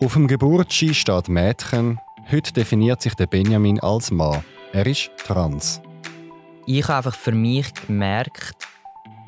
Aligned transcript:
Auf 0.00 0.12
dem 0.12 0.28
Geburtsschein 0.28 0.94
steht 0.94 1.28
Mädchen. 1.28 1.98
Heute 2.30 2.52
definiert 2.52 3.02
sich 3.02 3.14
der 3.14 3.26
Benjamin 3.26 3.80
als 3.80 4.12
Mann. 4.12 4.44
Er 4.72 4.86
ist 4.86 5.10
trans. 5.26 5.82
Ich 6.66 6.86
habe 6.86 6.98
einfach 6.98 7.16
für 7.16 7.32
mich 7.32 7.74
gemerkt, 7.74 8.68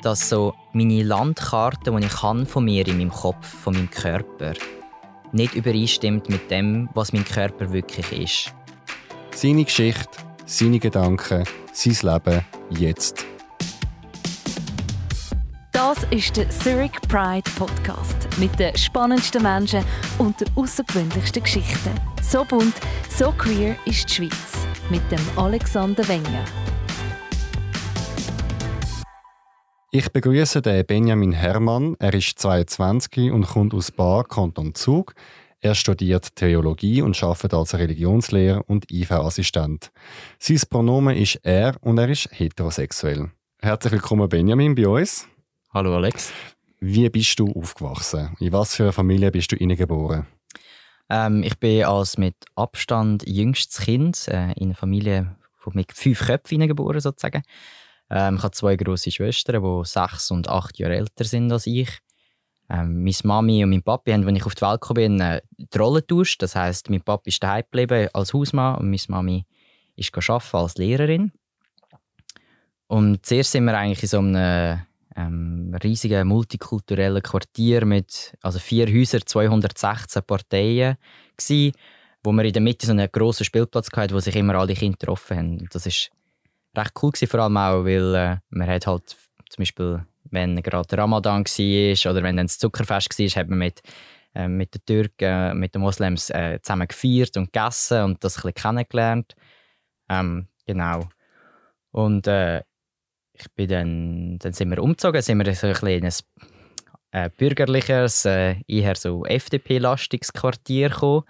dass 0.01 0.29
so 0.29 0.53
meine 0.71 1.03
Landkarte, 1.03 1.91
die 1.91 2.05
ich 2.05 2.11
kann 2.13 2.45
von 2.45 2.63
mir 2.63 2.87
in 2.87 2.99
meinem 2.99 3.11
Kopf, 3.11 3.45
von 3.45 3.73
meinem 3.73 3.89
Körper, 3.89 4.53
nicht 5.33 5.55
übereinstimmt 5.55 6.29
mit 6.29 6.49
dem, 6.49 6.87
was 6.93 7.11
mein 7.11 7.25
Körper 7.25 7.73
wirklich 7.73 8.09
ist. 8.13 8.55
Seine 9.35 9.65
Geschichte, 9.65 10.07
seine 10.45 10.79
Gedanken, 10.79 11.43
sein 11.73 11.97
Leben 12.01 12.45
jetzt. 12.69 13.25
Ist 16.11 16.35
der 16.35 16.49
Zurich 16.49 16.91
Pride 17.07 17.49
Podcast 17.57 18.27
mit 18.37 18.59
den 18.59 18.75
spannendsten 18.75 19.43
Menschen 19.43 19.81
und 20.17 20.41
den 20.41 20.49
außergewöhnlichsten 20.55 21.41
Geschichten. 21.41 21.91
So 22.21 22.43
bunt, 22.43 22.73
so 23.09 23.31
queer 23.31 23.77
ist 23.85 24.09
die 24.09 24.13
Schweiz 24.15 24.67
mit 24.89 25.01
dem 25.09 25.21
Alexander 25.37 26.05
Wenger. 26.09 26.43
Ich 29.93 30.11
begrüße 30.11 30.61
den 30.61 30.85
Benjamin 30.85 31.31
Hermann. 31.31 31.95
Er 31.97 32.13
ist 32.13 32.37
22 32.39 33.31
und 33.31 33.47
kommt 33.47 33.73
aus 33.73 33.89
Bar, 33.89 34.25
Kanton 34.25 34.75
Zug. 34.75 35.13
Er 35.61 35.75
studiert 35.75 36.35
Theologie 36.35 37.01
und 37.01 37.23
arbeitet 37.23 37.53
als 37.53 37.73
Religionslehrer 37.73 38.65
und 38.67 38.91
IV-Assistent. 38.91 39.91
Sein 40.39 40.59
Pronomen 40.69 41.15
ist 41.15 41.39
er 41.43 41.77
und 41.79 41.99
er 41.99 42.09
ist 42.09 42.27
heterosexuell. 42.33 43.31
Herzlich 43.61 43.93
willkommen, 43.93 44.27
Benjamin, 44.27 44.75
bei 44.75 44.89
uns. 44.89 45.30
Hallo, 45.73 45.95
Alex. 45.95 46.33
Wie 46.81 47.09
bist 47.09 47.39
du 47.39 47.49
aufgewachsen? 47.53 48.35
In 48.41 48.51
was 48.51 48.75
für 48.75 48.83
einer 48.83 48.91
Familie 48.91 49.31
bist 49.31 49.53
du 49.53 49.55
geboren? 49.55 50.27
Ähm, 51.09 51.43
ich 51.43 51.57
bin 51.59 51.85
als 51.85 52.17
mit 52.17 52.35
Abstand 52.55 53.23
jüngstes 53.25 53.85
Kind 53.85 54.27
äh, 54.27 54.51
in 54.57 54.65
einer 54.65 54.75
Familie 54.75 55.37
mit 55.71 55.93
fünf 55.93 56.25
Köpfen 56.25 56.67
geboren, 56.67 56.99
sozusagen. 56.99 57.43
Ähm, 58.09 58.35
ich 58.35 58.43
habe 58.43 58.51
zwei 58.51 58.75
große 58.75 59.11
Schwestern, 59.11 59.63
die 59.63 59.85
sechs 59.85 60.29
und 60.29 60.49
acht 60.49 60.77
Jahre 60.77 60.97
älter 60.97 61.23
sind 61.23 61.49
als 61.53 61.67
ich. 61.67 61.99
Ähm, 62.69 63.05
meine 63.05 63.15
Mami 63.23 63.63
und 63.63 63.69
mein 63.69 63.81
Papi 63.81 64.11
haben, 64.11 64.25
als 64.25 64.35
ich 64.35 64.45
auf 64.45 64.55
die 64.55 64.63
Welt 64.63 64.81
gekommen 64.81 65.17
bin, 65.17 65.21
äh, 65.21 65.41
die 65.57 65.77
Rolle 65.77 66.01
getauscht. 66.01 66.41
Das 66.41 66.53
heisst, 66.53 66.89
mein 66.89 66.99
Papi 66.99 67.29
ist 67.29 67.41
daheim 67.41 67.63
geblieben 67.71 68.09
als 68.11 68.33
Hausmann 68.33 68.75
und 68.75 68.89
meine 68.89 69.03
Mami 69.07 69.45
ist 69.95 70.11
arbeiten 70.17 70.57
als 70.57 70.75
Lehrerin. 70.75 71.31
Und 72.87 73.25
zuerst 73.25 73.53
sind 73.53 73.63
wir 73.63 73.77
eigentlich 73.77 74.03
in 74.03 74.09
so 74.09 74.19
einem 74.19 74.81
ähm, 75.15 75.75
riesigen 75.83 76.27
multikulturellen 76.27 77.21
Quartier 77.21 77.85
mit 77.85 78.35
also 78.41 78.59
vier 78.59 78.87
Häusern, 78.87 79.21
216 79.25 80.23
Parteien 80.23 80.97
gewesen, 81.37 81.73
wo 82.23 82.31
wir 82.31 82.43
in 82.45 82.53
der 82.53 82.61
Mitte 82.61 82.85
so 82.85 82.91
einen 82.91 83.11
grossen 83.11 83.45
Spielplatz 83.45 83.89
hatten, 83.95 84.13
wo 84.13 84.19
sich 84.19 84.35
immer 84.35 84.55
alle 84.55 84.73
Kinder 84.73 84.97
getroffen 84.97 85.37
haben. 85.37 85.69
Das 85.71 85.85
ist 85.85 86.11
recht 86.75 86.93
cool 87.01 87.11
gewesen, 87.11 87.29
vor 87.29 87.41
allem 87.41 87.57
auch, 87.57 87.85
weil 87.85 88.15
äh, 88.15 88.37
man 88.49 88.69
hat 88.69 88.87
halt 88.87 89.17
zum 89.49 89.61
Beispiel, 89.61 90.05
wenn 90.29 90.61
gerade 90.61 90.97
Ramadan 90.97 91.43
war 91.43 92.11
oder 92.11 92.23
wenn 92.23 92.37
dann 92.37 92.47
das 92.47 92.57
Zuckerfest 92.57 93.19
war, 93.19 93.27
hat 93.27 93.49
man 93.49 93.59
mit, 93.59 93.81
äh, 94.33 94.47
mit 94.47 94.73
den 94.73 94.85
Türken, 94.85 95.59
mit 95.59 95.75
den 95.75 95.81
Moslems 95.81 96.29
äh, 96.29 96.59
zusammen 96.61 96.87
gefeiert 96.87 97.35
und 97.37 97.51
gegessen 97.51 98.03
und 98.03 98.23
das 98.23 98.37
ein 98.37 98.53
bisschen 98.53 98.53
kennengelernt. 98.53 99.35
Ähm, 100.09 100.47
genau. 100.65 101.09
Und 101.91 102.27
äh, 102.27 102.61
ich 103.41 103.51
bin 103.53 103.67
dann, 103.67 104.39
dann 104.39 104.53
sind 104.53 104.69
wir 104.69 104.81
umgezogen, 104.81 105.21
sind 105.21 105.43
wir 105.43 105.53
so 105.55 105.67
ein 105.67 105.73
kleines 105.73 106.23
äh, 107.11 107.29
bürgerliches, 107.29 108.25
äh, 108.25 108.55
eher 108.67 108.95
so 108.95 109.25
FDP-lastiges 109.25 110.33
Quartier 110.33 110.89
gekommen. 110.89 111.23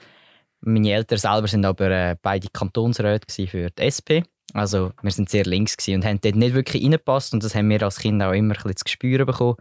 Meine 0.62 0.92
Eltern 0.92 1.18
selber 1.18 1.48
sind 1.48 1.66
aber 1.66 1.90
äh, 1.90 2.16
beide 2.22 2.48
Kantonsräte 2.50 3.48
für 3.48 3.70
die 3.70 3.82
SP. 3.82 4.24
Also 4.54 4.92
wir 5.02 5.12
sind 5.12 5.30
sehr 5.30 5.46
links 5.46 5.76
und 5.88 6.06
haben 6.06 6.20
dort 6.22 6.36
nicht 6.36 6.54
wirklich 6.54 6.84
reingepasst 6.84 7.34
und 7.34 7.44
das 7.44 7.56
haben 7.56 7.70
wir 7.70 7.82
als 7.82 8.00
Kind 8.00 8.22
auch 8.22 8.34
immer 8.34 8.54
ein 8.54 8.62
bisschen 8.62 8.76
zu 8.76 8.88
spüren 8.88 9.26
bekommen, 9.26 9.56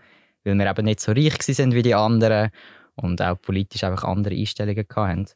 weil 0.45 0.57
wir 0.57 0.69
eben 0.69 0.85
nicht 0.85 1.01
so 1.01 1.13
reich 1.13 1.41
sind 1.43 1.75
wie 1.75 1.83
die 1.83 1.95
anderen 1.95 2.51
und 2.97 3.23
auch 3.23 3.41
politisch 3.41 3.85
einfach 3.85 4.05
andere 4.05 4.35
Einstellungen 4.35 4.85
hatten. 4.95 5.27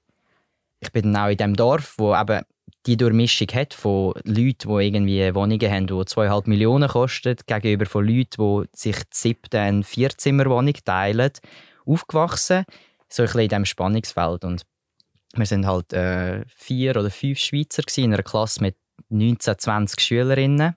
Ich 0.81 0.93
bin 0.93 1.13
dann 1.13 1.25
auch 1.25 1.31
in 1.31 1.37
dem 1.37 1.55
Dorf, 1.55 1.95
wo 1.99 2.15
eben 2.15 2.43
die 2.87 2.97
Durchmischung 2.97 3.49
hat 3.55 3.75
von 3.75 4.15
Leuten, 4.25 4.69
die 4.69 4.87
irgendwie 4.87 5.35
Wohnungen 5.35 5.71
haben, 5.71 5.87
die 5.87 5.95
2,5 5.95 6.49
Millionen 6.49 6.89
kosten, 6.89 7.37
gegenüber 7.47 7.87
von 7.87 8.07
Leuten, 8.07 8.63
die 8.63 8.69
sich 8.79 8.97
die 8.97 9.05
siebte 9.11 9.61
eine 9.61 9.83
Vierzimmerwohnung 9.83 10.75
teilen, 10.85 11.31
aufgewachsen. 11.87 12.65
So 13.09 13.23
ein 13.23 13.27
bisschen 13.27 13.41
in 13.41 13.49
diesem 13.49 13.65
Spannungsfeld. 13.65 14.45
Und 14.45 14.63
wir 15.35 15.47
sind 15.47 15.67
halt 15.67 15.93
äh, 15.93 16.45
vier 16.47 16.97
oder 16.97 17.11
fünf 17.11 17.39
Schweizer 17.39 17.83
in 17.97 18.13
einer 18.13 18.23
Klasse 18.23 18.61
mit 18.61 18.77
19, 19.09 19.59
20 19.59 20.01
Schülerinnen. 20.01 20.75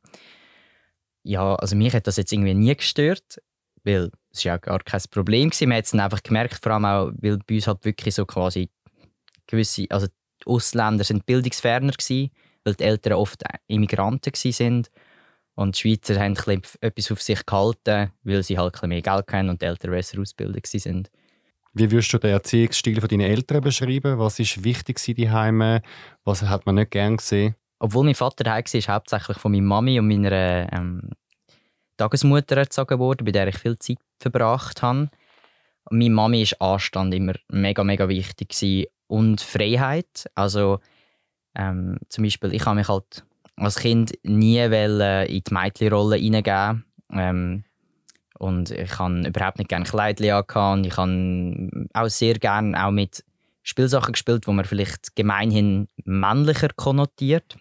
Ja, 1.24 1.56
also 1.56 1.76
mich 1.76 1.94
hat 1.94 2.08
das 2.08 2.18
jetzt 2.18 2.32
irgendwie 2.32 2.54
nie 2.54 2.76
gestört, 2.76 3.42
weil 3.84 4.12
es 4.32 4.44
ja 4.44 4.58
gar 4.58 4.80
kein 4.80 5.02
Problem 5.12 5.52
war. 5.52 5.68
Man 5.68 5.78
hat 5.78 5.86
es 5.86 5.92
dann 5.92 6.00
einfach 6.00 6.24
gemerkt, 6.24 6.60
vor 6.62 6.72
allem 6.72 6.86
auch, 6.86 7.12
weil 7.18 7.38
bei 7.46 7.56
uns 7.56 7.68
halt 7.68 7.84
wirklich 7.84 8.16
so 8.16 8.26
quasi 8.26 8.70
gewisse, 9.46 9.86
also 9.90 10.08
die 10.48 10.52
Ausländer 10.52 11.04
sind 11.04 11.26
bildungsferner 11.26 11.92
gewesen, 11.92 12.32
weil 12.64 12.76
die 12.76 12.84
Eltern 12.84 13.14
oft 13.14 13.44
Immigranten 13.68 14.34
sind 14.34 14.90
und 15.56 15.76
die 15.76 15.80
Schweizer 15.80 16.20
haben 16.20 16.62
etwas 16.82 17.12
auf 17.12 17.22
sich 17.22 17.46
gehalten, 17.46 18.12
weil 18.24 18.44
sie 18.44 18.58
halt 18.58 18.82
mehr 18.84 19.02
Geld 19.02 19.26
haben 19.32 19.50
und 19.50 19.62
die 19.62 19.66
Eltern 19.66 19.92
besser 19.92 20.20
ausgebildet 20.20 20.68
sind. 20.68 21.10
Wie 21.74 21.92
würdest 21.92 22.14
du 22.14 22.18
den 22.18 22.32
Erziehungsstil 22.32 23.00
von 23.00 23.10
deinen 23.10 23.22
Eltern 23.22 23.62
beschreiben? 23.62 24.18
Was 24.18 24.40
ist 24.40 24.64
wichtig 24.64 25.06
in 25.08 25.16
die 25.16 25.30
Heime? 25.30 25.82
Was 26.24 26.42
hat 26.42 26.66
man 26.66 26.76
nicht 26.76 26.92
gern 26.92 27.18
gesehen? 27.18 27.56
Obwohl 27.80 28.06
mein 28.06 28.16
Vater 28.16 28.44
daheim 28.44 28.64
war, 28.66 28.96
hauptsächlich 28.96 29.38
von 29.38 29.52
meiner 29.52 29.66
Mami 29.66 30.00
und 30.00 30.08
meiner 30.08 30.72
ähm, 30.74 31.12
Tagesmutter 31.98 32.58
erzogen 32.58 32.98
worden, 32.98 33.26
bei 33.26 33.32
der 33.32 33.48
ich 33.48 33.58
viel 33.58 33.78
Zeit 33.78 34.00
verbracht 34.20 34.82
habe. 34.82 35.10
Und 35.90 36.00
meine 36.00 36.10
Mami 36.10 36.42
ist 36.42 36.60
Anstand 36.60 37.14
immer 37.14 37.34
mega, 37.50 37.84
mega 37.84 38.10
wichtig 38.10 38.50
gewesen 38.50 38.88
und 39.08 39.42
Freiheit. 39.42 40.26
Also 40.36 40.80
ähm, 41.56 41.98
zum 42.10 42.24
Beispiel, 42.24 42.54
ich 42.54 42.66
habe 42.66 42.76
mich 42.78 42.88
halt 42.88 43.26
als 43.56 43.78
Kind 43.78 44.14
nie 44.24 44.60
in 44.60 45.00
die 45.00 45.44
Mädchenrolle 45.54 46.18
hineingeben. 46.18 46.86
Ähm, 47.12 47.64
und 48.38 48.70
ich 48.70 49.00
habe 49.00 49.28
überhaupt 49.28 49.58
nicht 49.58 49.70
gerne 49.70 49.86
Kleidchen 49.86 50.32
angehabt. 50.32 50.86
Ich 50.86 50.98
habe 50.98 51.88
auch 51.94 52.10
sehr 52.10 52.36
gerne 52.36 52.86
auch 52.86 52.92
mit 52.92 53.24
Spielsachen 53.64 54.14
gespielt, 54.14 54.48
wo 54.48 54.52
man 54.52 54.66
vielleicht 54.66 55.16
gemeinhin 55.16 55.88
männlicher 56.06 56.70
konnotiert. 56.76 57.58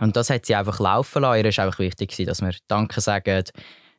Und 0.00 0.16
das 0.16 0.30
hat 0.30 0.46
sie 0.46 0.54
einfach 0.54 0.80
laufen 0.80 1.22
lassen. 1.22 1.38
Ihr 1.38 1.44
ist 1.44 1.58
einfach 1.58 1.78
wichtig, 1.78 2.16
dass 2.24 2.40
wir 2.40 2.54
Danke 2.68 3.00
sagen, 3.00 3.44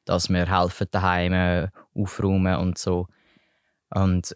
dass 0.06 0.30
wir 0.30 0.50
helfen 0.50 0.88
daheim 0.90 1.70
aufräumen 1.94 2.56
und 2.56 2.78
so. 2.78 3.08
Und 3.92 4.36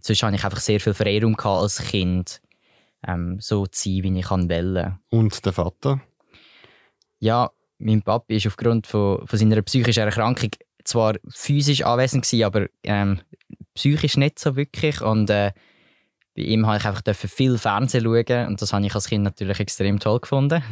sonst 0.00 0.22
hatte 0.22 0.36
ich 0.36 0.44
einfach 0.44 0.60
sehr 0.60 0.80
viel 0.80 0.94
Freiraum 0.94 1.36
als 1.38 1.78
Kind, 1.78 2.40
ähm, 3.06 3.38
so 3.40 3.66
zu 3.66 3.88
sein, 3.88 4.02
wie 4.02 4.18
ich 4.18 4.30
wollte. 4.30 4.98
Und 5.10 5.44
der 5.44 5.52
Vater? 5.52 6.00
Ja, 7.20 7.50
mein 7.78 8.02
Papi 8.02 8.36
ist 8.36 8.46
aufgrund 8.46 8.86
von, 8.86 9.26
von 9.26 9.38
seiner 9.38 9.62
psychischen 9.62 10.04
Erkrankung 10.04 10.50
zwar 10.84 11.16
physisch 11.28 11.82
anwesend 11.82 12.24
gewesen, 12.24 12.44
aber 12.44 12.66
ähm, 12.82 13.20
psychisch 13.74 14.16
nicht 14.16 14.38
so 14.38 14.56
wirklich. 14.56 15.00
Und 15.00 15.30
äh, 15.30 15.52
bei 16.34 16.42
ihm 16.42 16.66
habe 16.66 16.78
ich 16.78 16.84
einfach 16.84 17.02
viel 17.14 17.58
Fernsehen 17.58 18.04
schauen 18.04 18.46
und 18.46 18.62
das 18.62 18.72
habe 18.72 18.86
ich 18.86 18.94
als 18.94 19.08
Kind 19.08 19.24
natürlich 19.24 19.60
extrem 19.60 19.98
toll 19.98 20.20
gefunden. 20.20 20.62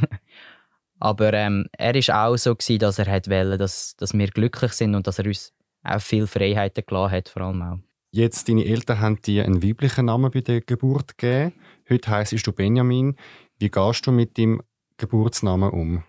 aber 0.98 1.32
ähm, 1.32 1.66
er 1.72 1.94
war 1.94 2.28
auch 2.28 2.36
so 2.36 2.54
gewesen, 2.54 2.78
dass 2.78 2.98
er 2.98 3.06
wollte, 3.06 3.58
dass, 3.58 3.96
dass 3.96 4.14
wir 4.14 4.28
glücklich 4.28 4.72
sind 4.72 4.94
und 4.94 5.06
dass 5.06 5.18
er 5.18 5.26
uns 5.26 5.52
auch 5.82 6.00
viel 6.00 6.26
Freiheiten 6.26 6.84
gelassen 6.86 7.12
hat, 7.12 7.28
vor 7.28 7.42
allem 7.42 7.62
auch. 7.62 7.78
Jetzt, 8.16 8.48
deine 8.48 8.64
Eltern 8.64 9.00
haben 9.00 9.20
dir 9.20 9.44
einen 9.44 9.62
weiblichen 9.62 10.06
Namen 10.06 10.30
bei 10.30 10.40
der 10.40 10.62
Geburt 10.62 11.18
gegeben. 11.18 11.52
Heute 11.90 12.10
heisst 12.10 12.46
du 12.46 12.50
Benjamin. 12.50 13.14
Wie 13.58 13.68
gehst 13.68 14.06
du 14.06 14.10
mit 14.10 14.38
deinem 14.38 14.62
Geburtsnamen 14.96 15.68
um? 15.68 16.02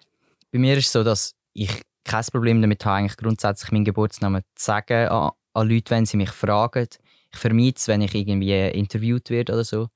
Bei 0.53 0.57
mir 0.57 0.77
ist 0.77 0.85
es 0.85 0.93
so, 0.93 1.03
dass 1.03 1.35
ich 1.51 1.81
kein 2.05 2.23
Problem 2.31 2.61
damit 2.61 2.85
habe, 2.85 2.99
eigentlich 2.99 3.17
grundsätzlich 3.17 3.73
meinen 3.73 3.83
Geburtsnamen 3.83 4.43
zu 4.55 4.63
sagen 4.63 5.09
an, 5.09 5.31
an 5.51 5.69
Leute, 5.69 5.91
wenn 5.91 6.05
sie 6.05 6.15
mich 6.15 6.29
fragen. 6.29 6.87
Ich 7.33 7.39
vermeide 7.39 7.75
es, 7.75 7.89
wenn 7.89 7.99
ich 7.99 8.15
irgendwie 8.15 8.53
interviewt 8.69 9.29
werde 9.29 9.51
oder 9.51 9.65
so. 9.65 9.89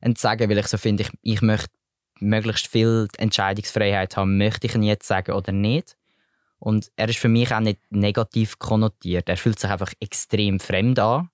Und 0.00 0.16
zu 0.16 0.22
sagen, 0.22 0.48
weil 0.48 0.56
ich 0.56 0.68
so 0.68 0.78
finde, 0.78 1.02
ich, 1.02 1.10
ich 1.20 1.42
möchte 1.42 1.68
möglichst 2.18 2.68
viel 2.68 3.08
Entscheidungsfreiheit 3.18 4.16
haben, 4.16 4.38
möchte 4.38 4.68
ich 4.68 4.74
ihn 4.74 4.84
jetzt 4.84 5.06
sagen 5.06 5.32
oder 5.32 5.52
nicht. 5.52 5.98
Und 6.60 6.90
er 6.96 7.10
ist 7.10 7.18
für 7.18 7.28
mich 7.28 7.52
auch 7.52 7.60
nicht 7.60 7.80
negativ 7.90 8.58
konnotiert. 8.58 9.28
Er 9.28 9.36
fühlt 9.36 9.58
sich 9.58 9.68
einfach 9.68 9.92
extrem 10.00 10.60
fremd 10.60 10.98
an 10.98 11.28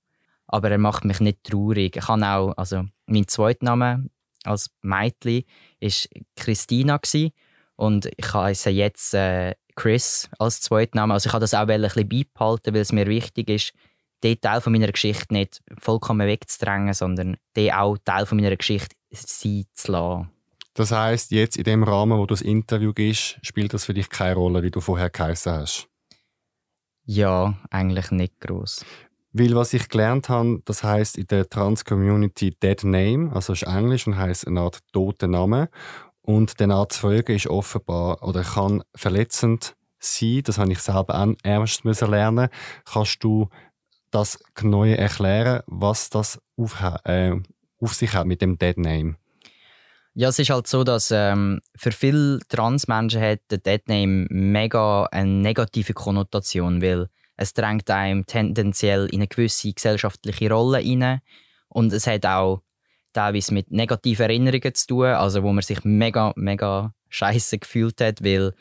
aber 0.46 0.70
er 0.70 0.79
macht 0.79 1.05
mich 1.05 1.20
nicht 1.20 1.44
traurig. 1.44 1.96
Ich 1.96 2.08
habe 2.08 2.26
auch, 2.26 2.52
also 2.56 2.85
mein 3.06 3.29
zweiter 3.29 3.64
Name 3.64 4.08
als 4.44 4.70
Mädchen 4.82 5.44
ist 5.81 6.08
Christina 6.37 6.99
gewesen, 6.99 7.32
und 7.76 8.08
ich 8.17 8.32
heiße 8.32 8.70
jetzt 8.70 9.14
äh, 9.14 9.55
Chris 9.75 10.29
als 10.38 10.61
zweiten 10.61 10.96
Name. 10.99 11.14
Also 11.14 11.29
ich 11.29 11.32
habe 11.32 11.43
das 11.43 11.55
auch 11.55 11.67
ein 11.67 11.82
bisschen 11.82 12.08
beibehalten, 12.08 12.75
weil 12.75 12.81
es 12.81 12.93
mir 12.93 13.06
wichtig 13.06 13.50
ist, 13.50 13.73
den 14.23 14.41
Teil 14.41 14.61
von 14.61 14.73
meiner 14.73 14.91
Geschichte 14.91 15.35
nicht 15.35 15.61
vollkommen 15.79 16.26
wegzudrängen, 16.26 16.94
sondern 16.94 17.37
den 17.56 17.73
auch 17.73 17.99
Teil 18.05 18.26
von 18.26 18.38
meiner 18.38 18.56
Geschichte 18.56 18.97
sein 19.12 19.64
zu 19.73 19.93
lassen. 19.93 20.31
Das 20.75 20.90
heißt, 20.90 21.31
jetzt 21.31 21.56
in 21.56 21.64
dem 21.64 21.85
Rahmen, 21.85 22.19
wo 22.19 22.26
du 22.26 22.35
das 22.35 22.43
Interview 22.43 22.93
gibst, 22.93 23.38
spielt 23.43 23.75
das 23.75 23.85
für 23.85 23.94
dich 23.94 24.08
keine 24.08 24.35
Rolle, 24.35 24.62
wie 24.62 24.70
du 24.70 24.81
vorher 24.81 25.11
geheißen 25.11 25.52
hast? 25.52 25.88
Ja, 27.05 27.55
eigentlich 27.70 28.11
nicht 28.11 28.40
groß. 28.40 28.85
Weil 29.36 29.56
was 29.56 29.72
ich 29.72 29.88
gelernt 29.88 30.28
habe, 30.28 30.62
das 30.64 30.84
heißt 30.84 31.19
in 31.19 31.26
der 31.26 31.48
Trans-Community 31.48 32.52
Dead 32.62 32.84
Name, 32.84 33.34
also 33.34 33.52
ist 33.52 33.64
Englisch 33.64 34.06
und 34.06 34.16
heißt 34.16 34.46
eine 34.46 34.60
Art 34.60 34.78
toter 34.92 35.26
Name. 35.26 35.70
Und 36.22 36.60
der 36.60 36.70
Art 36.70 36.92
zu 36.92 37.00
folgen 37.00 37.34
ist 37.34 37.48
offenbar 37.48 38.22
oder 38.22 38.44
kann 38.44 38.84
verletzend 38.94 39.75
sein. 39.98 40.42
Das 40.44 40.58
habe 40.58 40.70
ich 40.70 40.78
selber 40.78 41.20
auch 41.20 41.34
erst 41.42 41.84
müssen 41.84 42.12
lernen. 42.12 42.48
Kannst 42.84 43.25
du 43.25 43.48
das 44.12 44.38
neu 44.62 44.92
erklären, 44.92 45.62
was 45.66 46.10
das 46.10 46.38
auf, 46.56 46.80
äh, 47.04 47.32
auf 47.80 47.92
sich 47.92 48.14
hat 48.14 48.28
mit 48.28 48.40
dem 48.40 48.56
Dead 48.56 48.78
Name? 48.78 49.16
Ja, 50.14 50.28
es 50.28 50.38
ist 50.38 50.50
halt 50.50 50.69
so, 50.69 50.84
dass 50.84 51.10
ähm, 51.10 51.60
für 51.75 51.90
viele 51.90 52.38
Transmenschen 52.48 53.20
hat 53.20 53.40
der 53.50 53.58
Deadname 53.58 54.26
mega 54.30 55.06
eine 55.06 55.28
negative 55.28 55.92
Konnotation, 55.92 56.80
weil 56.80 57.08
es 57.36 57.52
drängt 57.52 57.90
einem 57.90 58.26
tendenziell 58.26 59.06
in 59.06 59.20
eine 59.20 59.28
gewisse 59.28 59.72
gesellschaftliche 59.72 60.50
Rolle 60.50 60.78
hinein 60.78 61.20
und 61.69 61.92
es 61.92 62.06
hat 62.06 62.26
auch 62.26 62.62
teilweise 63.12 63.54
mit 63.54 63.70
negativen 63.70 64.25
Erinnerungen 64.25 64.75
zu 64.75 64.86
tun, 64.86 65.06
also 65.06 65.42
wo 65.42 65.52
man 65.52 65.62
sich 65.62 65.84
mega, 65.84 66.32
mega 66.36 66.94
scheiße 67.08 67.58
gefühlt 67.58 68.00
hat, 68.00 68.25
weil 68.25 68.52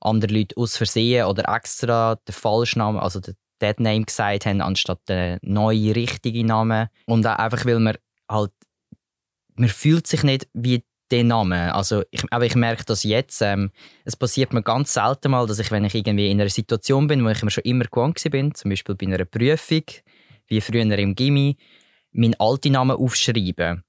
andere 0.00 0.32
Leute 0.32 0.56
aus 0.56 0.76
Versehen 0.76 1.26
oder 1.26 1.54
extra 1.54 2.16
den 2.16 2.32
falschen 2.32 2.80
Namen, 2.80 2.98
also 2.98 3.20
den 3.20 3.36
Deadname 3.60 4.04
gesagt 4.04 4.46
haben, 4.46 4.60
anstatt 4.60 5.08
den 5.08 5.38
neuen, 5.42 5.92
richtigen 5.92 6.46
Namen. 6.46 6.88
Und 7.06 7.26
auch 7.26 7.36
einfach, 7.36 7.64
weil 7.66 7.78
man 7.78 7.96
halt, 8.28 8.52
man 9.54 9.68
fühlt 9.68 10.06
sich 10.06 10.22
nicht 10.22 10.48
wie 10.54 10.84
den 11.10 11.28
Namen. 11.28 11.70
Also 11.70 12.02
ich, 12.10 12.22
aber 12.30 12.46
ich 12.46 12.54
merke 12.54 12.84
das 12.84 13.02
jetzt. 13.02 13.42
Ähm, 13.42 13.70
es 14.04 14.16
passiert 14.16 14.52
mir 14.52 14.62
ganz 14.62 14.94
selten 14.94 15.30
mal, 15.30 15.46
dass 15.46 15.58
ich, 15.58 15.70
wenn 15.70 15.84
ich 15.84 15.94
irgendwie 15.94 16.30
in 16.30 16.40
einer 16.40 16.50
Situation 16.50 17.06
bin, 17.06 17.24
wo 17.24 17.28
ich 17.28 17.42
mir 17.42 17.50
schon 17.50 17.64
immer 17.64 17.84
gewohnt 17.84 18.22
bin, 18.30 18.54
zum 18.54 18.70
Beispiel 18.70 18.94
bei 18.94 19.06
einer 19.06 19.24
Prüfung, 19.24 19.84
wie 20.48 20.60
früher 20.60 20.82
im 20.82 21.14
Gimmi, 21.14 21.56
meinen 22.12 22.34
alten 22.38 22.72
Namen 22.72 22.96
aufschreibe. 22.96 23.82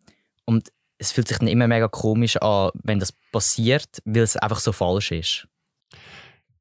Und 0.45 0.69
es 0.97 1.11
fühlt 1.11 1.27
sich 1.27 1.37
dann 1.37 1.47
immer 1.47 1.67
mega 1.67 1.87
komisch 1.87 2.37
an, 2.37 2.69
wenn 2.83 2.99
das 2.99 3.13
passiert, 3.31 3.99
weil 4.05 4.23
es 4.23 4.37
einfach 4.37 4.59
so 4.59 4.71
falsch 4.71 5.11
ist. 5.11 5.47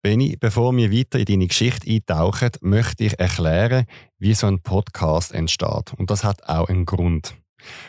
Benny, 0.02 0.36
bevor 0.40 0.74
wir 0.74 0.90
weiter 0.90 1.18
in 1.18 1.26
deine 1.26 1.46
Geschichte 1.46 1.90
eintauchen, 1.90 2.52
möchte 2.62 3.04
ich 3.04 3.20
erklären, 3.20 3.84
wie 4.18 4.32
so 4.32 4.46
ein 4.46 4.62
Podcast 4.62 5.32
entsteht. 5.32 5.92
Und 5.98 6.10
das 6.10 6.24
hat 6.24 6.42
auch 6.48 6.70
einen 6.70 6.86
Grund. 6.86 7.36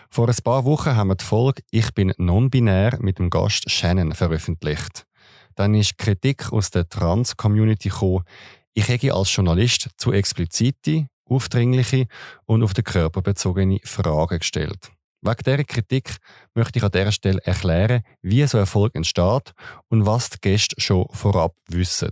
Vor 0.09 0.27
ein 0.27 0.35
paar 0.43 0.65
Wochen 0.65 0.95
haben 0.95 1.09
wir 1.09 1.15
die 1.15 1.25
Folge 1.25 1.61
Ich 1.71 1.93
bin 1.93 2.13
non-binär 2.17 2.97
mit 2.99 3.19
dem 3.19 3.29
Gast 3.29 3.69
Shannon 3.69 4.13
veröffentlicht. 4.13 5.05
Dann 5.55 5.75
ist 5.75 5.97
Kritik 5.97 6.51
aus 6.51 6.71
der 6.71 6.87
Trans-Community 6.87 7.89
gekommen, 7.89 8.23
ich 8.73 8.87
hätte 8.87 9.13
als 9.13 9.35
Journalist 9.35 9.89
zu 9.97 10.13
explizite, 10.13 11.07
aufdringliche 11.25 12.07
und 12.45 12.63
auf 12.63 12.73
den 12.73 12.85
Körper 12.85 13.21
bezogene 13.21 13.79
Fragen 13.83 14.39
gestellt. 14.39 14.91
Wegen 15.21 15.43
dieser 15.45 15.63
Kritik 15.65 16.17
möchte 16.55 16.79
ich 16.79 16.83
an 16.83 16.91
dieser 16.91 17.11
Stelle 17.11 17.41
erklären, 17.43 18.03
wie 18.21 18.45
so 18.47 18.57
Erfolg 18.57 18.95
entsteht 18.95 19.53
und 19.89 20.05
was 20.05 20.29
die 20.29 20.37
Gäste 20.39 20.79
schon 20.79 21.05
vorab 21.11 21.55
wissen. 21.67 22.11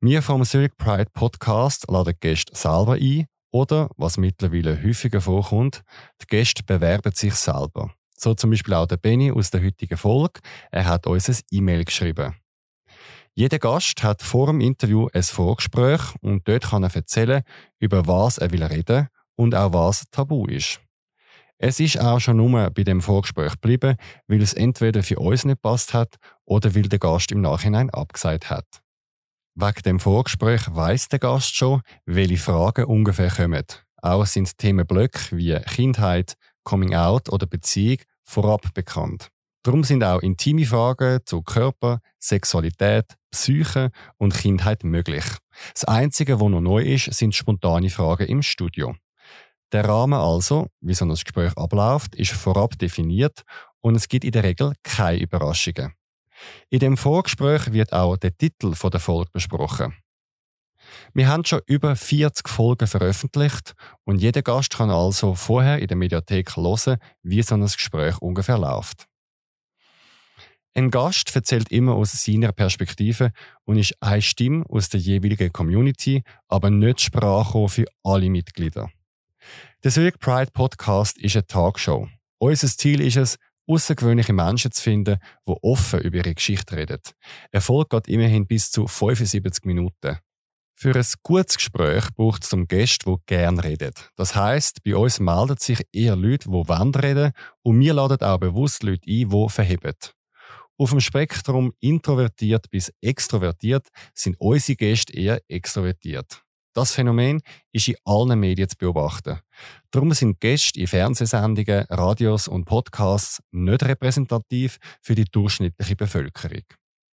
Wir 0.00 0.22
vom 0.22 0.44
Zurich 0.44 0.76
Pride 0.76 1.10
Podcast 1.12 1.90
laden 1.90 2.14
Gäste 2.20 2.54
selber 2.54 2.92
ein 2.92 3.26
oder, 3.54 3.88
was 3.96 4.16
mittlerweile 4.16 4.82
häufiger 4.82 5.20
vorkommt, 5.20 5.84
die 6.20 6.26
Gäste 6.26 6.64
bewerben 6.64 7.12
sich 7.12 7.34
selber. 7.34 7.94
So 8.16 8.34
zum 8.34 8.50
Beispiel 8.50 8.74
auch 8.74 8.86
der 8.86 8.96
Benny 8.96 9.30
aus 9.30 9.50
der 9.50 9.62
heutigen 9.62 9.96
Folge. 9.96 10.40
Er 10.72 10.86
hat 10.86 11.06
uns 11.06 11.28
ein 11.28 11.38
E-Mail 11.52 11.84
geschrieben. 11.84 12.34
Jeder 13.34 13.60
Gast 13.60 14.02
hat 14.02 14.22
vor 14.22 14.48
dem 14.48 14.60
Interview 14.60 15.08
ein 15.12 15.22
Vorgespräch 15.22 16.00
und 16.20 16.48
dort 16.48 16.70
kann 16.70 16.82
er 16.82 16.94
erzählen, 16.94 17.42
über 17.78 18.08
was 18.08 18.38
er 18.38 18.50
will 18.50 18.64
reden 18.64 19.08
und 19.36 19.54
auch 19.54 19.72
was 19.72 20.04
tabu 20.10 20.46
ist. 20.46 20.80
Es 21.56 21.78
ist 21.78 22.00
auch 22.00 22.18
schon 22.18 22.38
nur 22.38 22.70
bei 22.70 22.82
dem 22.82 23.00
Vorgespräch 23.00 23.52
geblieben, 23.52 23.96
weil 24.26 24.42
es 24.42 24.52
entweder 24.52 25.04
für 25.04 25.20
uns 25.20 25.44
nicht 25.44 25.62
passt 25.62 25.94
hat 25.94 26.16
oder 26.44 26.74
weil 26.74 26.88
der 26.88 26.98
Gast 26.98 27.30
im 27.30 27.40
Nachhinein 27.40 27.90
abgesagt 27.90 28.50
hat. 28.50 28.83
Wegen 29.56 29.82
dem 29.84 30.00
Vorgespräch 30.00 30.62
weiß 30.68 31.08
der 31.10 31.20
Gast 31.20 31.54
schon, 31.54 31.82
welche 32.06 32.38
Fragen 32.38 32.86
ungefähr 32.86 33.30
kommen. 33.30 33.64
Auch 34.02 34.26
sind 34.26 34.58
Themenblöcke 34.58 35.36
wie 35.36 35.54
Kindheit, 35.60 36.34
Coming 36.64 36.96
Out 36.96 37.28
oder 37.30 37.46
Beziehung 37.46 37.98
vorab 38.24 38.74
bekannt. 38.74 39.28
Darum 39.62 39.84
sind 39.84 40.02
auch 40.02 40.20
intime 40.22 40.66
Fragen 40.66 41.20
zu 41.24 41.42
Körper, 41.42 42.00
Sexualität, 42.18 43.14
Psyche 43.30 43.92
und 44.18 44.34
Kindheit 44.34 44.82
möglich. 44.82 45.24
Das 45.72 45.84
Einzige, 45.84 46.40
was 46.40 46.48
noch 46.48 46.60
neu 46.60 46.82
ist, 46.82 47.14
sind 47.14 47.34
spontane 47.34 47.90
Fragen 47.90 48.26
im 48.26 48.42
Studio. 48.42 48.96
Der 49.70 49.88
Rahmen 49.88 50.18
also, 50.18 50.66
wie 50.80 50.94
so 50.94 51.04
ein 51.04 51.10
Gespräch 51.10 51.56
abläuft, 51.56 52.16
ist 52.16 52.32
vorab 52.32 52.76
definiert 52.78 53.42
und 53.80 53.94
es 53.94 54.08
gibt 54.08 54.24
in 54.24 54.32
der 54.32 54.42
Regel 54.42 54.74
keine 54.82 55.20
Überraschungen. 55.20 55.94
In 56.70 56.78
dem 56.80 56.96
Vorgespräch 56.96 57.72
wird 57.72 57.92
auch 57.92 58.16
der 58.16 58.36
Titel 58.36 58.74
der 58.74 59.00
Folge 59.00 59.30
besprochen. 59.32 59.94
Wir 61.12 61.28
haben 61.28 61.44
schon 61.44 61.60
über 61.66 61.96
40 61.96 62.48
Folgen 62.48 62.86
veröffentlicht 62.86 63.74
und 64.04 64.18
jeder 64.18 64.42
Gast 64.42 64.76
kann 64.76 64.90
also 64.90 65.34
vorher 65.34 65.78
in 65.78 65.88
der 65.88 65.96
Mediathek 65.96 66.56
hören, 66.56 66.98
wie 67.22 67.42
so 67.42 67.54
ein 67.54 67.62
Gespräch 67.62 68.18
ungefähr 68.18 68.58
läuft. 68.58 69.06
Ein 70.76 70.90
Gast 70.90 71.34
erzählt 71.36 71.70
immer 71.70 71.94
aus 71.94 72.12
seiner 72.12 72.50
Perspektive 72.50 73.30
und 73.64 73.78
ist 73.78 73.94
eine 74.00 74.20
Stimme 74.20 74.64
aus 74.68 74.88
der 74.88 74.98
jeweiligen 74.98 75.52
Community, 75.52 76.24
aber 76.48 76.68
nicht 76.68 77.00
Sprache 77.00 77.68
für 77.68 77.84
alle 78.02 78.28
Mitglieder. 78.28 78.90
Der 79.84 79.92
Zurich 79.92 80.18
Pride 80.18 80.50
Podcast 80.52 81.16
ist 81.18 81.36
eine 81.36 81.46
Talkshow. 81.46 82.08
Unser 82.38 82.66
Ziel 82.66 83.00
ist 83.00 83.16
es, 83.16 83.36
außergewöhnliche 83.66 84.32
Menschen 84.32 84.72
zu 84.72 84.82
finden, 84.82 85.18
die 85.46 85.54
offen 85.62 86.00
über 86.00 86.18
ihre 86.18 86.34
Geschichte 86.34 86.76
reden. 86.76 87.00
Erfolg 87.50 87.90
geht 87.90 88.08
immerhin 88.08 88.46
bis 88.46 88.70
zu 88.70 88.86
75 88.86 89.64
Minuten. 89.64 90.18
Für 90.76 90.94
ein 90.94 91.04
gutes 91.22 91.56
Gespräch 91.56 92.08
braucht 92.16 92.42
es 92.42 92.50
zum 92.50 92.66
Gast, 92.66 93.06
der 93.06 93.16
gerne 93.26 93.62
redet. 93.62 94.10
Das 94.16 94.34
heißt, 94.34 94.82
bei 94.82 94.96
uns 94.96 95.20
melden 95.20 95.56
sich 95.58 95.80
eher 95.92 96.16
Leute, 96.16 96.48
die 96.48 96.52
wollen 96.52 96.94
reden 96.94 97.32
und 97.62 97.80
wir 97.80 97.94
laden 97.94 98.20
auch 98.20 98.38
bewusst 98.38 98.82
Leute 98.82 99.08
ein, 99.08 99.30
die 99.30 99.48
verheben. 99.48 99.94
Auf 100.76 100.90
dem 100.90 101.00
Spektrum 101.00 101.72
introvertiert 101.78 102.68
bis 102.70 102.92
extrovertiert 103.00 103.86
sind 104.12 104.36
unsere 104.40 104.76
Gäste 104.76 105.16
eher 105.16 105.40
extrovertiert. 105.46 106.43
Das 106.74 106.90
Phänomen 106.90 107.40
ist 107.70 107.86
in 107.86 107.94
allen 108.04 108.38
Medien 108.40 108.68
zu 108.68 108.76
beobachten. 108.76 109.38
Darum 109.92 110.12
sind 110.12 110.40
Gäste 110.40 110.80
in 110.80 110.88
Fernsehsendungen, 110.88 111.86
Radios 111.88 112.48
und 112.48 112.64
Podcasts 112.64 113.40
nicht 113.52 113.84
repräsentativ 113.84 114.78
für 115.00 115.14
die 115.14 115.24
durchschnittliche 115.24 115.94
Bevölkerung. 115.94 116.64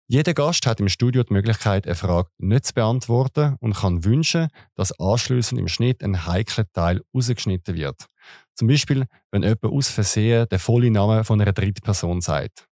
Jeder 0.08 0.32
Gast 0.32 0.66
hat 0.66 0.80
im 0.80 0.88
Studio 0.88 1.22
die 1.24 1.34
Möglichkeit, 1.34 1.86
eine 1.86 1.94
Frage 1.94 2.30
nicht 2.38 2.64
zu 2.64 2.74
beantworten 2.74 3.56
und 3.60 3.76
kann 3.76 4.02
wünschen, 4.02 4.48
dass 4.74 4.98
anschließend 4.98 5.60
im 5.60 5.68
Schnitt 5.68 6.02
ein 6.02 6.26
heikler 6.26 6.64
Teil 6.72 7.02
rausgeschnitten 7.14 7.76
wird. 7.76 8.06
Zum 8.54 8.66
Beispiel, 8.66 9.04
wenn 9.30 9.42
jemand 9.42 9.64
aus 9.66 9.88
Versehen 9.88 10.48
den 10.48 10.58
vollen 10.58 10.94
Namen 10.94 11.22
von 11.22 11.40
einer 11.40 11.52
dritten 11.52 11.82
Person 11.82 12.22
sagt. 12.22 12.66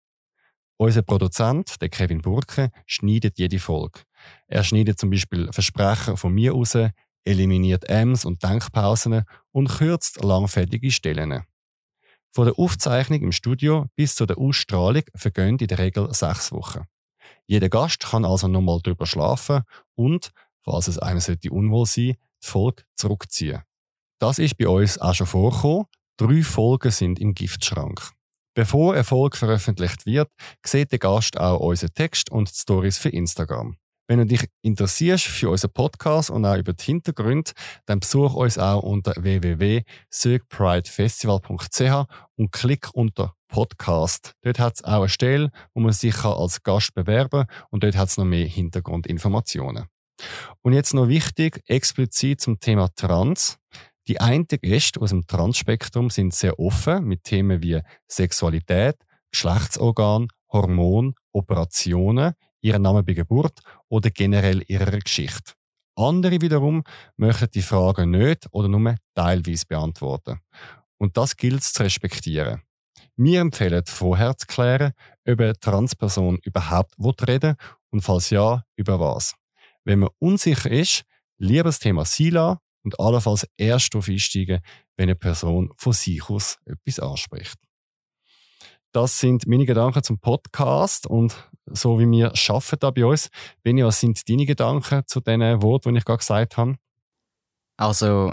Unser 0.77 1.01
Produzent, 1.01 1.81
der 1.81 1.89
Kevin 1.89 2.21
Burke, 2.21 2.69
schneidet 2.85 3.39
jede 3.39 3.59
Folge. 3.59 4.01
Er 4.47 4.63
schneidet 4.63 4.99
zum 4.99 5.09
Beispiel 5.09 5.51
Versprechen 5.51 6.17
von 6.17 6.33
mir 6.33 6.53
raus, 6.53 6.77
eliminiert 7.23 7.89
Ms 7.89 8.25
und 8.25 8.43
Denkpausen 8.43 9.23
und 9.51 9.69
kürzt 9.69 10.23
langfädige 10.23 10.91
Stellen. 10.91 11.43
Von 12.31 12.45
der 12.45 12.59
Aufzeichnung 12.59 13.21
im 13.21 13.31
Studio 13.31 13.85
bis 13.95 14.15
zu 14.15 14.25
der 14.25 14.37
Ausstrahlung 14.37 15.03
vergehen 15.15 15.57
in 15.57 15.67
der 15.67 15.79
Regel 15.79 16.13
sechs 16.13 16.51
Wochen. 16.51 16.83
Jeder 17.47 17.69
Gast 17.69 18.01
kann 18.01 18.25
also 18.25 18.47
nochmal 18.47 18.81
drüber 18.81 19.05
schlafen 19.05 19.63
und, 19.95 20.31
falls 20.63 20.87
es 20.87 20.99
einem 20.99 21.19
sollte 21.19 21.51
unwohl 21.51 21.85
sein, 21.85 22.15
die 22.43 22.47
Folge 22.47 22.83
zurückziehen. 22.95 23.61
Das 24.19 24.39
ist 24.39 24.57
bei 24.57 24.67
uns 24.67 24.97
auch 24.97 25.13
schon 25.13 25.27
vorgekommen. 25.27 25.85
Drei 26.17 26.43
Folgen 26.43 26.91
sind 26.91 27.19
im 27.19 27.33
Giftschrank. 27.33 28.11
Bevor 28.53 28.95
Erfolg 28.95 29.35
veröffentlicht 29.35 30.05
wird, 30.05 30.29
sieht 30.65 30.91
der 30.91 30.99
Gast 30.99 31.37
auch 31.37 31.59
unseren 31.59 31.93
Text 31.93 32.31
und 32.31 32.49
Stories 32.49 32.97
für 32.97 33.09
Instagram. 33.09 33.77
Wenn 34.07 34.19
du 34.19 34.27
dich 34.27 34.45
interessierst 34.61 35.25
für 35.25 35.49
unseren 35.49 35.73
Podcast 35.73 36.29
und 36.29 36.45
auch 36.45 36.57
über 36.57 36.73
die 36.73 36.83
Hintergründe, 36.83 37.53
dann 37.87 37.99
besuch 37.99 38.35
uns 38.35 38.59
auch 38.59 38.83
unter 38.83 39.15
www.circpridefestival.ch 39.17 42.05
und 42.35 42.51
klick 42.51 42.89
unter 42.93 43.33
Podcast. 43.47 44.33
Dort 44.43 44.59
hat 44.59 44.75
es 44.75 44.83
auch 44.83 44.99
eine 44.99 45.09
Stelle, 45.09 45.49
wo 45.73 45.81
man 45.81 45.91
sich 45.91 46.23
als 46.23 46.61
Gast 46.61 46.93
bewerben 46.93 47.47
kann 47.47 47.65
und 47.71 47.83
dort 47.83 47.95
hat 47.95 48.09
es 48.09 48.17
noch 48.17 48.25
mehr 48.25 48.45
Hintergrundinformationen. 48.45 49.85
Und 50.61 50.73
jetzt 50.73 50.93
noch 50.93 51.07
wichtig, 51.07 51.63
explizit 51.65 52.41
zum 52.41 52.59
Thema 52.59 52.89
Trans. 52.95 53.57
Die 54.07 54.21
einzigen 54.21 54.69
Gäste 54.69 55.01
aus 55.01 55.09
dem 55.09 55.25
Transspektrum 55.25 56.11
sind 56.11 56.35
sehr 56.35 56.59
offen 56.59 57.05
mit 57.05 57.23
Themen 57.23 57.63
wie 57.63 57.81
Sexualität, 58.07 58.97
Geschlechtsorgan, 59.31 60.27
Hormon, 60.51 61.15
Operationen, 61.31 62.35
ihren 62.65 62.81
Namen 62.81 63.05
bei 63.05 63.13
Geburt 63.13 63.59
oder 63.89 64.09
generell 64.09 64.63
ihrer 64.67 64.99
Geschichte. 64.99 65.53
Andere 65.95 66.41
wiederum 66.41 66.83
möchten 67.15 67.51
die 67.51 67.61
Fragen 67.61 68.09
nicht 68.09 68.47
oder 68.51 68.67
nur 68.67 68.95
teilweise 69.13 69.65
beantworten. 69.67 70.39
Und 70.97 71.15
das 71.15 71.37
gilt 71.37 71.61
es 71.61 71.73
zu 71.73 71.83
respektieren. 71.83 72.63
Wir 73.15 73.39
empfehlen 73.39 73.83
vorher 73.85 74.35
zu 74.35 74.47
klären, 74.47 74.93
ob 75.27 75.39
eine 75.39 75.57
Transperson 75.57 76.39
überhaupt 76.43 76.95
reden 77.27 77.51
will 77.51 77.55
und 77.91 78.01
falls 78.01 78.29
ja, 78.31 78.63
über 78.75 78.99
was. 78.99 79.35
Wenn 79.85 79.99
man 79.99 80.09
unsicher 80.19 80.71
ist, 80.71 81.03
lieber 81.37 81.65
das 81.65 81.79
Thema 81.79 82.03
Sila 82.03 82.59
und 82.83 82.99
allenfalls 82.99 83.47
erst 83.57 83.93
darauf 83.93 84.09
einsteigen, 84.09 84.59
wenn 84.97 85.09
eine 85.09 85.15
Person 85.15 85.71
von 85.77 85.93
sich 85.93 86.29
aus 86.29 86.57
etwas 86.65 86.99
anspricht. 86.99 87.57
Das 88.91 89.19
sind 89.19 89.45
meine 89.47 89.65
Gedanken 89.65 90.03
zum 90.03 90.19
Podcast 90.19 91.05
und 91.05 91.35
so 91.65 91.99
wie 91.99 92.09
wir 92.09 92.33
arbeiten 92.49 92.79
da 92.79 92.91
bei 92.91 93.05
uns. 93.05 93.29
Benni, 93.63 93.83
was 93.83 93.99
sind 93.99 94.27
deine 94.29 94.45
Gedanken 94.45 95.03
zu 95.05 95.19
den 95.19 95.61
Worten, 95.61 95.93
die 95.93 95.99
ich 95.99 96.05
gerade 96.05 96.19
gesagt 96.19 96.57
habe? 96.57 96.75
Also, 97.77 98.31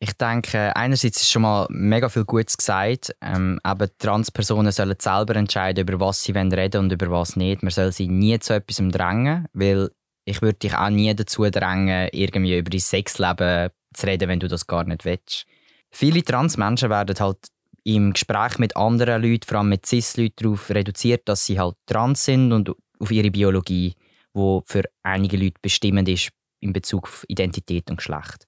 ich 0.00 0.12
denke, 0.12 0.74
einerseits 0.76 1.22
ist 1.22 1.30
schon 1.30 1.42
mal 1.42 1.66
mega 1.70 2.08
viel 2.08 2.24
Gutes 2.24 2.56
gesagt. 2.56 3.14
Ähm, 3.20 3.58
aber 3.62 3.88
Transpersonen 3.96 4.72
sollen 4.72 4.96
selber 4.98 5.36
entscheiden, 5.36 5.86
über 5.86 5.98
was 6.00 6.22
sie 6.22 6.32
reden 6.32 6.52
wollen 6.52 6.84
und 6.84 6.92
über 6.92 7.10
was 7.10 7.36
nicht. 7.36 7.62
Man 7.62 7.70
soll 7.70 7.92
sie 7.92 8.08
nie 8.08 8.38
zu 8.38 8.54
etwas 8.54 8.76
drängen, 8.76 9.46
weil 9.52 9.90
ich 10.26 10.42
würde 10.42 10.58
dich 10.58 10.74
auch 10.74 10.90
nie 10.90 11.14
dazu 11.14 11.48
drängen, 11.50 12.08
irgendwie 12.12 12.58
über 12.58 12.70
dein 12.70 12.80
Sexleben 12.80 13.70
zu 13.94 14.06
reden, 14.06 14.28
wenn 14.28 14.40
du 14.40 14.48
das 14.48 14.66
gar 14.66 14.84
nicht 14.84 15.04
willst. 15.04 15.46
Viele 15.90 16.22
Transmenschen 16.22 16.90
werden 16.90 17.16
halt 17.18 17.38
im 17.84 18.14
Gespräch 18.14 18.58
mit 18.58 18.76
anderen 18.76 19.22
Leuten, 19.22 19.46
vor 19.46 19.58
allem 19.58 19.68
mit 19.68 19.86
Cis-Leuten, 19.86 20.42
darauf 20.42 20.70
reduziert, 20.70 21.28
dass 21.28 21.46
sie 21.46 21.60
halt 21.60 21.76
trans 21.86 22.24
sind 22.24 22.52
und 22.52 22.70
auf 22.98 23.10
ihre 23.10 23.30
Biologie, 23.30 23.94
wo 24.32 24.62
für 24.66 24.84
einige 25.02 25.36
Leute 25.36 25.60
bestimmend 25.60 26.08
ist 26.08 26.30
in 26.60 26.72
Bezug 26.72 27.04
auf 27.04 27.24
Identität 27.28 27.90
und 27.90 27.98
Geschlecht. 27.98 28.46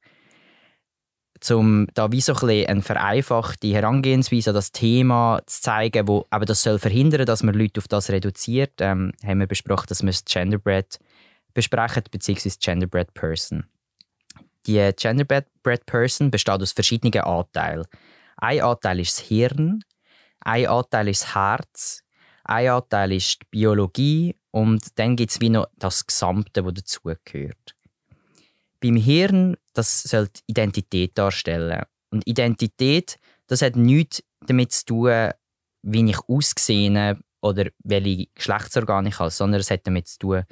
Um 1.51 1.87
da 1.93 2.11
wie 2.11 2.23
so 2.23 2.33
ein 2.33 2.67
eine 2.67 2.83
vereinfachte 2.83 3.69
Herangehensweise 3.69 4.51
an 4.51 4.55
das 4.55 4.73
Thema 4.73 5.43
zu 5.45 5.61
zeigen, 5.61 6.09
wo 6.09 6.27
aber 6.31 6.47
das 6.47 6.63
soll 6.63 6.79
verhindern, 6.79 7.27
dass 7.27 7.43
man 7.43 7.55
Leute 7.55 7.79
auf 7.79 7.89
das 7.89 8.09
reduziert, 8.09 8.73
ähm, 8.81 9.13
haben 9.23 9.41
wir 9.41 9.47
besprochen, 9.47 9.87
dass 9.91 10.03
wir 10.03 10.11
das 10.11 10.25
Genderbread 10.25 10.99
besprechen, 11.53 12.05
beziehungsweise 12.11 12.57
Genderbread 12.59 13.13
Person. 13.13 13.67
Die 14.67 14.91
Genderbread 14.97 15.47
Person 15.85 16.31
besteht 16.31 16.63
aus 16.63 16.73
verschiedenen 16.73 17.21
Anteilen. 17.21 17.85
Ein 18.37 18.61
Anteil 18.61 19.01
ist 19.01 19.19
das 19.19 19.27
Hirn, 19.27 19.83
ein 20.41 20.67
Anteil 20.67 21.09
ist 21.09 21.23
das 21.23 21.35
Herz, 21.35 22.03
ein 22.45 22.69
Anteil 22.69 23.13
ist 23.13 23.41
die 23.43 23.47
Biologie 23.51 24.37
und 24.51 24.99
dann 24.99 25.17
gibt 25.17 25.33
es 25.33 25.41
wie 25.41 25.51
noch 25.51 25.67
das 25.77 26.07
Gesamte, 26.07 26.63
das 26.63 26.75
dazugehört. 26.75 27.75
Beim 28.81 28.97
Hirn, 28.97 29.57
das 29.73 30.03
soll 30.03 30.29
Identität 30.47 31.17
darstellen. 31.17 31.83
Und 32.11 32.27
Identität, 32.27 33.19
das 33.47 33.63
hat 33.63 33.77
nichts 33.77 34.23
damit 34.47 34.73
zu 34.73 34.85
tun, 34.85 35.31
wie 35.83 36.11
ich 36.11 36.19
aussehe 36.29 37.19
oder 37.41 37.67
welche 37.83 38.27
Geschlechtsorgane 38.35 39.09
ich 39.09 39.19
habe, 39.19 39.31
sondern 39.31 39.61
es 39.61 39.71
hat 39.71 39.87
damit 39.87 40.09
zu 40.09 40.19
tun, 40.19 40.45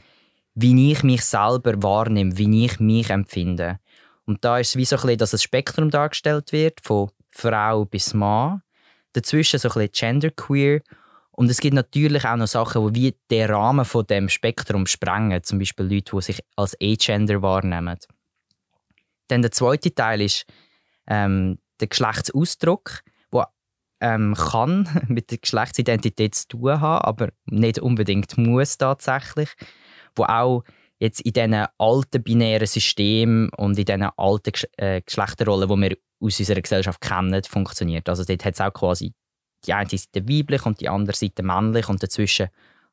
wie 0.55 0.93
ich 0.93 1.03
mich 1.03 1.23
selber 1.23 1.83
wahrnehme, 1.83 2.37
wie 2.38 2.64
ich 2.64 2.81
mich 2.81 3.11
empfinde. 3.11 3.79
Und 4.26 4.45
da 4.45 4.59
ist 4.59 4.71
es 4.71 4.76
wie 4.76 4.85
so 4.85 4.97
ein 4.97 5.03
bisschen, 5.03 5.19
dass 5.19 5.35
ein 5.35 5.38
Spektrum 5.38 5.91
dargestellt 5.91 6.53
wird, 6.53 6.81
von 6.83 7.11
Frau 7.35 7.85
bis 7.85 8.14
Mann. 8.14 8.62
Dazwischen 9.12 9.59
so 9.59 9.69
ein 9.69 9.75
bisschen 9.75 10.21
genderqueer. 10.21 10.81
Und 11.33 11.50
es 11.50 11.61
gibt 11.61 11.75
natürlich 11.75 12.25
auch 12.25 12.37
noch 12.37 12.47
Sachen, 12.47 12.93
die 12.93 13.03
wie 13.03 13.17
den 13.31 13.50
Rahmen 13.50 13.85
von 13.85 14.07
dem 14.07 14.29
Spektrum 14.29 14.87
sprengen. 14.87 15.43
Zum 15.43 15.59
Beispiel 15.59 15.87
Leute, 15.87 16.12
die 16.14 16.23
sich 16.23 16.41
als 16.57 16.76
A-Gender 16.81 17.43
wahrnehmen. 17.43 17.99
Dann 19.29 19.43
der 19.43 19.50
zweite 19.50 19.93
Teil 19.93 20.21
ist 20.21 20.45
ähm, 21.09 21.59
der 21.81 21.88
Geschlechtsausdruck, 21.88 23.00
der 23.33 23.49
ähm, 24.00 24.35
kann 24.35 24.88
mit 25.09 25.33
der 25.33 25.38
Geschlechtsidentität 25.38 26.37
zu 26.37 26.49
tun 26.49 26.81
haben, 26.81 27.05
aber 27.05 27.31
nicht 27.47 27.81
unbedingt 27.81 28.38
muss 28.38 28.79
tatsächlich. 28.79 29.50
Wo 30.14 30.25
auch 30.25 30.62
jetzt 30.99 31.21
in 31.21 31.33
diesen 31.33 31.67
alten 31.79 32.23
binären 32.23 32.67
Systemen 32.67 33.49
und 33.57 33.79
in 33.79 33.85
diesen 33.85 34.09
alten 34.17 34.53
äh, 34.77 35.01
Geschlechterrollen, 35.01 35.69
die 35.69 35.91
wir 35.91 35.97
aus 36.21 36.39
unserer 36.39 36.61
Gesellschaft 36.61 37.01
kennen, 37.01 37.43
funktioniert. 37.45 38.09
Also 38.09 38.25
dort 38.25 38.45
hat 38.45 38.55
es 38.55 38.61
auch 38.61 38.73
quasi 38.73 39.13
die 39.67 39.73
eine 39.73 39.89
Seite 39.89 40.29
weiblich 40.29 40.65
und 40.67 40.81
die 40.81 40.89
andere 40.89 41.17
Seite 41.17 41.43
männlich 41.43 41.89
und 41.89 42.03
dazwischen 42.03 42.49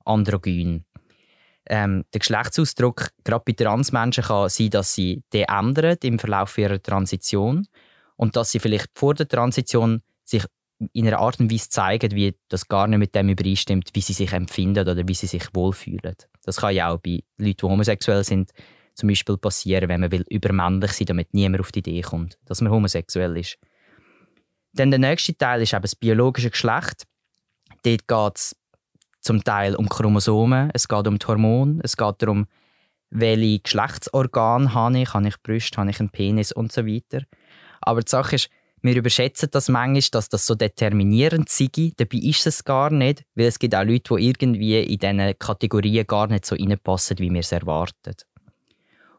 androgyn. 0.06 0.86
Ähm, 1.68 2.06
der 2.14 2.20
Geschlechtsausdruck, 2.20 3.12
gerade 3.24 3.44
bei 3.46 3.54
Transmenschen, 3.54 4.24
kann 4.24 4.50
sein, 4.50 4.72
dass 4.72 4.96
sie 4.96 5.24
den 5.32 5.46
ändern 5.46 5.98
im 6.02 6.18
Verlauf 6.18 6.58
ihrer 6.58 6.82
Transition 6.82 7.68
und 8.16 8.36
dass 8.36 8.52
sie 8.52 8.60
vielleicht 8.60 8.90
vor 8.96 9.14
der 9.14 9.28
Transition 9.28 10.02
sich 10.24 10.44
in 10.94 11.08
einer 11.08 11.20
Art 11.20 11.40
und 11.40 11.52
Weise 11.52 11.70
zeigen, 11.70 12.12
wie 12.12 12.36
das 12.50 12.68
gar 12.68 12.88
nicht 12.88 13.00
mit 13.00 13.16
dem 13.16 13.30
übereinstimmt, 13.30 13.90
wie 13.94 14.02
sie 14.02 14.14
sich 14.14 14.34
empfinden 14.34 14.88
oder 14.88 15.08
wie 15.08 15.14
sie 15.14 15.28
sich 15.28 15.44
wohlfühlen. 15.54 16.16
Das 16.44 16.58
kann 16.58 16.74
ja 16.74 16.90
auch 16.90 17.00
bei 17.00 17.24
Leuten, 17.38 17.58
die 17.58 17.66
homosexuell 17.66 18.24
sind, 18.24 18.52
zum 18.96 19.10
Beispiel 19.10 19.38
passieren, 19.38 19.90
wenn 19.90 20.02
man 20.02 20.12
will 20.12 20.26
übermännlich 20.30 20.92
sein 20.92 21.06
damit 21.06 21.34
niemand 21.34 21.62
auf 21.62 21.72
die 21.72 21.80
Idee 21.80 22.02
kommt, 22.02 22.38
dass 22.46 22.62
man 22.62 22.72
homosexuell 22.72 23.38
ist. 23.38 23.58
Dann 24.74 24.90
der 24.90 25.00
nächste 25.00 25.38
Teil 25.38 25.62
ist 25.62 25.74
eben 25.74 25.82
das 25.82 25.96
biologische 25.96 26.50
Geschlecht. 26.50 27.06
Dort 27.84 28.08
geht 28.08 28.38
es 28.38 28.56
zum 29.20 29.44
Teil 29.44 29.76
um 29.76 29.88
Chromosomen, 29.88 30.72
es 30.74 30.88
geht 30.88 31.08
um 31.08 31.18
die 31.20 31.26
Hormone, 31.26 31.80
es 31.84 31.96
geht 31.96 32.22
darum, 32.22 32.48
welche 33.10 33.60
Geschlechtsorgane 33.60 34.74
habe 34.74 35.00
ich, 35.00 35.14
habe 35.14 35.28
ich 35.28 35.42
Brüste, 35.44 35.78
habe 35.78 35.90
ich 35.90 36.00
einen 36.00 36.10
Penis 36.10 36.52
und 36.52 36.72
so 36.72 36.86
weiter. 36.86 37.24
Aber 37.82 38.02
die 38.02 38.10
Sache 38.10 38.36
ist, 38.36 38.50
wir 38.82 38.96
überschätzen 38.96 39.50
das 39.52 39.70
manchmal, 39.70 40.02
dass 40.12 40.30
das 40.30 40.46
so 40.46 40.56
determinierend 40.56 41.50
sei. 41.50 41.92
Dabei 41.98 42.18
ist 42.18 42.48
es 42.48 42.64
gar 42.64 42.90
nicht, 42.90 43.24
weil 43.36 43.46
es 43.46 43.60
gibt 43.60 43.76
auch 43.76 43.84
Leute, 43.84 44.16
die 44.16 44.28
irgendwie 44.28 44.82
in 44.82 44.98
diesen 44.98 45.40
Kategorien 45.40 46.08
gar 46.08 46.28
nicht 46.28 46.46
so 46.46 46.56
reinpassen, 46.56 47.20
wie 47.20 47.32
wir 47.32 47.42
es 47.42 47.52
erwarten. 47.52 48.16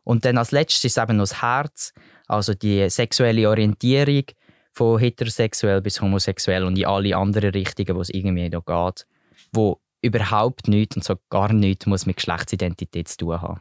Und 0.04 0.24
dann 0.24 0.38
als 0.38 0.50
letztes 0.50 0.84
ist 0.84 0.98
eben 0.98 1.16
noch 1.16 1.24
das 1.24 1.42
Herz, 1.42 1.92
also 2.26 2.54
die 2.54 2.90
sexuelle 2.90 3.48
Orientierung 3.48 4.24
von 4.72 4.98
heterosexuell 4.98 5.80
bis 5.80 6.00
homosexuell 6.00 6.64
und 6.64 6.78
in 6.78 6.86
alle 6.86 7.16
anderen 7.16 7.50
Richtungen, 7.50 7.94
wo 7.94 8.00
es 8.00 8.10
irgendwie 8.10 8.48
noch 8.48 8.64
geht, 8.64 9.06
wo 9.52 9.80
überhaupt 10.00 10.66
nichts 10.66 10.96
und 10.96 11.04
so 11.04 11.14
gar 11.30 11.52
nichts 11.52 11.86
muss 11.86 12.06
mit 12.06 12.16
Geschlechtsidentität 12.16 13.08
zu 13.08 13.18
tun 13.18 13.40
haben. 13.40 13.60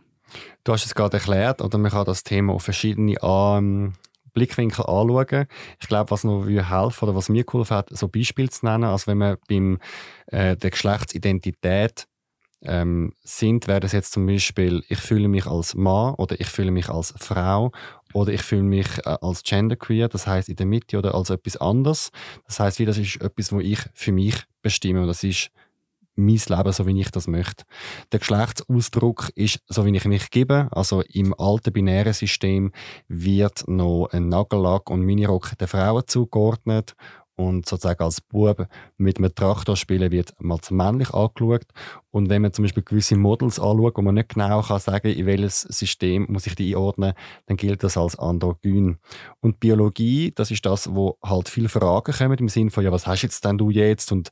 Du 0.63 0.73
hast 0.73 0.85
es 0.85 0.95
gerade 0.95 1.17
erklärt, 1.17 1.61
oder 1.61 1.77
man 1.77 1.91
kann 1.91 2.05
das 2.05 2.23
Thema 2.23 2.53
auf 2.53 2.63
verschiedene 2.63 3.15
ähm, 3.21 3.93
Blickwinkel 4.33 4.85
anschauen. 4.85 5.47
Ich 5.79 5.87
glaube, 5.87 6.11
was 6.11 6.23
noch 6.23 6.45
helfen 6.45 7.03
oder 7.03 7.15
was 7.15 7.29
mir 7.29 7.43
geholfen 7.43 7.77
hat, 7.77 7.89
so 7.89 8.07
Beispiele 8.07 8.49
zu 8.49 8.65
nennen, 8.65 8.85
als 8.85 9.07
wenn 9.07 9.17
man 9.17 9.37
beim 9.47 9.79
äh, 10.27 10.55
der 10.55 10.69
Geschlechtsidentität 10.69 12.07
ähm, 12.63 13.13
sind, 13.23 13.67
wäre 13.67 13.79
das 13.79 13.91
jetzt 13.91 14.11
zum 14.11 14.25
Beispiel, 14.25 14.83
ich 14.87 14.99
fühle 14.99 15.27
mich 15.27 15.47
als 15.47 15.75
Mann 15.75 16.13
oder 16.15 16.39
ich 16.39 16.47
fühle 16.47 16.71
mich 16.71 16.89
als 16.89 17.13
Frau 17.17 17.71
oder 18.13 18.31
ich 18.31 18.41
fühle 18.43 18.63
mich 18.63 18.99
äh, 18.99 19.17
als 19.21 19.43
genderqueer, 19.43 20.09
das 20.09 20.27
heißt 20.27 20.49
in 20.49 20.55
der 20.55 20.65
Mitte 20.65 20.97
oder 20.97 21.15
als 21.15 21.29
etwas 21.29 21.57
anderes. 21.57 22.11
Das 22.45 22.59
heißt, 22.59 22.79
wie 22.79 22.85
das 22.85 22.97
ist 22.97 23.21
etwas, 23.21 23.51
wo 23.51 23.59
ich 23.59 23.79
für 23.93 24.11
mich 24.11 24.35
bestimme 24.61 25.01
und 25.01 25.07
das 25.07 25.23
ist 25.23 25.49
mein 26.15 26.39
Leben, 26.47 26.71
so 26.71 26.85
wie 26.87 26.99
ich 26.99 27.11
das 27.11 27.27
möchte. 27.27 27.63
Der 28.11 28.19
Geschlechtsausdruck 28.19 29.29
ist, 29.35 29.59
so 29.67 29.85
wie 29.85 29.95
ich 29.95 30.05
mich 30.05 30.29
gebe. 30.29 30.67
Also 30.71 31.01
im 31.01 31.33
alten 31.37 31.73
binären 31.73 32.13
System 32.13 32.71
wird 33.07 33.63
noch 33.67 34.07
ein 34.11 34.29
Nagellack 34.29 34.89
und 34.89 35.01
Minirock 35.01 35.57
den 35.57 35.67
Frauen 35.67 36.03
zugeordnet 36.07 36.95
und 37.41 37.67
sozusagen 37.67 38.03
als 38.03 38.21
Bub 38.21 38.67
mit 38.97 39.17
einem 39.17 39.33
Traktor 39.33 39.75
spielen 39.75 40.11
wird 40.11 40.33
mal 40.39 40.59
zu 40.59 40.73
männlich 40.73 41.13
angeschaut. 41.13 41.65
Und 42.11 42.29
wenn 42.29 42.41
man 42.41 42.53
zum 42.53 42.63
Beispiel 42.63 42.83
gewisse 42.83 43.15
Models 43.15 43.59
anschaut, 43.59 43.97
wo 43.97 44.01
man 44.01 44.15
nicht 44.15 44.29
genau 44.29 44.61
kann 44.61 44.79
sagen 44.79 45.07
in 45.07 45.25
welches 45.25 45.61
System 45.61 46.27
muss 46.29 46.47
ich 46.47 46.55
die 46.55 46.75
einordnen, 46.75 47.13
dann 47.45 47.57
gilt 47.57 47.83
das 47.83 47.97
als 47.97 48.19
androgyn. 48.19 48.97
Und 49.39 49.59
Biologie, 49.59 50.31
das 50.35 50.51
ist 50.51 50.65
das, 50.65 50.93
wo 50.93 51.17
halt 51.23 51.49
viele 51.49 51.69
Fragen 51.69 52.13
kommen 52.13 52.37
im 52.37 52.49
Sinne 52.49 52.71
von, 52.71 52.83
ja, 52.83 52.91
was 52.91 53.07
hast 53.07 53.21
jetzt 53.21 53.45
denn 53.45 53.57
du 53.57 53.69
jetzt 53.69 54.11
und 54.11 54.29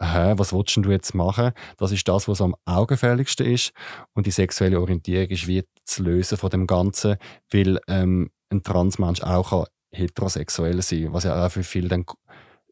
hä, 0.00 0.34
was 0.36 0.52
willst 0.52 0.76
du 0.76 0.90
jetzt 0.90 1.14
machen? 1.14 1.52
Das 1.78 1.92
ist 1.92 2.06
das, 2.06 2.28
was 2.28 2.40
am 2.40 2.54
augenfälligsten 2.64 3.46
ist. 3.46 3.72
Und 4.14 4.26
die 4.26 4.30
sexuelle 4.30 4.80
Orientierung 4.80 5.28
ist 5.28 5.46
wie 5.46 5.64
zu 5.84 6.02
lösen 6.02 6.38
von 6.38 6.50
dem 6.50 6.66
Ganzen, 6.66 7.16
weil 7.50 7.78
ähm, 7.88 8.30
ein 8.50 8.62
Transmensch 8.62 9.22
auch 9.22 9.66
heterosexuell 9.92 10.80
sein, 10.82 11.12
was 11.12 11.24
ja 11.24 11.44
auch 11.44 11.50
für 11.50 11.62
viele 11.62 11.88
dann 11.88 12.04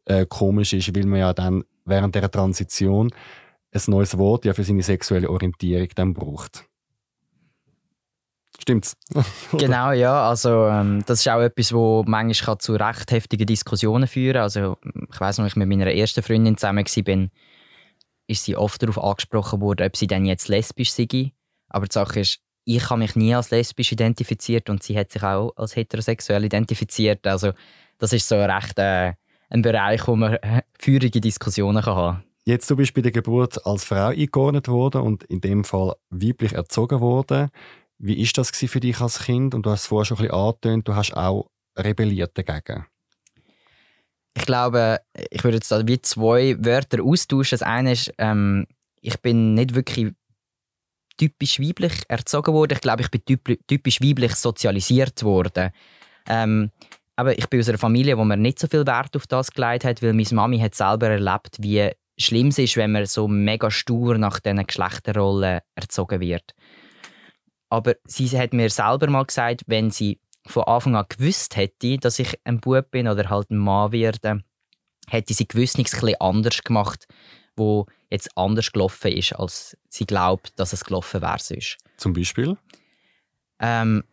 äh, 0.05 0.25
komisch 0.25 0.73
ist, 0.73 0.95
weil 0.95 1.05
man 1.05 1.19
ja 1.19 1.33
dann 1.33 1.63
während 1.85 2.15
der 2.15 2.29
Transition 2.29 3.11
ein 3.73 3.81
neues 3.87 4.17
Wort 4.17 4.45
ja 4.45 4.53
für 4.53 4.63
seine 4.63 4.83
sexuelle 4.83 5.29
Orientierung 5.29 5.87
dann 5.95 6.13
braucht. 6.13 6.65
Stimmt's? 8.59 8.95
genau, 9.53 9.91
ja. 9.91 10.29
Also, 10.29 10.67
ähm, 10.67 11.03
das 11.07 11.21
ist 11.21 11.29
auch 11.29 11.41
etwas, 11.41 11.73
wo 11.73 12.03
manchmal 12.05 12.59
zu 12.59 12.73
recht 12.73 13.11
heftigen 13.11 13.47
Diskussionen 13.47 14.07
führen. 14.07 14.37
Also, 14.37 14.77
ich 15.11 15.19
weiß 15.19 15.39
noch, 15.39 15.47
ich 15.47 15.55
mit 15.55 15.67
meiner 15.67 15.91
ersten 15.91 16.21
Freundin 16.21 16.57
zusammen 16.57 16.85
war, 16.85 17.27
ist 18.27 18.45
sie 18.45 18.55
oft 18.55 18.81
darauf 18.81 19.03
angesprochen 19.03 19.61
worden, 19.61 19.87
ob 19.87 19.97
sie 19.97 20.07
denn 20.07 20.25
jetzt 20.25 20.47
lesbisch 20.47 20.91
sei. 20.91 21.31
Aber 21.69 21.87
die 21.87 21.93
Sache 21.93 22.19
ist, 22.19 22.39
ich 22.65 22.87
habe 22.89 22.99
mich 22.99 23.15
nie 23.15 23.33
als 23.33 23.49
lesbisch 23.49 23.91
identifiziert 23.93 24.69
und 24.69 24.83
sie 24.83 24.97
hat 24.97 25.09
sich 25.09 25.23
auch 25.23 25.53
als 25.55 25.75
heterosexuell 25.75 26.43
identifiziert. 26.43 27.25
Also, 27.25 27.53
das 27.97 28.13
ist 28.13 28.27
so 28.27 28.35
recht 28.35 28.77
äh, 28.77 29.13
ein 29.51 29.61
Bereich, 29.61 30.07
wo 30.07 30.15
man 30.15 30.33
äh, 30.35 30.61
feurige 30.79 31.21
Diskussionen 31.21 31.83
kann 31.83 31.95
haben 31.95 32.23
Jetzt 32.43 32.71
du 32.71 32.75
bist 32.75 32.95
bei 32.95 33.01
der 33.01 33.11
Geburt 33.11 33.63
als 33.67 33.83
Frau 33.83 34.07
eingeordnet 34.07 34.67
worden 34.67 35.01
und 35.01 35.23
in 35.25 35.41
dem 35.41 35.63
Fall 35.63 35.93
weiblich 36.09 36.53
erzogen 36.53 36.99
worden. 36.99 37.49
Wie 37.99 38.19
ist 38.19 38.35
das 38.35 38.49
für 38.49 38.79
dich 38.79 38.99
als 38.99 39.25
Kind? 39.25 39.53
Und 39.53 39.63
du 39.65 39.69
hast 39.69 39.81
es 39.81 39.87
vorher 39.87 40.05
schon 40.05 40.17
ein 40.17 40.23
bisschen 40.23 40.39
angetönt, 40.39 40.87
du 40.87 40.95
hast 40.95 41.15
auch 41.15 41.51
rebelliert 41.77 42.35
dagegen. 42.35 42.87
Ich 44.35 44.45
glaube, 44.45 45.01
ich 45.29 45.43
würde 45.43 45.57
jetzt 45.57 45.71
wie 45.87 46.01
zwei 46.01 46.55
Wörter 46.57 47.03
austauschen. 47.03 47.59
Das 47.59 47.61
eine 47.61 47.91
ist, 47.91 48.11
ähm, 48.17 48.65
ich 49.01 49.21
bin 49.21 49.53
nicht 49.53 49.75
wirklich 49.75 50.13
typisch 51.17 51.59
weiblich 51.59 51.93
erzogen 52.07 52.53
worden. 52.53 52.73
Ich 52.73 52.81
glaube, 52.81 53.03
ich 53.03 53.11
bin 53.11 53.21
typisch 53.67 54.01
weiblich 54.01 54.33
sozialisiert 54.33 55.21
worden. 55.21 55.69
Ähm, 56.27 56.71
aber 57.21 57.37
ich 57.37 57.47
bin 57.51 57.59
aus 57.59 57.69
einer 57.69 57.77
Familie, 57.77 58.17
wo 58.17 58.25
man 58.25 58.41
nicht 58.41 58.57
so 58.57 58.65
viel 58.65 58.87
Wert 58.87 59.15
auf 59.15 59.27
das 59.27 59.51
gelegt 59.51 59.85
hat, 59.85 60.01
weil 60.01 60.13
meine 60.13 60.27
Mami 60.31 60.57
hat 60.57 60.73
selber 60.73 61.07
erlebt, 61.07 61.57
wie 61.59 61.91
schlimm 62.17 62.47
es 62.47 62.57
ist, 62.57 62.77
wenn 62.77 62.93
man 62.93 63.05
so 63.05 63.27
mega 63.27 63.69
stur 63.69 64.17
nach 64.17 64.39
diesen 64.39 64.65
Geschlechterrollen 64.65 65.59
erzogen 65.75 66.19
wird. 66.19 66.55
Aber 67.69 67.93
sie 68.05 68.27
hat 68.39 68.53
mir 68.53 68.71
selber 68.71 69.07
mal 69.07 69.23
gesagt, 69.23 69.61
wenn 69.67 69.91
sie 69.91 70.19
von 70.47 70.63
Anfang 70.63 70.95
an 70.95 71.05
gewusst 71.09 71.55
hätte, 71.57 71.99
dass 71.99 72.17
ich 72.17 72.39
ein 72.43 72.59
Bub 72.59 72.89
bin 72.89 73.07
oder 73.07 73.29
halt 73.29 73.51
ein 73.51 73.57
Mann 73.57 73.91
werde, 73.91 74.43
hätte 75.07 75.35
sie 75.35 75.47
gewiss 75.47 75.77
nichts 75.77 76.03
anders 76.19 76.63
gemacht, 76.63 77.05
wo 77.55 77.85
jetzt 78.09 78.35
anders 78.35 78.71
gelaufen 78.71 79.11
ist, 79.11 79.33
als 79.33 79.77
sie 79.89 80.07
glaubt, 80.07 80.59
dass 80.59 80.73
es 80.73 80.83
gelaufen 80.83 81.21
wäre 81.21 81.37
sonst. 81.37 81.77
Zum 81.97 82.13
Beispiel? 82.13 82.57
Ähm, 83.59 84.05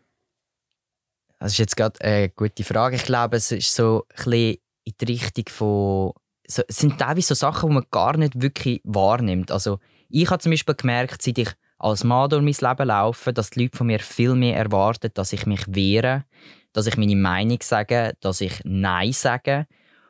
das 1.39 1.53
ist 1.53 1.59
jetzt 1.59 1.77
gerade 1.77 2.01
eine 2.01 2.29
gute 2.31 2.65
Frage. 2.65 2.97
Ich 2.97 3.05
glaube, 3.05 3.37
es 3.37 3.53
ist 3.53 3.75
so 3.75 4.05
ein 4.11 4.17
bisschen 4.17 4.57
in 4.85 4.93
die 5.01 5.05
Richtung 5.05 5.45
von. 5.49 6.13
Es 6.45 6.65
sind 6.69 6.99
teilweise 6.99 7.29
so 7.29 7.35
Sachen, 7.35 7.69
die 7.69 7.75
man 7.75 7.85
gar 7.91 8.17
nicht 8.17 8.41
wirklich 8.41 8.81
wahrnimmt. 8.85 9.51
Also, 9.51 9.79
ich 10.09 10.31
habe 10.31 10.43
zum 10.43 10.51
Beispiel 10.51 10.75
gemerkt, 10.75 11.21
seit 11.21 11.39
ich 11.39 11.51
als 11.79 12.05
Mann 12.05 12.31
durch 12.31 12.43
mein 12.43 12.71
Leben 12.71 12.89
laufe, 12.89 13.33
dass 13.33 13.51
die 13.51 13.63
Leute 13.63 13.77
von 13.77 13.87
mir 13.87 14.01
viel 14.01 14.35
mehr 14.35 14.57
erwarten, 14.57 15.11
dass 15.15 15.33
ich 15.33 15.47
mich 15.47 15.63
wehre, 15.69 16.25
dass 16.73 16.87
ich 16.87 16.97
meine 16.97 17.17
Meinung 17.17 17.59
sage, 17.63 18.15
dass 18.21 18.41
ich 18.41 18.61
Nein 18.65 19.13
sage. 19.13 19.67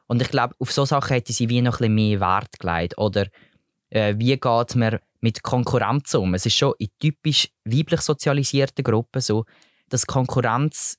Und 0.06 0.23
ich 0.23 0.30
glaube, 0.30 0.54
auf 0.58 0.73
solche 0.73 0.90
Sachen 0.90 1.14
hätte 1.14 1.32
sie 1.32 1.49
wie 1.50 1.61
noch 1.61 1.80
ein 1.80 1.94
mehr 1.94 2.20
Wert 2.20 2.58
gelegt. 2.58 2.97
Oder 2.97 3.26
äh, 3.90 4.14
wie 4.16 4.38
geht 4.38 4.76
man 4.76 4.99
mit 5.20 5.42
Konkurrenz 5.42 6.14
um? 6.14 6.35
Es 6.35 6.47
ist 6.47 6.56
schon 6.56 6.75
in 6.78 6.88
typisch 6.99 7.49
weiblich 7.64 8.00
sozialisierten 8.00 8.85
Gruppen 8.85 9.20
so, 9.20 9.44
dass 9.90 10.06
Konkurrenz 10.06 10.99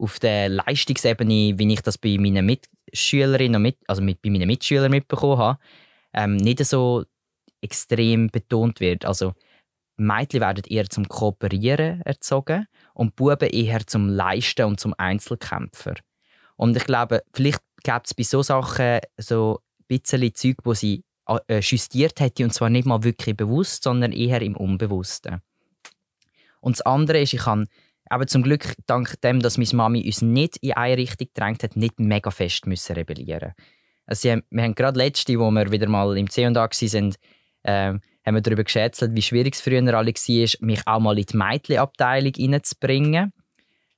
auf 0.00 0.18
der 0.18 0.48
Leistungsebene, 0.48 1.58
wie 1.58 1.72
ich 1.72 1.82
das 1.82 1.98
bei 1.98 2.16
meinen 2.18 2.46
Mitschülerinnen 2.46 3.56
und 3.56 3.62
mit, 3.62 3.76
also 3.86 4.02
mit, 4.02 4.22
bei 4.22 4.30
meinen 4.30 4.46
Mitschülern 4.46 4.90
mitbekommen 4.90 5.38
habe, 5.38 5.58
ähm, 6.14 6.36
nicht 6.36 6.64
so 6.64 7.04
extrem 7.60 8.28
betont 8.28 8.80
wird. 8.80 9.04
Also 9.04 9.34
Mädchen 9.96 10.40
werden 10.40 10.64
eher 10.66 10.88
zum 10.88 11.06
Kooperieren 11.06 12.00
erzogen 12.02 12.66
und 12.94 13.14
Buben 13.16 13.50
eher 13.50 13.86
zum 13.86 14.08
Leisten 14.08 14.64
und 14.64 14.80
zum 14.80 14.94
Einzelkämpfer. 14.96 15.94
Und 16.56 16.76
ich 16.76 16.84
glaube, 16.84 17.22
vielleicht 17.32 17.60
gibt 17.82 18.06
es 18.06 18.14
bei 18.14 18.22
so 18.22 18.42
Sachen 18.42 19.00
so 19.18 19.60
ein 19.80 19.84
bisschen 19.88 20.34
Zeug, 20.34 20.56
wo 20.64 20.74
sie 20.74 21.04
äh, 21.48 21.60
justiert 21.60 22.18
hätte 22.20 22.44
und 22.44 22.52
zwar 22.52 22.70
nicht 22.70 22.86
mal 22.86 23.04
wirklich 23.04 23.36
bewusst, 23.36 23.82
sondern 23.82 24.12
eher 24.12 24.40
im 24.40 24.56
Unbewussten. 24.56 25.42
Und 26.60 26.76
das 26.76 26.82
andere 26.82 27.20
ist, 27.20 27.32
ich 27.32 27.40
kann 27.40 27.68
aber 28.10 28.26
zum 28.26 28.42
Glück, 28.42 28.74
dank 28.86 29.20
dem, 29.22 29.40
dass 29.40 29.56
meine 29.56 29.70
Mami 29.72 30.04
uns 30.04 30.20
nicht 30.20 30.58
in 30.58 30.72
eine 30.72 30.96
Richtung 30.96 31.28
gedrängt 31.32 31.62
hat, 31.62 31.76
nicht 31.76 31.98
mega 31.98 32.30
fest 32.30 32.66
müssen 32.66 32.94
rebellieren 32.94 33.54
also 34.04 34.28
Wir 34.50 34.62
haben 34.62 34.74
gerade 34.74 34.98
letzte, 34.98 35.38
wo 35.38 35.50
wir 35.52 35.70
wieder 35.70 35.88
mal 35.88 36.18
im 36.18 36.28
C&A 36.28 36.52
waren, 36.52 37.14
ähm, 37.62 38.00
haben 38.26 38.34
wir 38.34 38.40
darüber 38.40 38.64
geschätzelt, 38.64 39.14
wie 39.14 39.22
schwierig 39.22 39.54
es 39.54 39.60
früher 39.60 39.94
alle 39.94 40.12
war, 40.12 40.66
mich 40.66 40.86
auch 40.86 41.00
mal 41.00 41.18
in 41.18 41.26
die 41.26 41.36
Mädchenabteilung 41.36 42.32
reinzubringen. 42.36 43.32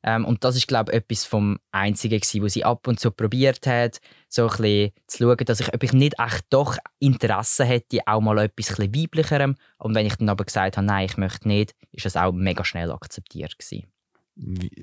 Ähm, 0.04 0.24
und 0.26 0.44
das 0.44 0.56
ist, 0.56 0.68
glaube 0.68 0.92
ich, 0.92 0.98
etwas 0.98 1.24
vom 1.24 1.58
Einzigen, 1.70 2.20
gewesen, 2.20 2.42
was 2.42 2.52
sie 2.52 2.64
ab 2.64 2.86
und 2.88 3.00
zu 3.00 3.10
probiert 3.10 3.66
hat, 3.66 4.00
so 4.28 4.42
ein 4.42 4.48
bisschen 4.48 4.92
zu 5.06 5.18
schauen, 5.24 5.44
dass 5.46 5.60
ich, 5.60 5.72
ob 5.72 5.82
ich 5.82 5.92
nicht 5.92 6.18
echt 6.18 6.44
doch 6.50 6.76
Interesse 6.98 7.64
hätte, 7.64 8.00
auch 8.06 8.20
mal 8.20 8.38
etwas 8.38 8.78
weiblicherem. 8.78 9.54
Und 9.78 9.94
wenn 9.94 10.06
ich 10.06 10.16
dann 10.16 10.28
aber 10.28 10.44
gesagt 10.44 10.76
habe, 10.76 10.86
nein, 10.86 11.06
ich 11.06 11.16
möchte 11.16 11.48
nicht, 11.48 11.74
ist 11.92 12.04
das 12.04 12.16
auch 12.16 12.32
mega 12.32 12.64
schnell 12.64 12.90
akzeptiert 12.90 13.58
gewesen. 13.58 13.86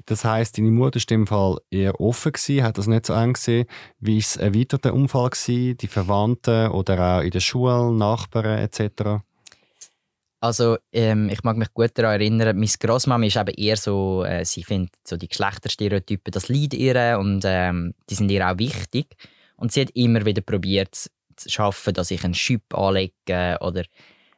Das 0.05 0.25
heißt, 0.25 0.57
deine 0.57 0.71
Mutter 0.71 0.99
in 0.99 1.05
dem 1.09 1.27
Fall 1.27 1.57
eher 1.71 1.99
offen 1.99 2.31
gewesen, 2.31 2.63
hat 2.63 2.77
das 2.77 2.87
nicht 2.87 3.05
so 3.05 3.13
eng 3.13 3.33
gesehen. 3.33 3.65
Wie 3.99 4.15
war 4.15 4.19
es 4.19 4.37
ein 4.37 4.55
weiterer 4.55 4.93
Unfall 4.93 5.29
gewesen, 5.31 5.77
die 5.77 5.87
Verwandten 5.87 6.69
oder 6.69 7.17
auch 7.17 7.21
in 7.21 7.31
der 7.31 7.39
Schule, 7.39 7.91
Nachbarn 7.91 8.59
etc.? 8.59 9.23
Also 10.41 10.77
ähm, 10.93 11.29
ich 11.29 11.43
mag 11.43 11.57
mich 11.57 11.73
gut 11.73 11.91
daran 11.95 12.21
erinnern, 12.21 12.57
meine 12.57 12.71
Großmama 12.79 13.25
ist 13.25 13.35
eben 13.35 13.55
eher 13.55 13.75
so, 13.75 14.23
äh, 14.23 14.45
sie 14.45 14.63
findet 14.63 14.95
so 15.05 15.17
die 15.17 15.27
Geschlechterstereotypen, 15.27 16.31
das 16.31 16.47
Leid 16.47 16.73
ihr 16.73 17.17
und 17.19 17.43
ähm, 17.45 17.93
die 18.09 18.15
sind 18.15 18.31
ihr 18.31 18.49
auch 18.49 18.57
wichtig. 18.57 19.17
Und 19.57 19.73
sie 19.73 19.81
hat 19.81 19.89
immer 19.95 20.25
wieder 20.25 20.41
probiert 20.41 20.95
zu 20.95 21.49
schaffen, 21.49 21.93
dass 21.93 22.11
ich 22.11 22.23
einen 22.23 22.35
Schub 22.35 22.61
anlege 22.73 23.57
oder 23.59 23.83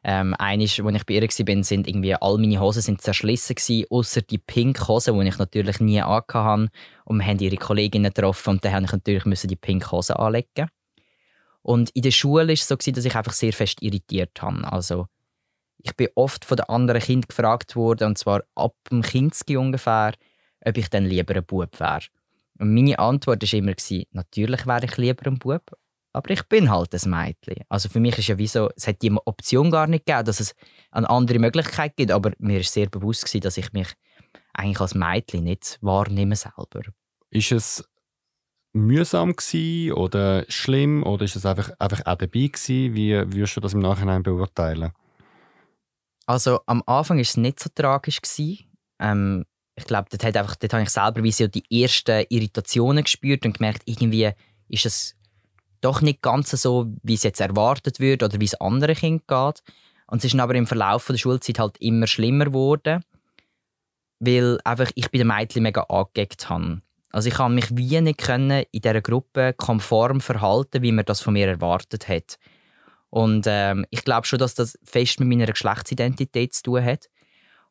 ähm, 0.04 0.34
eines, 0.38 0.80
als 0.80 0.96
ich 0.96 1.06
bei 1.06 1.14
ihr 1.14 1.22
war, 1.22 1.64
sind 1.64 1.86
irgendwie 1.86 2.14
all 2.14 2.38
meine 2.38 2.60
Hosen 2.60 2.82
sind 2.82 3.00
zerschlissen 3.00 3.54
gewesen, 3.54 3.86
außer 3.88 4.22
die 4.22 4.38
pink 4.38 4.88
Hosen, 4.88 5.18
die 5.18 5.28
ich 5.28 5.38
natürlich 5.38 5.78
nie 5.78 6.00
angehabt 6.00 6.70
Und 7.04 7.18
wir 7.18 7.26
haben 7.26 7.38
ihre 7.38 7.56
Kolleginnen 7.56 8.12
getroffen 8.12 8.50
und 8.50 8.64
dann 8.64 8.82
musste 8.82 8.96
ich 8.96 9.24
natürlich 9.24 9.40
die 9.42 9.56
pink 9.56 9.92
Hosen 9.92 10.16
anlegen. 10.16 10.68
Und 11.62 11.90
in 11.90 12.02
der 12.02 12.10
Schule 12.10 12.48
war 12.48 12.52
es 12.52 12.66
so, 12.66 12.74
dass 12.74 13.04
ich 13.04 13.14
einfach 13.14 13.32
sehr 13.32 13.52
fest 13.52 13.80
irritiert 13.80 14.42
habe. 14.42 14.70
Also, 14.72 15.06
ich 15.78 15.94
bin 15.94 16.08
oft 16.16 16.44
von 16.44 16.56
den 16.56 16.68
anderen 16.68 17.00
Kindern 17.00 17.28
gefragt 17.28 17.76
worden, 17.76 18.08
und 18.08 18.18
zwar 18.18 18.42
ab 18.56 18.74
dem 18.90 19.02
Kindesgehen 19.02 19.60
ungefähr, 19.60 20.14
ob 20.64 20.76
ich 20.76 20.90
dann 20.90 21.04
lieber 21.04 21.36
ein 21.36 21.44
Bub 21.44 21.78
wäre. 21.78 22.02
Und 22.58 22.74
meine 22.74 22.98
Antwort 22.98 23.42
war 23.42 23.58
immer, 23.58 23.74
natürlich 24.12 24.66
wäre 24.66 24.84
ich 24.84 24.96
lieber 24.96 25.26
ein 25.26 25.38
Bub, 25.38 25.62
aber 26.12 26.30
ich 26.30 26.42
bin 26.44 26.70
halt 26.70 26.94
ein 26.94 27.10
Mädchen. 27.10 27.64
Also 27.68 27.88
für 27.88 28.00
mich 28.00 28.18
ist 28.18 28.28
ja 28.28 28.38
wie 28.38 28.46
so, 28.46 28.68
es 28.76 28.86
hat 28.86 29.02
die 29.02 29.12
Option 29.12 29.70
gar 29.70 29.86
nicht 29.86 30.06
gegeben, 30.06 30.24
dass 30.24 30.40
es 30.40 30.54
eine 30.90 31.08
andere 31.08 31.38
Möglichkeit 31.38 31.96
gibt, 31.96 32.10
aber 32.10 32.32
mir 32.38 32.60
ist 32.60 32.72
sehr 32.72 32.88
bewusst 32.88 33.24
gewesen, 33.24 33.42
dass 33.42 33.56
ich 33.56 33.72
mich 33.72 33.88
eigentlich 34.52 34.80
als 34.80 34.94
Mädchen 34.94 35.44
nicht 35.44 35.78
wahrnehme 35.80 36.36
selber. 36.36 36.82
Ist 37.30 37.52
es 37.52 37.84
mühsam 38.74 39.34
gewesen 39.34 39.92
oder 39.92 40.44
schlimm 40.48 41.02
oder 41.02 41.24
ist 41.24 41.36
es 41.36 41.46
einfach, 41.46 41.70
einfach 41.78 42.00
auch 42.00 42.16
dabei 42.16 42.26
gewesen? 42.48 42.94
Wie 42.94 43.12
würdest 43.12 43.56
du 43.56 43.60
das 43.60 43.74
im 43.74 43.80
Nachhinein 43.80 44.22
beurteilen? 44.22 44.92
Also 46.26 46.60
am 46.66 46.82
Anfang 46.86 47.16
war 47.16 47.22
es 47.22 47.36
nicht 47.36 47.60
so 47.60 47.70
tragisch. 47.74 48.20
Ähm, 49.00 49.44
ich 49.74 49.84
glaube, 49.84 50.08
dort, 50.10 50.34
dort 50.34 50.72
habe 50.72 50.82
ich 50.82 50.90
selber 50.90 51.22
wie 51.22 51.32
so 51.32 51.46
die 51.46 51.82
ersten 51.82 52.26
Irritationen 52.28 53.04
gespürt 53.04 53.44
und 53.44 53.56
gemerkt, 53.58 53.82
irgendwie 53.86 54.30
ist 54.68 54.86
es 54.86 55.16
doch 55.82 56.00
nicht 56.00 56.22
ganz 56.22 56.50
so, 56.50 56.92
wie 57.02 57.14
es 57.14 57.22
jetzt 57.22 57.40
erwartet 57.40 58.00
wird 58.00 58.22
oder 58.22 58.40
wie 58.40 58.46
es 58.46 58.54
anderen 58.54 58.96
Kindern 58.96 59.26
geht. 59.26 59.62
Und 60.06 60.18
es 60.18 60.24
ist 60.32 60.38
aber 60.38 60.54
im 60.54 60.66
Verlauf 60.66 61.06
der 61.06 61.16
Schulzeit 61.16 61.58
halt 61.58 61.76
immer 61.78 62.06
schlimmer 62.06 62.46
geworden, 62.46 63.04
weil 64.20 64.58
einfach 64.64 64.90
ich 64.94 65.10
bei 65.10 65.18
den 65.18 65.28
Mädchen 65.28 65.62
mega 65.62 65.82
angeeckt 65.82 66.48
habe. 66.48 66.82
Also 67.10 67.28
ich 67.28 67.34
kann 67.34 67.54
mich 67.54 67.76
wie 67.76 68.00
nicht 68.00 68.18
können 68.18 68.64
in 68.70 68.80
dieser 68.80 69.02
Gruppe 69.02 69.54
konform 69.54 70.20
verhalten, 70.20 70.82
wie 70.82 70.92
man 70.92 71.04
das 71.04 71.20
von 71.20 71.34
mir 71.34 71.46
erwartet 71.46 72.08
hat. 72.08 72.38
Und 73.10 73.44
ähm, 73.46 73.84
ich 73.90 74.04
glaube 74.04 74.26
schon, 74.26 74.38
dass 74.38 74.54
das 74.54 74.78
fest 74.82 75.20
mit 75.20 75.28
meiner 75.28 75.52
Geschlechtsidentität 75.52 76.54
zu 76.54 76.62
tun 76.62 76.84
hat. 76.84 77.10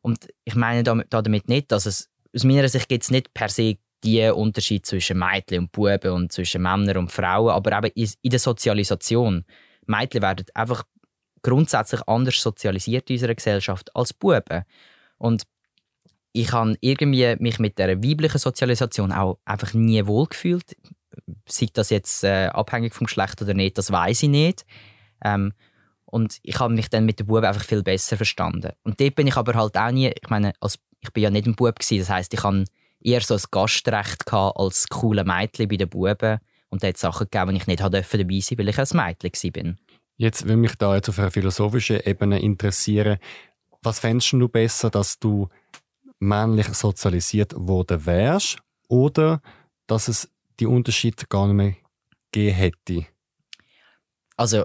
Und 0.00 0.28
ich 0.44 0.54
meine 0.54 0.84
damit 0.84 1.48
nicht, 1.48 1.72
dass 1.72 1.86
es 1.86 2.08
aus 2.34 2.44
meiner 2.44 2.68
Sicht 2.68 3.10
nicht 3.10 3.34
per 3.34 3.48
se 3.48 3.76
die 4.04 4.28
Unterschied 4.28 4.86
zwischen 4.86 5.18
Mädchen 5.18 5.60
und 5.60 5.72
Buben 5.72 6.12
und 6.12 6.32
zwischen 6.32 6.62
Männern 6.62 6.96
und 6.96 7.12
Frauen, 7.12 7.50
aber 7.50 7.78
eben 7.78 8.14
in 8.22 8.30
der 8.30 8.38
Sozialisation. 8.40 9.44
Mädchen 9.86 10.22
werden 10.22 10.46
einfach 10.54 10.84
grundsätzlich 11.42 12.06
anders 12.06 12.40
sozialisiert 12.40 13.10
in 13.10 13.14
unserer 13.14 13.34
Gesellschaft 13.34 13.94
als 13.94 14.12
Buben. 14.12 14.64
Und 15.18 15.42
ich 16.32 16.52
habe 16.52 16.76
irgendwie 16.80 17.36
mich 17.38 17.58
mit 17.58 17.78
der 17.78 18.02
weiblichen 18.02 18.38
Sozialisation 18.38 19.12
auch 19.12 19.38
einfach 19.44 19.74
nie 19.74 20.06
wohlgefühlt. 20.06 20.76
Sei 21.46 21.66
das 21.72 21.90
jetzt 21.90 22.24
äh, 22.24 22.46
abhängig 22.46 22.94
vom 22.94 23.06
Geschlecht 23.06 23.42
oder 23.42 23.54
nicht, 23.54 23.76
das 23.76 23.92
weiß 23.92 24.22
ich 24.22 24.28
nicht. 24.28 24.64
Ähm, 25.22 25.52
und 26.06 26.38
ich 26.42 26.58
habe 26.58 26.74
mich 26.74 26.88
dann 26.90 27.04
mit 27.04 27.18
den 27.20 27.26
Buben 27.26 27.44
einfach 27.44 27.64
viel 27.64 27.82
besser 27.82 28.16
verstanden. 28.16 28.72
Und 28.82 29.00
dort 29.00 29.14
bin 29.14 29.26
ich 29.26 29.36
aber 29.36 29.54
halt 29.54 29.76
auch 29.76 29.90
nie, 29.90 30.08
ich 30.08 30.30
meine, 30.30 30.52
als 30.60 30.78
ich 31.00 31.12
bin 31.12 31.22
ja 31.22 31.30
nicht 31.30 31.46
ein 31.46 31.54
Bub 31.54 31.78
gewesen, 31.78 31.98
das 31.98 32.10
heißt, 32.10 32.32
ich 32.32 32.42
hatte 32.44 32.64
eher 33.04 33.20
so 33.20 33.34
ein 33.34 33.42
Gastrecht 33.50 34.26
gehabt 34.26 34.58
als 34.58 34.88
coole 34.88 35.24
Mädchen 35.24 35.68
bei 35.68 35.76
den 35.76 35.88
Buben 35.88 36.38
und 36.68 36.82
da 36.82 36.88
hat 36.88 36.96
Sachen 36.96 37.28
gegeben, 37.30 37.52
die 37.52 37.58
ich 37.58 37.66
nicht 37.66 37.80
dabei 37.80 38.02
sein 38.02 38.28
durfte, 38.28 38.58
weil 38.58 38.68
ich 38.68 38.78
ein 38.78 38.96
Mädchen 38.96 39.66
war. 39.66 39.74
Jetzt 40.16 40.44
würde 40.44 40.56
mich 40.56 40.74
da 40.76 40.94
jetzt 40.94 41.08
auf 41.08 41.18
einer 41.18 41.30
philosophischen 41.30 42.00
Ebene 42.00 42.40
interessieren, 42.40 43.18
was 43.82 43.98
fändest 43.98 44.32
du 44.32 44.48
besser, 44.48 44.90
dass 44.90 45.18
du 45.18 45.48
männlich 46.20 46.68
sozialisiert 46.68 47.54
worden 47.56 48.06
wärst 48.06 48.58
oder 48.88 49.42
dass 49.86 50.08
es 50.08 50.30
die 50.60 50.66
Unterschiede 50.66 51.26
gar 51.28 51.46
nicht 51.46 51.56
mehr 51.56 51.74
gegeben 52.30 52.56
hätte? 52.56 53.06
Also, 54.36 54.64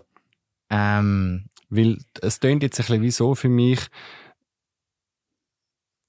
ähm, 0.69 1.45
Weil 1.69 1.97
es 2.21 2.39
klingt 2.39 2.63
jetzt 2.63 2.79
ein 2.79 2.85
bisschen 2.85 3.01
wie 3.01 3.11
so 3.11 3.35
für 3.35 3.49
mich, 3.49 3.79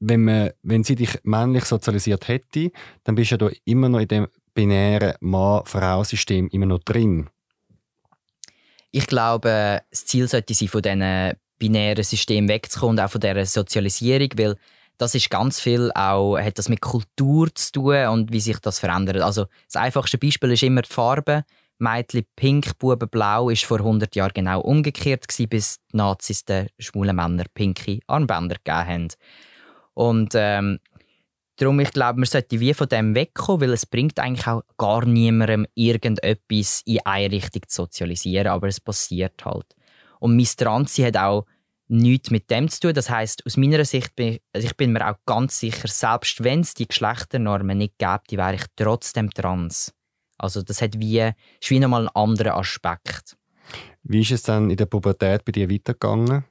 wenn, 0.01 0.25
man, 0.25 0.51
wenn 0.63 0.85
sie 0.85 0.95
dich 0.95 1.19
männlich 1.23 1.65
sozialisiert 1.65 2.29
hätte, 2.29 2.71
dann 3.05 3.15
bist 3.15 3.31
du 3.31 3.35
ja 3.35 3.39
da 3.39 3.51
immer 3.65 3.89
noch 3.89 4.01
in 4.01 4.09
dem 4.09 4.29
binären 4.55 5.15
Mann-Frau-System 5.21 6.49
immer 6.49 6.67
noch 6.67 6.81
drin. 6.81 7.29
Ich 8.91 9.07
glaube, 9.07 9.83
das 9.91 10.07
Ziel 10.07 10.29
sollte 10.29 10.55
sein, 10.55 10.69
von 10.69 10.83
diesen 10.83 11.33
binären 11.59 12.05
System 12.05 12.49
wegzukommen 12.49 12.99
und 12.99 13.05
auch 13.05 13.11
von 13.11 13.21
dieser 13.21 13.45
Sozialisierung, 13.45 14.31
weil 14.37 14.57
das 14.97 15.15
ist 15.15 15.31
ganz 15.31 15.61
viel 15.61 15.93
auch, 15.95 16.39
hat 16.39 16.59
das 16.59 16.69
mit 16.69 16.81
Kultur 16.81 17.55
zu 17.55 17.73
tun 17.73 18.07
und 18.09 18.33
wie 18.33 18.41
sich 18.41 18.59
das 18.59 18.81
verändert. 18.81 19.19
Also 19.19 19.47
das 19.67 19.77
einfachste 19.77 20.19
Beispiel 20.19 20.53
ist 20.53 20.63
immer 20.63 20.83
die 20.83 20.93
Farbe. 20.93 21.45
Mädchen 21.79 22.25
pink, 22.35 22.77
Buben 22.79 23.09
blau 23.09 23.51
ist 23.51 23.65
vor 23.65 23.79
100 23.79 24.17
Jahren 24.17 24.33
genau 24.35 24.61
umgekehrt 24.61 25.29
gewesen, 25.29 25.49
bis 25.49 25.79
die 25.93 25.97
Nazis 25.97 26.45
den 26.45 26.69
schwulen 26.81 27.15
Männern 27.15 27.47
pinke 27.55 28.01
Armbänder 28.09 28.57
gegeben 28.57 28.87
haben. 28.89 29.09
Und 29.99 30.31
ähm, 30.37 30.79
darum, 31.57 31.81
ich 31.81 31.91
glaube, 31.91 32.21
man 32.21 32.27
sollte 32.27 32.61
wie 32.61 32.73
von 32.73 32.89
dem 32.89 33.17
wegkommen, 33.17 33.63
weil 33.63 33.73
es 33.73 33.85
bringt 33.85 34.21
eigentlich 34.21 34.47
auch 34.47 34.63
gar 34.77 35.05
niemandem 35.05 35.67
irgendetwas 35.75 36.83
in 36.85 37.01
eine 37.05 37.33
Richtung 37.33 37.63
zu 37.67 37.83
sozialisieren, 37.83 38.47
aber 38.47 38.69
es 38.69 38.79
passiert 38.79 39.45
halt. 39.45 39.67
Und 40.21 40.37
Mistranzi 40.37 41.03
hat 41.03 41.17
auch 41.17 41.47
nichts 41.89 42.31
mit 42.31 42.49
dem 42.49 42.69
zu 42.69 42.79
tun. 42.79 42.95
Das 42.95 43.11
heißt, 43.11 43.45
aus 43.45 43.57
meiner 43.57 43.85
Sicht 43.85 44.15
bin 44.15 44.35
ich, 44.35 44.43
also 44.53 44.69
ich 44.69 44.77
bin 44.77 44.93
mir 44.93 45.05
auch 45.11 45.17
ganz 45.27 45.59
sicher, 45.59 45.89
selbst 45.89 46.45
wenn 46.45 46.61
es 46.61 46.75
die 46.75 46.87
Geschlechternormen 46.87 47.79
nicht 47.79 47.99
gäbe, 47.99 48.23
die 48.31 48.37
wäre 48.39 48.55
ich 48.55 48.67
trotzdem 48.77 49.31
trans. 49.31 49.93
Also 50.37 50.63
das 50.63 50.81
hat 50.81 51.01
wie, 51.01 51.19
ist 51.19 51.71
wie 51.71 51.81
nochmal 51.81 52.03
einen 52.03 52.15
anderen 52.15 52.53
Aspekt. 52.53 53.37
Wie 54.05 54.21
ist 54.21 54.31
es 54.31 54.43
dann 54.43 54.71
in 54.71 54.77
der 54.77 54.87
Pubertät 54.87 55.45
bei 55.45 55.51
dir 55.51 55.69
weitergegangen? 55.69 56.45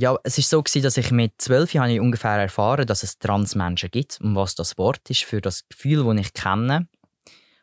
Ja, 0.00 0.16
es 0.22 0.38
ist 0.38 0.48
so 0.48 0.62
gewesen, 0.62 0.84
dass 0.84 0.96
ich 0.96 1.10
mit 1.10 1.32
zwölf 1.38 1.74
Jahren 1.74 1.90
ich 1.90 1.98
ungefähr 1.98 2.36
erfahren, 2.36 2.86
dass 2.86 3.02
es 3.02 3.18
Transmenschen 3.18 3.90
gibt 3.90 4.20
und 4.20 4.36
was 4.36 4.54
das 4.54 4.78
Wort 4.78 5.10
ist 5.10 5.24
für 5.24 5.40
das 5.40 5.68
Gefühl, 5.68 6.04
das 6.04 6.24
ich 6.24 6.32
kenne. 6.34 6.86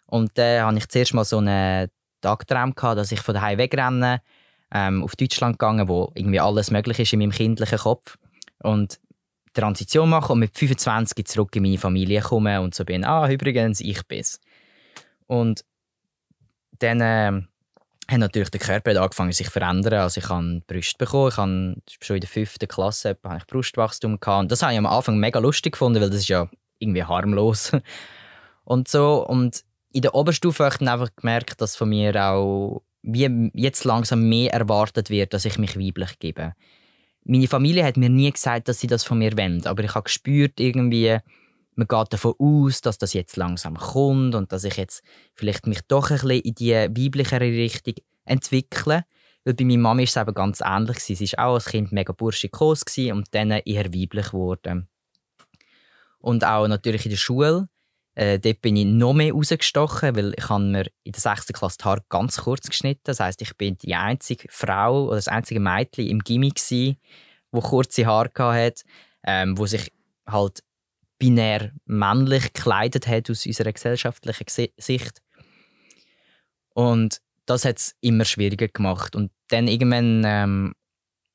Und 0.06 0.38
dann 0.38 0.46
äh, 0.46 0.62
hatte 0.62 0.78
ich 0.78 0.90
zuerst 0.90 1.14
mal 1.14 1.24
so 1.24 1.38
einen 1.38 1.90
Tagtraum 2.20 2.76
gehabt, 2.76 2.98
dass 2.98 3.14
ich 3.14 3.22
von 3.22 3.36
daheim 3.36 3.58
wegrenne, 3.58 4.22
ähm, 4.70 5.02
auf 5.02 5.16
Deutschland 5.16 5.58
gegangen, 5.58 5.88
wo 5.88 6.12
irgendwie 6.14 6.42
alles 6.42 6.72
möglich 6.72 7.00
ist 7.00 7.14
in 7.14 7.20
meinem 7.20 7.32
kindlichen 7.32 7.78
Kopf 7.78 8.18
und 8.62 9.00
Transition 9.54 10.10
mache 10.10 10.34
und 10.34 10.40
mit 10.40 10.58
25 10.58 11.26
zurück 11.28 11.56
in 11.56 11.64
meine 11.64 11.78
Familie 11.78 12.20
komme 12.20 12.60
und 12.60 12.76
so 12.76 12.84
bin, 12.84 13.06
ah 13.06 13.30
übrigens, 13.30 13.80
ich 13.80 14.06
bin's. 14.08 14.42
Und 15.28 15.64
dann 16.80 17.00
äh, 17.00 17.42
hat 18.08 18.20
natürlich 18.20 18.50
der 18.50 18.60
Körper 18.60 19.02
angefangen 19.02 19.32
sich 19.32 19.48
zu 19.48 19.54
verändern. 19.54 20.02
Also 20.02 20.20
ich 20.20 20.30
habe 20.30 20.62
Brust 20.68 20.98
bekommen, 20.98 21.82
ich 21.88 21.96
habe 21.96 22.06
schon 22.06 22.16
in 22.18 22.22
der 22.22 22.30
fünften 22.30 22.68
Klasse 22.68 23.18
habe 23.24 23.38
ich 23.38 23.48
Brustwachstum 23.48 24.20
gehabt. 24.20 24.44
Und 24.44 24.52
das 24.52 24.62
habe 24.62 24.74
ich 24.74 24.78
am 24.78 24.86
Anfang 24.86 25.18
mega 25.18 25.40
lustig 25.40 25.74
gefunden, 25.74 26.02
weil 26.02 26.10
das 26.10 26.20
ist 26.20 26.30
ja 26.30 26.50
irgendwie 26.80 27.04
harmlos. 27.04 27.72
Und 28.66 28.88
so, 28.88 29.24
und 29.28 29.64
in 29.94 30.02
der 30.02 30.16
Oberstufe 30.16 30.64
habe 30.64 30.74
ich 30.74 30.80
dann 30.80 30.88
einfach 30.88 31.16
gemerkt, 31.16 31.62
dass 31.62 31.76
von 31.76 31.88
mir 31.88 32.16
auch 32.16 32.82
wie 33.04 33.52
jetzt 33.54 33.84
langsam 33.84 34.28
mehr 34.28 34.52
erwartet 34.52 35.12
wird, 35.12 35.34
dass 35.34 35.46
ich 35.46 35.60
mich 35.60 35.78
weiblich 35.78 36.18
gebe. 36.18 36.54
Meine 37.24 37.48
Familie 37.48 37.86
hat 37.86 37.96
mir 37.96 38.10
nie 38.10 38.32
gesagt, 38.32 38.68
dass 38.68 38.80
sie 38.80 38.88
das 38.88 39.04
von 39.04 39.20
mir 39.20 39.38
wollen, 39.38 39.66
aber 39.68 39.84
ich 39.84 39.94
habe 39.94 40.06
gespürt 40.06 40.60
irgendwie, 40.60 41.20
man 41.76 41.88
geht 41.88 42.14
davon 42.14 42.34
aus, 42.40 42.82
dass 42.82 42.98
das 42.98 43.14
jetzt 43.14 43.38
langsam 43.38 43.76
kommt 43.76 44.36
und 44.36 44.52
dass 44.52 44.64
ich 44.64 44.78
jetzt 44.78 45.04
vielleicht 45.34 45.68
mich 45.68 45.82
doch 45.88 46.10
ein 46.10 46.18
bisschen 46.18 46.42
in 46.42 46.56
die 46.56 46.74
weiblichere 46.74 47.46
Richtung 47.46 47.96
entwickle. 48.26 49.06
Weil 49.44 49.54
bei 49.54 49.66
meiner 49.66 49.82
Mama 49.82 50.00
war 50.00 50.04
es 50.04 50.16
eben 50.16 50.34
ganz 50.34 50.62
ähnlich. 50.62 51.00
Sie 51.00 51.32
war 51.34 51.48
auch 51.48 51.54
als 51.56 51.66
Kind 51.66 51.92
mega 51.92 52.14
burschikos 52.14 52.84
und 53.12 53.28
dann 53.32 53.52
eher 53.52 53.94
weiblich 53.94 54.28
geworden. 54.28 54.88
Und 56.20 56.44
auch 56.44 56.68
natürlich 56.68 57.06
in 57.06 57.12
der 57.12 57.18
Schule. 57.18 57.70
Äh, 58.16 58.40
dort 58.40 58.62
bin 58.62 58.78
ich 58.78 58.86
noch 58.86 59.14
mehr 59.14 59.34
rausgestochen, 59.34 60.16
weil 60.16 60.34
ich 60.38 60.50
mir 60.50 60.88
in 61.04 61.12
der 61.12 61.22
6. 61.22 61.48
Klasse 61.48 61.78
die 61.80 61.84
Haare 61.84 62.04
ganz 62.08 62.38
kurz 62.38 62.68
geschnitten. 62.68 63.02
Das 63.04 63.20
heißt, 63.20 63.42
ich 63.42 63.56
bin 63.58 63.78
die 63.78 63.94
einzige 63.94 64.48
Frau 64.50 65.08
oder 65.08 65.18
das 65.18 65.28
einzige 65.28 65.60
Mädchen 65.60 66.08
im 66.08 66.20
Gimmick 66.20 66.60
wo 67.52 67.62
kurze 67.62 68.06
Haare 68.06 68.32
hatte, 68.38 68.84
ähm, 69.24 69.58
wo 69.58 69.66
sich 69.66 69.92
halt 70.28 70.64
binär 71.18 71.72
männlich 71.86 72.54
gekleidet 72.54 73.08
hat 73.08 73.30
aus 73.30 73.46
unserer 73.46 73.72
gesellschaftlichen 73.72 74.72
Sicht. 74.78 75.22
Und 76.74 77.22
das 77.46 77.66
hat 77.66 77.78
es 77.78 77.96
immer 78.02 78.26
schwieriger 78.26 78.68
gemacht. 78.68 79.16
Und 79.16 79.32
dann 79.50 79.68
irgendwann 79.68 80.24
ähm, 80.26 80.76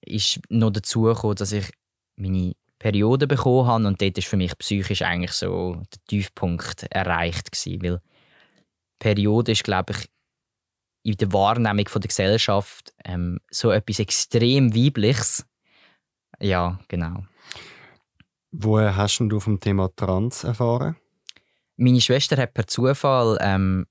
ist 0.03 0.41
noch 0.49 0.71
dazu 0.71 1.03
gekommen, 1.03 1.37
dass 1.37 1.53
ich 1.53 1.71
meine 2.17 2.55
Periode 2.79 3.27
bekommen 3.27 3.67
habe 3.67 3.87
und 3.87 4.01
dort 4.01 4.19
ist 4.19 4.27
für 4.27 4.37
mich 4.37 4.57
psychisch 4.59 5.03
eigentlich 5.03 5.33
so 5.33 5.75
der 5.75 6.01
Tiefpunkt 6.09 6.85
erreicht 6.91 7.53
gewesen, 7.53 7.83
weil 7.83 8.01
Periode 8.99 9.53
ist, 9.53 9.65
glaube 9.65 9.93
ich, 9.93 10.09
in 11.03 11.17
der 11.17 11.33
Wahrnehmung 11.33 11.89
von 11.89 12.01
der 12.01 12.09
Gesellschaft 12.09 12.93
ähm, 13.05 13.39
so 13.51 13.71
etwas 13.71 13.99
extrem 13.99 14.75
weibliches. 14.75 15.47
Ja, 16.41 16.79
genau. 16.89 17.25
Woher 18.53 18.97
hast 18.97 19.19
du 19.21 19.41
vom 19.41 19.61
Thema 19.61 19.91
Trans 19.95 20.45
erfahren? 20.45 20.97
Meine 21.77 22.01
Schwester 22.01 22.37
hat 22.37 22.55
per 22.55 22.67
Zufall 22.67 23.39
ähm, 23.41 23.87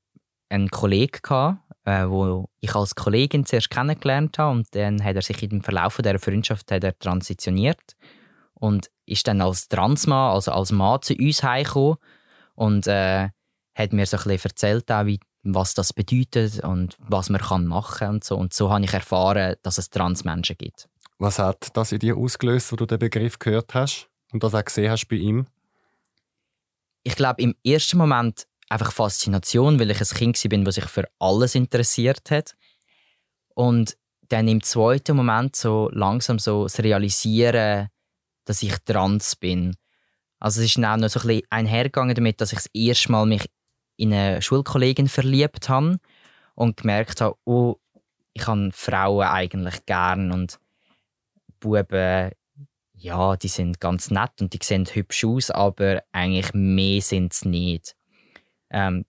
einen 0.50 0.69
Kollegen 0.69 1.19
gehabt, 1.22 1.60
äh, 1.86 2.08
wo 2.08 2.50
ich 2.60 2.76
als 2.76 2.95
Kollegin 2.95 3.45
zuerst 3.45 3.69
kennengelernt 3.69 4.38
habe 4.38 4.58
und 4.58 4.67
dann 4.76 5.04
hat 5.04 5.15
er 5.15 5.22
sich 5.22 5.41
im 5.43 5.62
Verlauf 5.62 5.98
dieser 5.98 6.19
Freundschaft 6.19 6.72
hat 6.72 6.84
er 6.84 6.98
transitioniert 6.98 7.95
und 8.54 8.89
ist 9.06 9.28
dann 9.28 9.41
als 9.41 9.67
Transmann, 9.69 10.34
also 10.34 10.52
als 10.52 10.72
Mann 10.72 11.02
zu 11.02 11.15
uns 11.15 11.41
heimgekommen 11.41 11.98
und 12.56 12.88
äh, 12.88 13.30
hat 13.76 13.93
mir 13.93 14.06
so 14.06 14.17
ein 14.17 14.24
bisschen 14.24 14.50
erzählt, 14.50 14.91
auch, 14.91 15.06
wie, 15.06 15.19
was 15.43 15.74
das 15.74 15.93
bedeutet 15.93 16.63
und 16.63 16.98
was 17.00 17.30
man 17.30 17.41
kann 17.41 17.65
machen 17.65 18.10
und 18.10 18.24
so. 18.24 18.36
Und 18.36 18.54
so 18.54 18.69
habe 18.69 18.84
ich 18.84 18.93
erfahren, 18.93 19.56
dass 19.63 19.78
es 19.78 19.89
Transmenschen 19.89 20.58
gibt. 20.58 20.89
Was 21.17 21.39
hat 21.39 21.76
das 21.76 21.91
in 21.91 22.00
dir 22.00 22.17
ausgelöst, 22.17 22.72
wo 22.72 22.76
du 22.76 22.86
den 22.86 23.00
Begriff 23.00 23.39
gehört 23.39 23.74
hast? 23.74 24.09
Und 24.32 24.44
das 24.44 24.54
auch 24.54 24.63
gesehen 24.63 24.92
hast 24.92 25.08
bei 25.08 25.18
ihm? 25.18 25.48
Ich 27.04 27.15
glaube, 27.15 27.42
im 27.42 27.56
ersten 27.63 27.98
Moment 27.98 28.46
einfach 28.70 28.92
Faszination, 28.92 29.80
weil 29.80 29.92
ich 29.92 30.00
ein 30.00 30.18
Kind 30.18 30.50
bin, 30.50 30.63
das 30.63 30.76
sich 30.76 30.86
für 30.86 31.10
alles 31.20 31.56
interessiert 31.56 32.30
hat. 32.30 32.56
Und 33.56 33.98
dann 34.30 34.48
im 34.48 34.62
zweiten 34.62 35.18
Moment 35.18 35.56
so 35.56 35.89
langsam 35.92 36.39
so 36.39 36.63
das 36.63 36.80
Realisieren, 36.80 37.89
dass 38.46 38.63
ich 38.63 38.78
trans 38.86 39.36
bin. 39.36 39.76
Also 40.39 40.62
es 40.62 40.68
ist 40.68 40.78
dann 40.78 40.86
auch 40.86 40.98
noch 40.98 41.10
so 41.10 41.20
ein 41.20 41.28
bisschen 41.28 41.48
einhergegangen 41.50 42.15
damit, 42.15 42.39
dass 42.39 42.54
ich 42.54 42.60
das 42.60 42.70
erste 42.74 43.12
Mal 43.12 43.26
mich 43.26 43.50
in 43.98 44.13
eine 44.13 44.42
Schulkollegin 44.42 45.10
verliebt 45.10 45.68
habe 45.68 45.98
und 46.56 46.78
gemerkt 46.78 47.22
habe, 47.22 47.36
oh, 47.44 47.76
ich 48.34 48.48
habe 48.48 48.70
Frauen 48.72 49.28
eigentlich 49.28 49.86
gern 49.86 50.32
und 50.32 50.60
Buben 51.60 52.32
ja, 53.00 53.36
die 53.36 53.48
sind 53.48 53.80
ganz 53.80 54.12
nett 54.12 54.42
und 54.42 54.54
die 54.54 54.60
sehen 54.62 54.86
hübsch 54.86 55.26
aus, 55.26 55.52
aber 55.52 56.04
eigentlich 56.12 56.54
mehr 56.54 57.02
sind 57.02 57.34
es 57.34 57.46
nicht. 57.46 57.96
Ähm, 58.70 59.06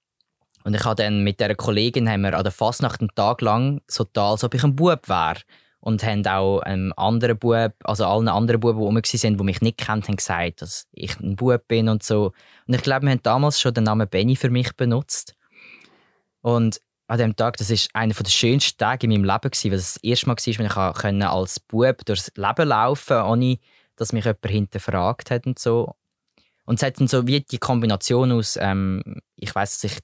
und 0.64 0.74
ich 0.74 0.84
habe 0.84 1.02
dann 1.02 1.24
mit 1.24 1.40
der 1.40 1.54
Kollegin 1.54 2.08
haben 2.08 2.22
wir 2.22 2.36
an 2.36 2.42
der 2.42 2.52
Fastnacht 2.52 3.00
einen 3.00 3.14
Tag 3.14 3.40
lang 3.40 3.80
so 3.86 4.06
da, 4.12 4.30
als 4.30 4.44
ob 4.44 4.54
ich 4.54 4.62
ein 4.62 4.76
Bub 4.76 5.08
wäre. 5.08 5.40
Und 5.82 6.04
haben 6.04 6.26
auch 6.26 6.60
einem 6.60 6.92
anderen 6.98 7.38
Bub, 7.38 7.72
also 7.84 8.04
allen 8.04 8.28
anderen 8.28 8.60
Buben, 8.60 8.78
die 8.78 8.84
rum 8.84 8.96
waren, 8.96 9.38
die 9.38 9.44
mich 9.44 9.62
nicht 9.62 9.78
kennt, 9.78 10.06
haben 10.08 10.16
gesagt, 10.16 10.60
dass 10.60 10.86
ich 10.92 11.18
ein 11.20 11.36
Bub 11.36 11.66
bin 11.68 11.88
und 11.88 12.02
so. 12.02 12.32
Und 12.66 12.74
ich 12.74 12.82
glaube, 12.82 13.06
wir 13.06 13.12
haben 13.12 13.22
damals 13.22 13.58
schon 13.58 13.72
den 13.72 13.84
Namen 13.84 14.06
Benny 14.06 14.36
für 14.36 14.50
mich 14.50 14.76
benutzt. 14.76 15.34
Und 16.42 16.82
an 17.06 17.18
dem 17.18 17.34
Tag, 17.34 17.56
das 17.56 17.70
ist 17.70 17.88
einer 17.94 18.12
der 18.12 18.30
schönsten 18.30 18.76
Tage 18.76 19.06
in 19.06 19.10
meinem 19.10 19.24
Leben 19.24 19.50
weil 19.50 19.72
es 19.78 19.94
das 19.94 19.96
erste 20.02 20.28
Mal 20.28 20.36
war, 20.36 20.94
wenn 21.02 21.20
ich 21.20 21.26
als 21.26 21.60
Bub 21.60 22.04
durchs 22.04 22.30
Leben 22.36 22.68
laufen 22.68 23.16
konnte, 23.16 23.30
ohne 23.30 23.58
dass 24.00 24.12
mich 24.12 24.24
jemand 24.24 24.46
hinterfragt 24.46 25.30
hat 25.30 25.46
und 25.46 25.58
so. 25.58 25.94
Und 26.64 26.76
es 26.76 26.82
hat 26.82 27.00
dann 27.00 27.08
so 27.08 27.26
wie 27.26 27.40
die 27.40 27.58
Kombination 27.58 28.32
aus, 28.32 28.56
ähm, 28.60 29.02
ich 29.36 29.54
weiß, 29.54 29.80
dass 29.80 29.92
ich 29.92 29.98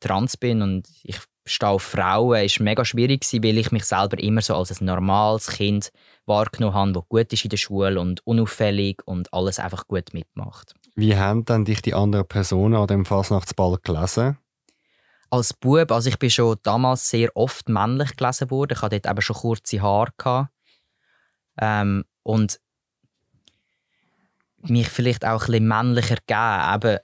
trans 0.00 0.36
bin 0.36 0.62
und 0.62 0.88
ich 1.02 1.18
stehe 1.44 1.70
auf 1.70 1.82
Frauen, 1.82 2.44
ist 2.44 2.60
mega 2.60 2.84
schwierig 2.84 3.22
gewesen, 3.22 3.44
weil 3.44 3.58
ich 3.58 3.72
mich 3.72 3.84
selber 3.84 4.18
immer 4.18 4.40
so 4.40 4.54
als 4.54 4.80
ein 4.80 4.84
normales 4.86 5.48
Kind 5.48 5.90
wahrgenommen 6.26 6.74
habe, 6.74 6.92
das 6.92 7.08
gut 7.08 7.32
ist 7.32 7.44
in 7.44 7.50
der 7.50 7.56
Schule 7.56 8.00
und 8.00 8.26
unauffällig 8.26 9.02
und 9.04 9.32
alles 9.34 9.58
einfach 9.58 9.86
gut 9.86 10.14
mitmacht. 10.14 10.74
Wie 10.94 11.16
haben 11.16 11.44
dann 11.44 11.64
dich 11.64 11.82
die 11.82 11.94
anderen 11.94 12.26
Personen 12.26 12.74
an 12.74 12.86
dem 12.86 13.04
Fasnachtsball 13.04 13.78
gelesen? 13.82 14.38
Als 15.30 15.52
Bub, 15.54 15.92
also 15.92 16.08
ich 16.08 16.18
bin 16.18 16.30
schon 16.30 16.56
damals 16.62 17.08
sehr 17.08 17.30
oft 17.36 17.68
männlich 17.68 18.16
gelesen 18.16 18.50
worden. 18.50 18.72
Ich 18.74 18.82
hatte 18.82 19.00
dort 19.00 19.12
eben 19.12 19.22
schon 19.22 19.36
kurze 19.36 19.80
Haare. 19.80 20.48
Ähm, 21.60 22.04
und 22.22 22.60
mich 24.62 24.88
vielleicht 24.88 25.24
auch 25.24 25.42
ein 25.42 25.46
bisschen 25.46 25.68
männlicher 25.68 26.16
gegeben. 26.16 26.74
Eben, 26.74 26.98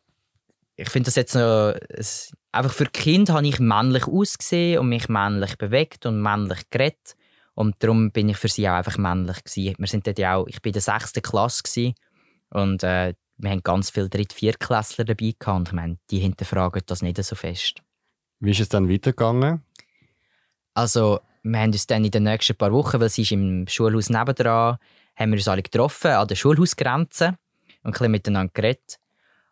ich 0.77 0.91
finde 0.91 1.07
das 1.07 1.15
jetzt 1.15 1.35
noch, 1.35 1.75
es, 1.89 2.33
einfach 2.53 2.73
für 2.73 2.87
Kind 2.87 3.31
habe 3.31 3.47
ich 3.47 3.59
männlich 3.59 4.07
ausgesehen 4.07 4.81
und 4.81 4.89
mich 4.89 5.09
männlich 5.09 5.57
bewegt 5.57 6.07
und 6.07 6.21
männlich 6.21 6.69
geredet. 6.71 7.17
Und 7.55 7.77
darum 7.79 8.11
bin 8.11 8.29
ich 8.29 8.37
für 8.37 8.49
sie 8.49 8.69
auch 8.69 8.75
einfach 8.75 8.99
männlich 8.99 9.43
gewesen. 9.43 9.77
Wir 9.79 9.87
sind 9.87 10.07
dort 10.07 10.19
ja 10.19 10.37
auch, 10.37 10.47
ich 10.47 10.61
bin 10.61 10.71
in 10.71 10.75
der 10.75 10.83
sechsten 10.83 11.23
Klasse 11.23 11.63
gewesen, 11.63 11.95
und 12.51 12.83
äh, 12.83 13.15
wir 13.39 13.51
haben 13.51 13.63
ganz 13.63 13.91
viele 13.91 14.09
Dritt-, 14.09 14.33
Viertklässler 14.33 15.05
dabei 15.05 15.35
gehabt 15.39 15.59
und 15.59 15.69
ich 15.69 15.75
meine, 15.75 15.99
die 16.11 16.19
hinterfragen 16.19 16.83
das 16.87 17.03
nicht 17.03 17.23
so 17.23 17.35
fest. 17.35 17.83
Wie 18.41 18.51
ist 18.51 18.61
es 18.61 18.69
dann 18.69 18.89
weitergegangen? 18.89 19.63
Also, 20.75 21.21
wir 21.43 21.59
haben 21.59 21.73
uns 21.73 21.87
dann 21.87 22.05
in 22.05 22.11
den 22.11 22.25
nächsten 22.25 22.57
paar 22.57 22.73
Wochen, 22.73 23.01
weil 23.01 23.09
sie 23.09 23.23
ist 23.23 23.33
im 23.33 23.67
Schulhaus 23.69 24.11
nebendran, 24.11 24.79
haben 25.17 25.31
wir 25.31 25.39
uns 25.39 25.49
alle 25.49 25.63
getroffen 25.63 26.11
an 26.11 26.29
der 26.29 26.35
Schulhausgrenze 26.35 27.39
ein 27.87 27.93
bisschen 27.93 28.11
miteinander 28.11 28.53
geredet. 28.53 28.99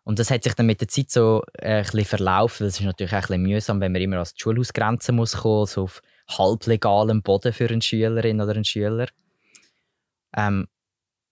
Und 0.03 0.19
das 0.19 0.29
hat 0.29 0.43
sich 0.43 0.53
dann 0.53 0.67
mit 0.67 0.81
der 0.81 0.87
Zeit 0.87 1.09
so 1.09 1.41
äh, 1.53 1.77
ein 1.77 1.83
bisschen 1.83 2.05
verlaufen, 2.05 2.61
weil 2.61 2.67
es 2.67 2.79
ist 2.79 2.85
natürlich 2.85 3.13
auch 3.13 3.17
ein 3.17 3.21
bisschen 3.21 3.41
mühsam, 3.41 3.81
wenn 3.81 3.91
man 3.91 4.01
immer 4.01 4.23
die 4.23 4.31
Schulhausgrenze 4.35 5.11
muss 5.11 5.37
kommen, 5.37 5.65
so 5.65 5.83
auf 5.83 6.01
halblegalem 6.29 7.23
Boden 7.23 7.53
für 7.53 7.67
eine 7.69 7.81
Schülerin 7.81 8.39
oder 8.39 8.53
einen 8.53 8.65
Schüler. 8.65 9.07
Ähm, 10.37 10.67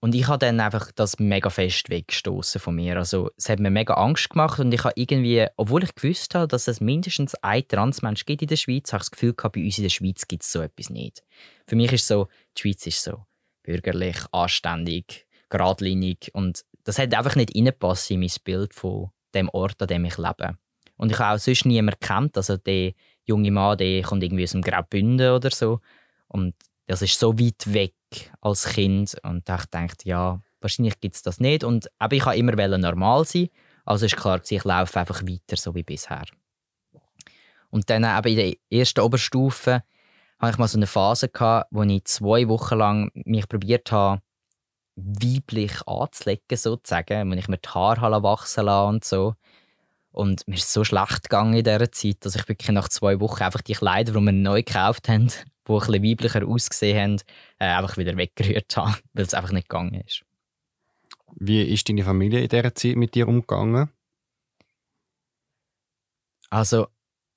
und 0.03 0.15
ich 0.15 0.27
habe 0.27 0.39
dann 0.39 0.59
einfach 0.59 0.91
das 0.91 1.17
mega 1.19 1.49
fest 1.49 1.89
weggestoßen 1.89 2.59
von 2.59 2.75
mir. 2.75 2.97
Also 2.97 3.31
es 3.37 3.47
hat 3.47 3.59
mir 3.59 3.69
mega 3.69 3.93
Angst 3.93 4.29
gemacht 4.29 4.59
und 4.59 4.73
ich 4.73 4.83
habe 4.83 4.93
irgendwie, 4.97 5.47
obwohl 5.55 5.83
ich 5.83 5.95
gewusst 5.95 6.35
habe, 6.35 6.47
dass 6.47 6.67
es 6.67 6.81
mindestens 6.81 7.35
ein 7.35 7.65
Transmensch 7.65 8.25
gibt 8.25 8.41
in 8.41 8.49
der 8.49 8.57
Schweiz, 8.57 8.91
habe 8.91 9.01
ich 9.01 9.09
das 9.09 9.11
Gefühl 9.11 9.33
gehabt, 9.33 9.55
bei 9.55 9.63
uns 9.63 9.77
in 9.77 9.83
der 9.83 9.89
Schweiz 9.89 10.27
gibt 10.27 10.43
es 10.43 10.51
so 10.51 10.61
etwas 10.61 10.89
nicht. 10.89 11.23
Für 11.67 11.77
mich 11.77 11.93
ist 11.93 12.05
so, 12.05 12.27
die 12.57 12.61
Schweiz 12.61 12.85
ist 12.85 13.01
so 13.01 13.25
bürgerlich, 13.63 14.17
anständig, 14.33 15.25
geradlinig 15.49 16.31
und 16.33 16.65
das 16.83 16.99
hat 16.99 17.13
einfach 17.13 17.35
nicht 17.35 17.55
reingepasst 17.55 18.11
in 18.11 18.19
mein 18.21 18.31
Bild 18.43 18.73
von 18.73 19.09
dem 19.33 19.49
Ort, 19.49 19.81
an 19.81 19.87
dem 19.87 20.05
ich 20.05 20.17
lebe. 20.17 20.57
Und 20.97 21.11
ich 21.11 21.19
habe 21.19 21.35
auch 21.35 21.39
sonst 21.39 21.65
niemanden 21.65 21.99
kennt, 21.99 22.37
also 22.37 22.57
der 22.57 22.93
junge 23.25 23.51
Mann, 23.51 23.77
der 23.77 24.03
kommt 24.03 24.23
irgendwie 24.23 24.43
aus 24.43 24.51
dem 24.51 24.61
Graubünden 24.61 25.31
oder 25.31 25.49
so 25.49 25.79
und 26.27 26.55
das 26.85 27.01
ist 27.01 27.19
so 27.19 27.39
weit 27.39 27.73
weg 27.73 27.93
als 28.41 28.65
Kind 28.65 29.15
und 29.23 29.37
ich 29.49 29.65
dachte, 29.65 29.87
ja, 30.03 30.41
wahrscheinlich 30.59 30.99
gibt 30.99 31.15
es 31.15 31.21
das 31.21 31.39
nicht. 31.39 31.63
Und 31.63 31.89
aber 31.99 32.15
ich 32.15 32.25
wollte 32.25 32.39
immer 32.39 32.77
normal 32.77 33.25
sein, 33.25 33.49
also 33.85 34.05
ist 34.05 34.17
klar, 34.17 34.41
ich 34.47 34.63
laufe 34.63 34.99
einfach 34.99 35.21
weiter, 35.23 35.55
so 35.55 35.75
wie 35.75 35.83
bisher. 35.83 36.25
Und 37.69 37.89
dann 37.89 38.03
eben 38.03 38.37
in 38.37 38.57
der 38.69 38.79
ersten 38.79 39.01
Oberstufe 39.01 39.83
hatte 40.39 40.51
ich 40.51 40.57
mal 40.57 40.67
so 40.67 40.77
eine 40.77 40.87
Phase, 40.87 41.29
gehabt, 41.29 41.69
wo 41.71 41.83
ich 41.83 42.05
zwei 42.05 42.47
Wochen 42.47 42.77
lang 42.77 43.11
mich 43.13 43.47
probiert 43.47 43.91
habe, 43.91 44.21
weiblich 44.95 45.87
anzulegen, 45.87 46.57
sozusagen, 46.57 47.31
wenn 47.31 47.37
ich 47.37 47.47
mir 47.47 47.57
die 47.57 47.69
Haare 47.69 48.23
wachsen 48.23 48.65
lasse 48.65 48.87
und 48.87 49.03
so. 49.03 49.35
Und 50.11 50.47
mir 50.47 50.55
ist 50.55 50.71
so 50.71 50.83
schlecht 50.83 51.23
gegangen 51.23 51.55
in 51.55 51.63
dieser 51.63 51.91
Zeit, 51.91 52.17
dass 52.21 52.35
ich 52.35 52.47
wirklich 52.47 52.69
nach 52.69 52.87
zwei 52.87 53.19
Wochen 53.19 53.41
einfach 53.41 53.61
die 53.61 53.73
Kleider, 53.73 54.13
die 54.13 54.19
wir 54.19 54.31
neu 54.31 54.61
gekauft 54.61 55.09
haben, 55.09 55.27
die 55.67 55.71
ein 55.71 55.79
bisschen 55.79 56.03
weiblicher 56.03 56.47
ausgesehen 56.47 56.97
haben, 56.99 57.21
äh, 57.59 57.75
einfach 57.75 57.97
wieder 57.97 58.15
weggerührt 58.15 58.71
habe, 58.77 58.95
weil 59.13 59.25
es 59.25 59.33
einfach 59.33 59.51
nicht 59.51 59.69
gegangen 59.69 60.03
ist. 60.05 60.23
Wie 61.35 61.63
ist 61.63 61.89
deine 61.89 62.03
Familie 62.03 62.41
in 62.41 62.49
dieser 62.49 62.75
Zeit 62.75 62.95
mit 62.95 63.15
dir 63.15 63.27
umgegangen? 63.27 63.89
Also, 66.51 66.87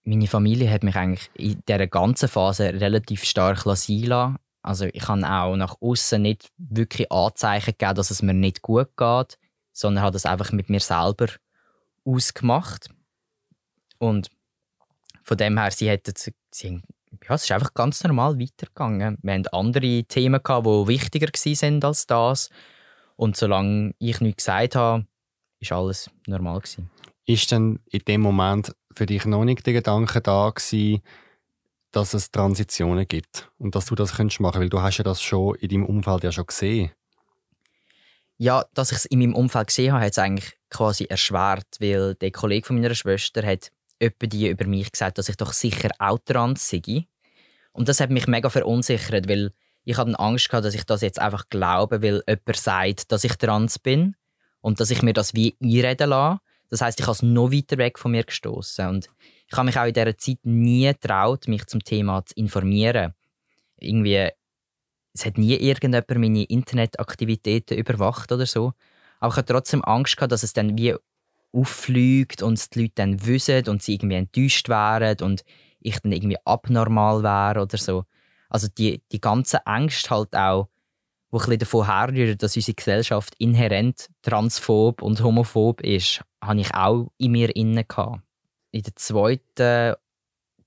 meine 0.04 0.26
Familie 0.26 0.70
hat 0.70 0.82
mich 0.82 0.96
eigentlich 0.96 1.30
in 1.34 1.62
dieser 1.66 1.86
ganzen 1.86 2.28
Phase 2.28 2.74
relativ 2.74 3.24
stark 3.24 3.64
lassen. 3.64 4.38
Also, 4.66 4.86
ich 4.92 5.06
habe 5.06 5.24
auch 5.24 5.56
nach 5.56 5.76
außen 5.80 6.20
nicht 6.20 6.50
wirklich 6.58 7.10
Anzeichen 7.12 7.74
gegeben, 7.78 7.94
dass 7.94 8.10
es 8.10 8.22
mir 8.22 8.34
nicht 8.34 8.62
gut 8.62 8.96
geht, 8.96 9.38
sondern 9.72 10.02
habe 10.02 10.12
das 10.12 10.26
einfach 10.26 10.52
mit 10.52 10.68
mir 10.68 10.80
selber 10.80 11.28
ausgemacht. 12.04 12.88
Und 13.98 14.28
von 15.22 15.36
dem 15.36 15.58
her, 15.58 15.70
sie, 15.70 15.88
hätten, 15.88 16.14
sie 16.50 16.82
ja, 17.28 17.34
es 17.34 17.44
ist 17.44 17.52
einfach 17.52 17.74
ganz 17.74 18.02
normal 18.02 18.38
weitergegangen. 18.38 19.18
Wir 19.22 19.34
hatten 19.34 19.46
andere 19.48 20.04
Themen, 20.04 20.42
gehabt, 20.42 20.66
die 20.66 20.88
wichtiger 20.88 21.26
waren 21.28 21.84
als 21.84 22.06
das. 22.06 22.50
Und 23.16 23.36
solange 23.36 23.94
ich 23.98 24.20
nichts 24.20 24.44
gesagt 24.44 24.76
habe, 24.76 25.06
war 25.60 25.78
alles 25.78 26.10
normal. 26.26 26.60
Gewesen. 26.60 26.90
Ist 27.24 27.50
denn 27.50 27.80
in 27.90 28.00
dem 28.06 28.20
Moment 28.20 28.74
für 28.94 29.06
dich 29.06 29.24
noch 29.24 29.44
nicht 29.44 29.66
der 29.66 29.74
Gedanke 29.74 30.20
da 30.20 30.50
gewesen, 30.50 31.02
dass 31.96 32.12
es 32.12 32.30
Transitionen 32.30 33.08
gibt 33.08 33.50
und 33.56 33.74
dass 33.74 33.86
du 33.86 33.94
das 33.94 34.16
könntest 34.16 34.40
machen, 34.40 34.60
weil 34.60 34.68
du 34.68 34.82
hast 34.82 34.98
ja 34.98 35.04
das 35.04 35.22
schon 35.22 35.54
in 35.54 35.70
deinem 35.70 35.86
Umfeld 35.86 36.24
ja 36.24 36.30
schon 36.30 36.44
gesehen. 36.44 36.90
Ja, 38.36 38.66
dass 38.74 38.92
ich 38.92 38.98
es 38.98 39.04
in 39.06 39.20
meinem 39.20 39.34
Umfeld 39.34 39.68
gesehen 39.68 39.94
habe, 39.94 40.04
hat 40.04 40.12
es 40.12 40.18
eigentlich 40.18 40.58
quasi 40.68 41.04
erschwert, 41.04 41.66
weil 41.80 42.14
der 42.16 42.30
Kollege 42.32 42.66
von 42.66 42.78
meiner 42.78 42.94
Schwester 42.94 43.46
hat 43.46 43.72
die 43.98 44.48
über 44.48 44.66
mich 44.66 44.92
gesagt, 44.92 45.16
dass 45.16 45.30
ich 45.30 45.38
doch 45.38 45.54
sicher 45.54 45.88
auch 45.98 46.18
trans 46.22 46.68
sei. 46.68 47.06
Und 47.72 47.88
das 47.88 48.00
hat 48.00 48.10
mich 48.10 48.26
mega 48.26 48.50
verunsichert, 48.50 49.26
weil 49.26 49.52
ich 49.84 49.96
hatte 49.96 50.18
Angst 50.18 50.50
gehabt, 50.50 50.66
dass 50.66 50.74
ich 50.74 50.84
das 50.84 51.00
jetzt 51.00 51.18
einfach 51.18 51.48
glaube, 51.48 52.02
weil 52.02 52.22
jemand 52.28 52.56
sagt, 52.56 53.10
dass 53.10 53.24
ich 53.24 53.36
trans 53.36 53.78
bin 53.78 54.16
und 54.60 54.80
dass 54.80 54.90
ich 54.90 55.00
mir 55.00 55.14
das 55.14 55.32
wie 55.32 55.56
einreden 55.62 56.10
lasse. 56.10 56.40
Das 56.68 56.82
heißt, 56.82 57.00
ich 57.00 57.06
habe 57.06 57.14
es 57.14 57.22
noch 57.22 57.52
weiter 57.52 57.78
weg 57.78 57.98
von 57.98 58.10
mir 58.10 58.24
gestoßen 58.24 58.86
und 58.86 59.08
ich 59.48 59.56
habe 59.56 59.66
mich 59.66 59.78
auch 59.78 59.84
in 59.84 59.94
dieser 59.94 60.18
Zeit 60.18 60.38
nie 60.42 60.86
getraut, 60.86 61.48
mich 61.48 61.66
zum 61.66 61.82
Thema 61.82 62.24
zu 62.24 62.34
informieren. 62.36 63.14
Irgendwie, 63.78 64.30
es 65.14 65.24
hat 65.24 65.38
nie 65.38 65.54
irgendjemand 65.54 66.08
meine 66.10 66.44
Internetaktivitäten 66.44 67.78
überwacht 67.78 68.32
oder 68.32 68.46
so. 68.46 68.72
Aber 69.20 69.32
ich 69.32 69.36
hatte 69.36 69.52
trotzdem 69.52 69.84
Angst 69.84 70.16
gehabt, 70.16 70.32
dass 70.32 70.42
es 70.42 70.52
dann 70.52 70.76
wie 70.76 70.94
auffliegt 71.52 72.42
und 72.42 72.74
die 72.74 72.82
Leute 72.82 72.92
dann 72.96 73.24
wissen 73.26 73.68
und 73.68 73.82
sie 73.82 73.94
irgendwie 73.94 74.16
enttäuscht 74.16 74.68
wären 74.68 75.18
und 75.22 75.42
ich 75.80 75.98
dann 76.00 76.12
irgendwie 76.12 76.36
abnormal 76.44 77.22
wäre 77.22 77.62
oder 77.62 77.78
so. 77.78 78.04
Also 78.48 78.68
die, 78.68 79.02
die 79.12 79.20
ganze 79.20 79.66
Angst 79.66 80.10
halt 80.10 80.34
auch, 80.34 80.68
wo 81.30 81.38
ein 81.38 81.58
davon 81.58 81.86
herrührt, 81.86 82.42
dass 82.42 82.56
unsere 82.56 82.74
Gesellschaft 82.74 83.34
inhärent 83.38 84.08
transphob 84.22 85.02
und 85.02 85.22
homophob 85.22 85.80
ist, 85.82 86.22
habe 86.42 86.60
ich 86.60 86.74
auch 86.74 87.10
in 87.18 87.32
mir 87.32 87.54
inne 87.54 87.84
In 88.76 88.82
der 88.82 88.94
zweiten, 88.96 89.94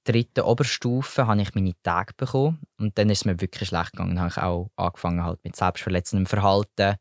dritten 0.04 0.42
Oberstufe 0.42 1.28
habe 1.28 1.42
ich 1.44 1.54
meine 1.54 1.76
Tage 1.84 2.16
bekommen 2.18 2.60
und 2.80 2.98
dann 2.98 3.12
ist 3.12 3.20
es 3.20 3.26
mir 3.26 3.40
wirklich 3.40 3.70
schlecht 3.70 3.92
gegangen. 3.92 4.16
Dann 4.16 4.22
habe 4.22 4.32
ich 4.32 4.38
auch 4.38 4.72
angefangen 4.78 5.24
halt 5.24 5.44
mit 5.44 5.56
selbstverletzendem 5.56 6.26
Verhalten, 6.26 6.96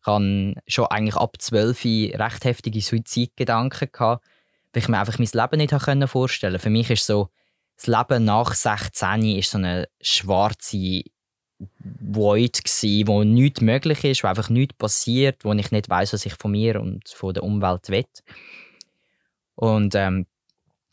ich 0.00 0.06
hatte 0.06 0.54
schon 0.66 0.86
eigentlich 0.86 1.14
ab 1.14 1.36
12 1.38 1.84
recht 2.18 2.44
heftige 2.44 2.80
Suizidgedanken, 2.80 3.92
gehabt, 3.92 4.24
weil 4.72 4.82
ich 4.82 4.88
mir 4.88 4.98
einfach 4.98 5.20
mein 5.20 5.28
Leben 5.32 5.58
nicht 5.58 6.10
vorstellen 6.10 6.54
konnte. 6.54 6.62
Für 6.62 6.70
mich 6.70 6.90
ist 6.90 7.06
so, 7.06 7.28
das 7.76 7.86
Leben 7.86 8.24
nach 8.24 8.52
16 8.52 9.22
ist 9.36 9.52
so 9.52 9.58
eine 9.58 9.88
schwarze 10.00 11.02
Void 11.78 12.64
gsi, 12.64 13.04
wo 13.06 13.22
nichts 13.22 13.60
möglich 13.60 14.02
ist, 14.02 14.24
wo 14.24 14.28
einfach 14.28 14.48
nichts 14.48 14.74
passiert, 14.76 15.44
wo 15.44 15.52
ich 15.52 15.70
nicht 15.70 15.88
weiß, 15.88 16.12
was 16.12 16.26
ich 16.26 16.34
von 16.34 16.50
mir 16.50 16.80
und 16.80 17.08
von 17.08 17.34
der 17.34 17.44
Umwelt 17.44 17.88
will. 17.88 18.06
Und 19.54 19.94
ähm, 19.94 20.26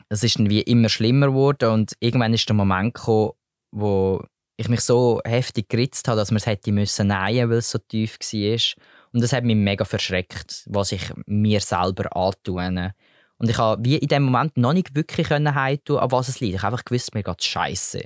das 0.08 0.22
ist 0.22 0.38
dann 0.38 0.50
wie 0.50 0.62
immer 0.62 0.88
schlimmer 0.88 1.28
geworden 1.28 1.70
und 1.70 1.92
irgendwann 2.00 2.34
ist 2.34 2.48
der 2.48 2.56
Moment 2.56 2.94
gekommen, 2.94 3.32
wo 3.70 4.24
ich 4.56 4.68
mich 4.68 4.80
so 4.80 5.20
heftig 5.24 5.68
geritzt 5.68 6.08
habe, 6.08 6.18
dass 6.18 6.30
man 6.30 6.38
es 6.38 6.46
hätte 6.46 6.72
müssen 6.72 7.08
nähen, 7.08 7.48
weil 7.48 7.58
es 7.58 7.70
so 7.70 7.78
tief 7.78 8.18
war. 8.18 8.82
Und 9.12 9.22
das 9.22 9.32
hat 9.32 9.44
mich 9.44 9.56
mega 9.56 9.84
verschreckt, 9.84 10.64
was 10.66 10.92
ich 10.92 11.12
mir 11.26 11.60
selber 11.60 12.14
antue. 12.16 12.92
Und 13.38 13.50
ich 13.50 13.58
habe 13.58 13.84
wie 13.84 13.96
in 13.96 14.08
dem 14.08 14.24
Moment 14.24 14.56
noch 14.56 14.72
nicht 14.72 14.96
wirklich 14.96 15.30
heimtun, 15.30 15.98
an 15.98 16.10
was 16.10 16.28
es 16.28 16.40
liegt. 16.40 16.56
Ich 16.56 16.62
habe 16.62 16.74
einfach 16.74 16.84
gewusst, 16.84 17.14
mir 17.14 17.22
geht 17.22 17.42
scheiße. 17.42 18.02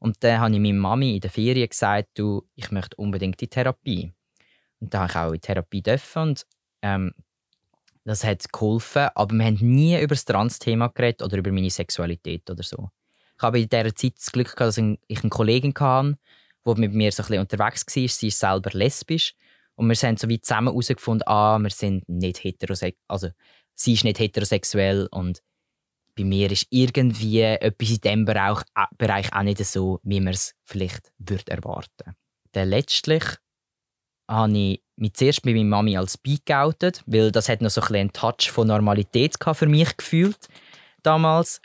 Und 0.00 0.16
dann 0.20 0.40
habe 0.40 0.52
ich 0.52 0.60
meiner 0.60 0.78
Mami 0.78 1.14
in 1.14 1.20
der 1.20 1.30
Ferien 1.30 1.68
gesagt, 1.68 2.08
du, 2.14 2.44
ich 2.54 2.70
möchte 2.70 2.96
unbedingt 2.96 3.40
in 3.40 3.50
Therapie. 3.50 4.12
Und 4.80 4.94
dann 4.94 5.02
habe 5.02 5.10
ich 5.10 5.16
auch 5.16 5.32
in 5.32 5.40
Therapie 5.40 5.82
dürfen 5.82 6.22
und 6.22 6.46
ähm, 6.82 7.12
das 8.08 8.24
hat 8.24 8.52
geholfen, 8.52 9.08
aber 9.14 9.34
wir 9.34 9.44
haben 9.44 9.58
nie 9.60 10.00
über 10.00 10.14
das 10.14 10.24
Trans-Thema 10.24 10.88
geredet 10.88 11.22
oder 11.22 11.38
über 11.38 11.52
meine 11.52 11.70
Sexualität 11.70 12.48
oder 12.50 12.62
so. 12.62 12.90
Ich 13.36 13.42
habe 13.42 13.60
in 13.60 13.68
dieser 13.68 13.94
Zeit 13.94 14.14
das 14.16 14.32
Glück 14.32 14.56
gehabt, 14.56 14.60
dass 14.60 14.78
ich 14.78 15.20
eine 15.20 15.30
Kollegin 15.30 15.74
hatte, 15.78 16.18
die 16.66 16.80
mit 16.80 16.92
mir 16.92 17.12
so 17.12 17.22
ein 17.22 17.26
bisschen 17.26 17.40
unterwegs 17.40 17.86
war. 17.86 18.08
Sie 18.08 18.28
ist 18.28 18.38
selber 18.38 18.70
lesbisch 18.72 19.34
und 19.76 19.88
wir 19.88 19.94
haben 19.96 20.16
so 20.16 20.28
wie 20.28 20.40
zusammen 20.40 20.68
herausgefunden, 20.68 21.26
ah, 21.28 21.58
wir 21.58 21.70
sind 21.70 22.08
nicht 22.08 22.42
heterosexuell, 22.42 23.04
also 23.06 23.28
sie 23.74 23.92
ist 23.92 24.04
nicht 24.04 24.18
heterosexuell 24.18 25.06
und 25.10 25.40
bei 26.16 26.24
mir 26.24 26.50
ist 26.50 26.66
irgendwie 26.70 27.42
etwas 27.42 27.90
in 27.90 28.00
diesem 28.00 28.24
Bereich, 28.24 28.58
äh, 28.74 28.86
Bereich 28.96 29.32
auch 29.32 29.42
nicht 29.44 29.64
so, 29.64 30.00
wie 30.02 30.20
man 30.20 30.34
es 30.34 30.56
vielleicht 30.64 31.12
würde 31.18 31.52
erwarten 31.52 32.16
Dann 32.52 32.70
letztlich 32.70 33.22
habe 34.26 34.58
ich 34.58 34.82
mich 34.98 35.14
zuerst 35.14 35.44
mit 35.44 35.54
meiner 35.54 35.68
Mami 35.68 35.96
als 35.96 36.18
bi 36.18 36.38
geoutet, 36.44 37.02
weil 37.06 37.30
das 37.30 37.48
hat 37.48 37.62
noch 37.62 37.70
so 37.70 37.80
ein 37.80 37.94
einen 37.94 38.12
Touch 38.12 38.50
von 38.50 38.66
Normalität 38.66 39.36
für 39.52 39.66
mich 39.66 39.96
gefühlt 39.96 40.48
damals. 41.02 41.60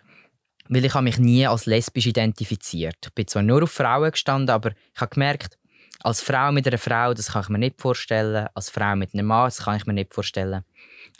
Weil 0.69 0.85
ich 0.85 0.93
habe 0.93 1.03
mich 1.03 1.17
nie 1.17 1.45
als 1.45 1.65
lesbisch 1.65 2.07
identifiziert. 2.07 2.95
Ich 3.03 3.13
bin 3.13 3.27
zwar 3.27 3.43
nur 3.43 3.63
auf 3.63 3.71
Frauen 3.71 4.11
gestanden, 4.11 4.49
aber 4.49 4.71
ich 4.93 5.01
habe 5.01 5.13
gemerkt, 5.13 5.57
als 5.99 6.21
Frau 6.21 6.51
mit 6.51 6.67
einer 6.67 6.77
Frau, 6.77 7.13
das 7.13 7.31
kann 7.31 7.43
ich 7.43 7.49
mir 7.49 7.59
nicht 7.59 7.81
vorstellen. 7.81 8.47
Als 8.53 8.69
Frau 8.69 8.95
mit 8.95 9.13
einem 9.13 9.25
Mann, 9.25 9.45
das 9.45 9.59
kann 9.59 9.77
ich 9.77 9.85
mir 9.85 9.93
nicht 9.93 10.13
vorstellen. 10.13 10.63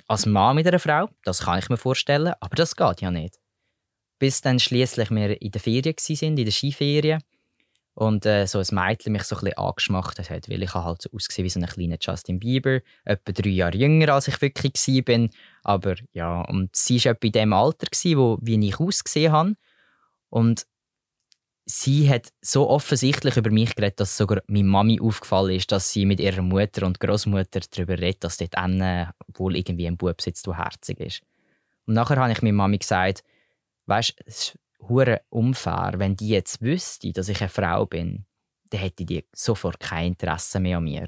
Als 0.08 0.26
Mann 0.26 0.56
mit 0.56 0.68
einer 0.68 0.80
Frau, 0.80 1.10
das 1.24 1.42
kann 1.42 1.60
ich 1.60 1.70
mir 1.70 1.78
vorstellen, 1.78 2.34
aber 2.40 2.56
das 2.56 2.76
geht 2.76 3.02
ja 3.02 3.12
nicht. 3.12 3.40
Bis 4.20 4.42
dann 4.42 4.60
schließlich 4.60 5.10
wir 5.10 5.42
in 5.42 5.52
der 5.52 5.62
Ferien 5.62 5.96
sind, 5.98 6.38
in 6.38 6.46
der 6.46 6.52
Skiferien. 6.52 7.22
Und 7.96 8.26
äh, 8.26 8.48
so 8.48 8.58
ein 8.58 8.66
Mädchen 8.72 9.14
mich 9.14 9.24
so 9.24 9.36
ein 9.36 9.42
bisschen 9.42 9.58
angeschmachtet 9.58 10.30
hat, 10.30 10.50
weil 10.50 10.64
ich 10.64 10.74
halt 10.74 11.04
so 11.04 11.10
ausgesehen 11.14 11.46
wie 11.46 11.50
so 11.50 11.60
ein 11.60 11.66
kleiner 11.68 11.98
Justin 12.02 12.40
Bieber, 12.40 12.82
etwa 13.06 13.32
drei 13.32 13.50
Jahre 13.50 13.78
jünger 13.78 14.14
als 14.14 14.28
ich 14.28 14.42
wirklich 14.42 14.74
war. 14.74 15.30
Aber 15.64 15.96
ja, 16.12 16.42
und 16.42 16.76
sie 16.76 17.04
war 17.06 17.12
etwa 17.12 17.28
in 17.28 17.32
dem 17.32 17.54
Alter, 17.54 17.86
gewesen, 17.86 18.18
wo, 18.18 18.40
wie 18.42 18.68
ich 18.68 18.80
ausgesehen 18.80 19.32
habe. 19.32 19.56
Und 20.30 20.66
sie 21.66 22.10
hat 22.10 22.34
so 22.42 22.70
offensichtlich 22.70 23.38
über 23.38 23.52
mich 23.52 23.76
geredet, 23.76 24.00
dass 24.00 24.18
sogar 24.18 24.42
meine 24.48 24.68
Mami 24.68 25.00
aufgefallen 25.00 25.56
ist, 25.56 25.72
dass 25.72 25.92
sie 25.92 26.06
mit 26.06 26.20
ihrer 26.20 26.42
Mutter 26.42 26.86
und 26.86 27.00
Großmutter 27.00 27.62
darüber 27.72 27.98
redet, 27.98 28.24
dass 28.24 28.38
dort 28.38 28.56
wohl 29.36 29.56
irgendwie 29.56 29.88
ein 29.88 29.98
Bub 29.98 30.22
sitzt, 30.22 30.48
der 30.48 30.58
herzig 30.58 31.00
ist. 31.00 31.22
Und 31.86 31.94
nachher 31.94 32.18
habe 32.18 32.32
ich 32.32 32.42
meiner 32.42 32.58
Mami 32.58 32.80
gesagt, 32.80 33.24
weißt, 33.86 34.58
hure 34.90 35.22
unfair, 35.30 35.94
wenn 35.98 36.16
die 36.16 36.30
jetzt 36.30 36.62
wüsste, 36.62 37.12
dass 37.12 37.30
ich 37.30 37.42
eine 37.42 37.50
Frau 37.50 37.86
bin, 37.86 38.26
dann 38.70 38.82
hätte 38.82 39.06
die 39.06 39.26
sofort 39.34 39.80
kein 39.80 40.08
Interesse 40.08 40.60
mehr 40.60 40.78
an 40.78 40.84
mir. 40.84 41.08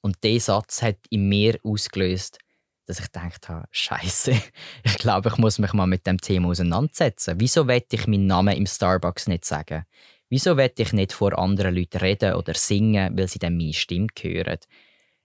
Und 0.00 0.22
dieser 0.24 0.54
Satz 0.54 0.82
hat 0.82 0.98
in 1.10 1.28
mir 1.28 1.58
ausgelöst, 1.62 2.38
dass 2.86 2.98
ich 2.98 3.06
gedacht 3.06 3.48
habe, 3.48 3.68
Scheiße, 3.70 4.32
ich 4.82 4.98
glaube, 4.98 5.28
ich 5.28 5.38
muss 5.38 5.58
mich 5.58 5.72
mal 5.72 5.86
mit 5.86 6.06
dem 6.06 6.18
Thema 6.18 6.48
auseinandersetzen. 6.48 7.38
Wieso 7.38 7.66
wette 7.68 7.96
ich 7.96 8.06
meinen 8.06 8.26
Namen 8.26 8.56
im 8.56 8.66
Starbucks 8.66 9.28
nicht 9.28 9.44
sagen? 9.44 9.84
Wieso 10.28 10.56
wette 10.56 10.82
ich 10.82 10.92
nicht 10.92 11.12
vor 11.12 11.38
anderen 11.38 11.74
Leuten 11.74 11.98
reden 11.98 12.34
oder 12.34 12.54
singen, 12.54 13.16
weil 13.16 13.28
sie 13.28 13.38
dann 13.38 13.56
meine 13.56 13.74
Stimme 13.74 14.08
hören? 14.18 14.58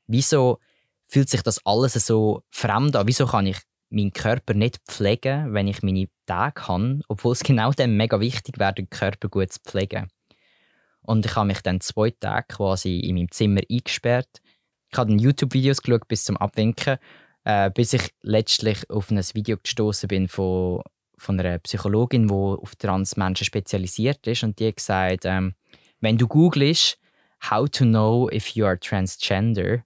Wieso 0.06 0.60
fühlt 1.08 1.30
sich 1.30 1.42
das 1.42 1.66
alles 1.66 1.94
so 1.94 2.44
fremd 2.50 2.96
an? 2.96 3.08
Wieso 3.08 3.26
kann 3.26 3.48
ich 3.48 3.58
meinen 3.90 4.14
Körper 4.14 4.54
nicht 4.54 4.80
pflegen, 4.88 5.54
wenn 5.54 5.68
ich 5.68 5.82
meine 5.82 6.08
Tage 6.26 6.68
habe, 6.68 7.00
obwohl 7.08 7.34
es 7.34 7.40
genau 7.44 7.72
dann 7.72 7.98
mega 7.98 8.20
wichtig 8.20 8.60
wäre, 8.60 8.74
den 8.74 8.90
Körper 8.90 9.30
gut 9.30 9.54
zu 9.54 9.60
pflegen? 9.66 10.08
Und 11.02 11.26
ich 11.26 11.36
habe 11.36 11.48
mich 11.48 11.62
dann 11.62 11.80
zwei 11.80 12.12
Tage 12.12 12.48
quasi 12.50 13.00
in 13.00 13.16
meinem 13.16 13.32
Zimmer 13.32 13.62
eingesperrt. 13.70 14.42
Ich 14.92 14.98
habe 14.98 15.14
YouTube-Videos 15.14 15.82
geschaut 15.82 16.08
bis 16.08 16.26
zum 16.26 16.38
Abwinken 16.38 16.98
äh, 17.48 17.72
bis 17.72 17.94
ich 17.94 18.14
letztlich 18.24 18.90
auf 18.90 19.10
ein 19.10 19.20
Video 19.34 19.58
gestoßen 19.58 20.10
bin 20.10 20.28
von, 20.28 20.82
von 21.18 21.40
einer 21.40 21.60
Psychologin, 21.60 22.28
die 22.28 22.34
auf 22.34 22.76
Transmenschen 22.76 23.46
spezialisiert 23.46 24.28
ist 24.28 24.44
und 24.44 24.60
die 24.60 24.68
hat 24.68 24.76
gesagt, 24.76 25.24
ähm, 25.24 25.54
wenn 26.02 26.18
du 26.18 26.28
googelst 26.28 27.00
«How 27.50 27.70
to 27.70 27.86
know 27.86 28.30
if 28.30 28.50
you 28.50 28.66
are 28.66 28.78
transgender», 28.78 29.84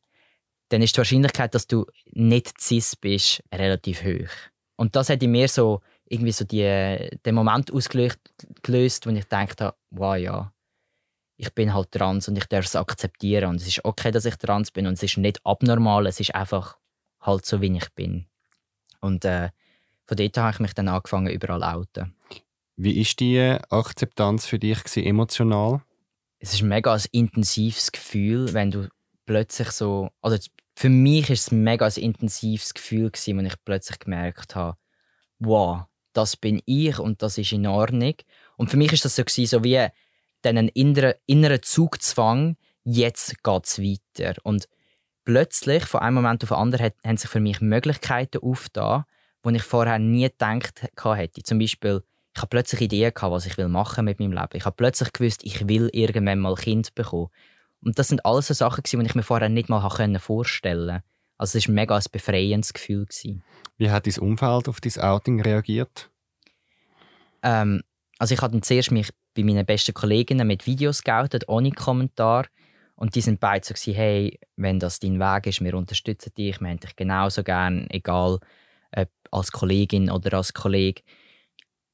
dann 0.71 0.81
ist 0.81 0.95
die 0.95 0.99
Wahrscheinlichkeit, 0.99 1.53
dass 1.53 1.67
du 1.67 1.85
nicht 2.11 2.59
cis 2.61 2.95
bist, 2.95 3.43
relativ 3.53 4.03
hoch. 4.03 4.29
Und 4.77 4.95
das 4.95 5.09
hat 5.09 5.21
in 5.21 5.31
mir 5.31 5.47
so 5.47 5.81
irgendwie 6.05 6.31
so 6.31 6.45
die, 6.45 7.09
den 7.25 7.35
Moment 7.35 7.71
ausgelöst, 7.71 9.05
wo 9.05 9.09
ich 9.09 9.25
dachte, 9.25 9.73
wow, 9.89 10.15
ja, 10.15 10.53
ich 11.37 11.53
bin 11.53 11.73
halt 11.73 11.91
trans 11.91 12.27
und 12.27 12.37
ich 12.37 12.45
darf 12.45 12.65
es 12.65 12.75
akzeptieren 12.75 13.49
und 13.49 13.55
es 13.55 13.67
ist 13.67 13.83
okay, 13.83 14.11
dass 14.11 14.25
ich 14.25 14.35
trans 14.35 14.71
bin 14.71 14.87
und 14.87 14.93
es 14.93 15.03
ist 15.03 15.17
nicht 15.17 15.45
abnormal, 15.45 16.07
es 16.07 16.19
ist 16.19 16.35
einfach 16.35 16.77
halt 17.19 17.45
so, 17.45 17.61
wie 17.61 17.75
ich 17.75 17.89
bin. 17.91 18.27
Und 18.99 19.25
äh, 19.25 19.49
von 20.05 20.17
dort 20.17 20.37
habe 20.37 20.51
ich 20.53 20.59
mich 20.59 20.73
dann 20.73 20.87
angefangen, 20.87 21.31
überall 21.31 21.63
outen. 21.63 22.15
Wie 22.75 22.99
ist 22.99 23.19
die 23.19 23.39
Akzeptanz 23.69 24.45
für 24.45 24.59
dich 24.59 24.83
gewesen, 24.83 25.03
emotional? 25.03 25.81
Es 26.39 26.53
ist 26.53 26.61
ein 26.61 26.69
mega 26.69 26.93
ein 26.93 27.01
intensives 27.11 27.91
Gefühl, 27.91 28.53
wenn 28.53 28.71
du 28.71 28.89
plötzlich 29.25 29.71
so, 29.71 30.09
oder 30.21 30.39
für 30.81 30.89
mich 30.89 31.29
ist 31.29 31.41
es 31.41 31.51
ein 31.51 31.63
mega 31.63 31.85
ein 31.85 31.91
intensives 31.91 32.73
Gefühl 32.73 33.11
wenn 33.13 33.45
ich 33.45 33.53
plötzlich 33.63 33.99
gemerkt 33.99 34.55
habe, 34.55 34.79
wow, 35.37 35.83
das 36.11 36.35
bin 36.35 36.59
ich 36.65 36.97
und 36.97 37.21
das 37.21 37.37
ist 37.37 37.51
in 37.51 37.67
Ordnung. 37.67 38.15
Und 38.57 38.71
für 38.71 38.77
mich 38.77 38.91
ist 38.91 39.05
das 39.05 39.15
so 39.15 39.23
gewesen, 39.23 39.45
so 39.45 39.63
wie 39.63 39.77
einen 40.43 40.69
inneren, 40.69 41.13
inneren 41.27 41.61
Zugzwang, 41.61 42.57
jetzt 42.83 43.43
geht 43.43 43.65
es 43.65 43.77
weiter. 43.77 44.33
Und 44.41 44.67
plötzlich, 45.23 45.85
von 45.85 45.99
einem 45.99 46.15
Moment 46.15 46.41
auf 46.41 46.49
den 46.49 46.57
anderen, 46.57 46.89
haben 47.05 47.17
sich 47.17 47.29
für 47.29 47.39
mich 47.39 47.61
Möglichkeiten 47.61 48.41
aufgetan, 48.41 49.03
die 49.45 49.57
ich 49.57 49.63
vorher 49.63 49.99
nie 49.99 50.29
gedacht 50.29 50.81
hätte. 50.81 51.43
Zum 51.43 51.59
Beispiel, 51.59 52.01
ich 52.33 52.41
habe 52.41 52.49
plötzlich 52.49 52.81
Ideen 52.81 53.13
gehabt, 53.13 53.31
was 53.31 53.45
ich 53.45 53.55
machen 53.55 54.05
mit 54.05 54.19
meinem 54.19 54.31
Leben. 54.31 54.55
Ich 54.55 54.65
habe 54.65 54.75
plötzlich 54.75 55.13
gewusst, 55.13 55.43
ich 55.43 55.67
will 55.67 55.91
irgendwann 55.93 56.39
mal 56.39 56.55
Kind 56.55 56.95
bekommen. 56.95 57.29
Und 57.83 57.97
das 57.97 58.07
sind 58.07 58.25
alles 58.25 58.47
so 58.47 58.53
Sachen, 58.53 58.83
die 58.83 59.05
ich 59.05 59.15
mir 59.15 59.23
vorher 59.23 59.49
nicht 59.49 59.69
mal 59.69 59.87
vorstellen 60.19 60.87
konnte. 60.87 61.03
Also 61.37 61.57
es 61.57 61.67
war 61.67 61.73
mega 61.73 61.95
ein 61.95 62.03
befreiendes 62.11 62.73
Gefühl. 62.73 63.07
Wie 63.77 63.89
hat 63.89 64.05
dein 64.05 64.17
Umfeld 64.19 64.67
auf 64.67 64.79
dein 64.79 65.01
Outing 65.01 65.41
reagiert? 65.41 66.11
Ähm, 67.41 67.81
also 68.19 68.35
ich 68.35 68.41
habe 68.41 68.61
zuerst 68.61 68.91
mich 68.91 69.09
bei 69.33 69.43
meinen 69.43 69.65
besten 69.65 69.95
Kolleginnen 69.95 70.45
mit 70.45 70.67
Videos 70.67 71.03
geoutet, 71.03 71.47
ohne 71.47 71.71
Kommentar. 71.71 72.45
Und 72.95 73.15
die 73.15 73.21
sind 73.21 73.39
beide 73.39 73.65
so, 73.65 73.73
gewesen, 73.73 73.95
hey, 73.95 74.39
wenn 74.55 74.79
das 74.79 74.99
dein 74.99 75.19
Weg 75.19 75.47
ist, 75.47 75.61
wir 75.61 75.73
unterstützen 75.73 76.31
dich, 76.37 76.61
wir 76.61 76.69
haben 76.69 76.79
dich 76.79 76.95
genauso 76.95 77.43
gern, 77.43 77.87
egal 77.89 78.37
ob 78.95 79.09
als 79.31 79.51
Kollegin 79.51 80.11
oder 80.11 80.37
als 80.37 80.53
Kollege. 80.53 81.01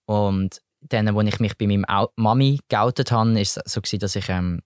Und 0.06 0.62
dann, 0.82 1.08
als 1.08 1.28
ich 1.30 1.40
mich 1.40 1.58
bei 1.58 1.68
meinem 1.68 1.86
Mami 2.18 2.60
geoutet 2.68 3.12
habe, 3.12 3.34
war 3.34 3.42
es 3.42 3.54
so, 3.54 3.82
gewesen, 3.82 4.00
dass 4.00 4.16
ich, 4.16 4.28
ähm, 4.28 4.62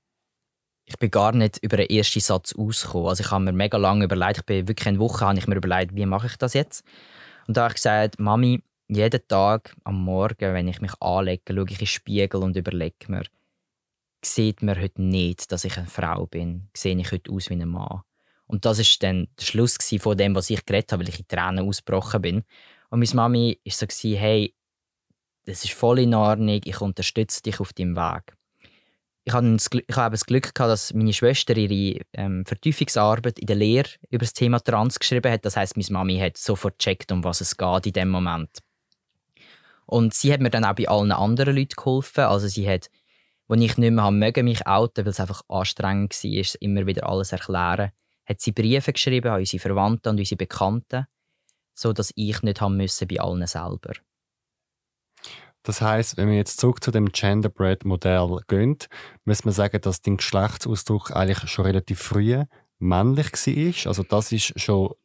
ich 0.91 0.97
bin 0.97 1.09
gar 1.09 1.31
nicht 1.31 1.57
über 1.61 1.77
den 1.77 1.89
ersten 1.89 2.19
Satz 2.19 2.53
ausgekommen. 2.53 3.07
Also 3.07 3.23
ich 3.23 3.31
habe 3.31 3.43
mir 3.43 3.53
mega 3.53 3.77
lange 3.77 4.03
überlegt, 4.05 4.39
ich 4.39 4.45
bin 4.45 4.67
wirklich 4.67 4.87
eine 4.87 4.99
Woche, 4.99 5.25
habe 5.25 5.39
ich 5.39 5.47
mir 5.47 5.55
überlegt, 5.55 5.95
wie 5.95 6.05
mache 6.05 6.27
ich 6.27 6.35
das 6.35 6.53
jetzt? 6.53 6.83
Und 7.47 7.55
da 7.55 7.63
habe 7.63 7.71
ich 7.71 7.75
gesagt, 7.75 8.19
Mami, 8.19 8.61
jeden 8.89 9.27
Tag 9.27 9.73
am 9.85 10.03
Morgen, 10.03 10.53
wenn 10.53 10.67
ich 10.67 10.81
mich 10.81 10.91
anlege, 10.99 11.41
schaue 11.47 11.65
ich 11.65 11.71
in 11.71 11.77
den 11.77 11.87
Spiegel 11.87 12.43
und 12.43 12.57
überlege 12.57 13.09
mir, 13.09 13.23
sieht 14.23 14.61
man 14.61 14.79
heute 14.79 15.01
nicht, 15.01 15.51
dass 15.51 15.63
ich 15.63 15.77
eine 15.77 15.87
Frau 15.87 16.27
bin. 16.27 16.67
Sehe 16.75 16.97
ich 16.97 17.11
heute 17.11 17.31
aus 17.31 17.49
wie 17.49 17.53
ein 17.53 17.69
Mann. 17.69 18.01
Und 18.45 18.65
das 18.65 18.79
ist 18.79 19.01
dann 19.01 19.29
der 19.39 19.45
Schluss 19.45 19.77
von 19.99 20.17
dem, 20.17 20.35
was 20.35 20.49
ich 20.49 20.65
geredet 20.65 20.91
habe, 20.91 21.03
weil 21.03 21.09
ich 21.09 21.19
in 21.19 21.27
Tränen 21.27 21.67
ausgebrochen 21.67 22.21
bin. 22.21 22.43
Und 22.89 22.99
meine 22.99 23.15
Mami 23.15 23.59
war 23.63 23.87
so, 23.89 24.09
hey, 24.09 24.53
das 25.45 25.63
ist 25.63 25.73
voll 25.73 25.99
in 25.99 26.13
Ordnung, 26.13 26.59
ich 26.63 26.81
unterstütze 26.81 27.41
dich 27.41 27.61
auf 27.61 27.71
deinem 27.71 27.95
Weg. 27.95 28.35
Ich 29.31 29.35
habe, 29.35 29.49
das, 29.53 29.69
ich 29.71 29.95
habe 29.95 30.11
das 30.11 30.25
Glück 30.25 30.53
gehabt, 30.53 30.71
dass 30.71 30.93
meine 30.93 31.13
Schwester 31.13 31.55
ihre 31.55 32.01
ähm, 32.11 32.45
Vertiefungsarbeit 32.45 33.39
in 33.39 33.47
der 33.47 33.55
Lehre 33.55 33.87
über 34.09 34.25
das 34.25 34.33
Thema 34.33 34.59
Trans 34.59 34.99
geschrieben 34.99 35.31
hat. 35.31 35.45
Das 35.45 35.55
heißt, 35.55 35.77
meine 35.77 35.87
Mami 35.89 36.19
hat 36.19 36.35
sofort 36.35 36.79
gecheckt, 36.79 37.13
um 37.13 37.23
was 37.23 37.39
es 37.39 37.55
geht 37.55 37.85
in 37.85 37.93
dem 37.93 38.09
Moment. 38.09 38.49
Und 39.85 40.13
sie 40.13 40.33
hat 40.33 40.41
mir 40.41 40.49
dann 40.49 40.65
auch 40.65 40.75
bei 40.75 40.89
allen 40.89 41.13
anderen 41.13 41.55
Leuten 41.55 41.75
geholfen. 41.77 42.25
Also 42.25 42.49
sie 42.49 42.69
hat 42.69 42.89
als 43.47 43.61
ich 43.61 43.77
nicht 43.77 43.91
mehr 43.91 44.11
mögen, 44.11 44.45
mich 44.45 44.67
outen, 44.67 45.05
weil 45.05 45.11
es 45.11 45.19
einfach 45.19 45.43
anstrengend 45.49 46.13
war, 46.13 46.61
immer 46.61 46.87
wieder 46.87 47.07
alles 47.07 47.31
erklären, 47.31 47.91
hat 48.25 48.39
sie 48.41 48.51
Briefe 48.51 48.93
geschrieben 48.93 49.29
an 49.29 49.39
unsere 49.39 49.61
Verwandten 49.61 50.09
und 50.09 50.19
unsere 50.19 50.37
Bekannten, 50.37 51.05
so 51.73 51.91
dass 51.91 52.13
ich 52.15 52.41
nicht 52.43 52.61
haben 52.61 52.77
müssen 52.77 53.07
bei 53.07 53.19
allen 53.19 53.45
selber. 53.47 53.93
Das 55.63 55.81
heißt, 55.81 56.17
wenn 56.17 56.27
wir 56.27 56.35
jetzt 56.35 56.59
zurück 56.59 56.83
zu 56.83 56.91
dem 56.91 57.11
Genderbread-Modell 57.11 58.39
gehen, 58.47 58.77
muss 59.25 59.45
man 59.45 59.53
sagen, 59.53 59.79
dass 59.81 60.01
dein 60.01 60.17
Geschlechtsausdruck 60.17 61.11
eigentlich 61.11 61.49
schon 61.49 61.65
relativ 61.65 61.99
früh 61.99 62.43
männlich 62.79 63.31
war. 63.31 63.87
Also 63.87 64.03
das 64.03 64.31
ist 64.31 64.59
schon 64.59 64.95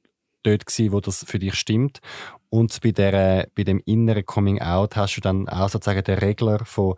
dort 0.42 0.66
gewesen, 0.66 0.92
wo 0.92 1.00
das 1.00 1.24
für 1.24 1.38
dich 1.38 1.54
stimmt. 1.54 2.00
Und 2.48 2.80
bei, 2.80 2.92
der, 2.92 3.48
bei 3.54 3.64
dem 3.64 3.82
inneren 3.84 4.24
Coming 4.24 4.62
Out 4.62 4.96
hast 4.96 5.16
du 5.16 5.20
dann 5.20 5.48
auch 5.48 5.68
sozusagen 5.68 6.04
den 6.04 6.18
Regler 6.18 6.64
von 6.64 6.94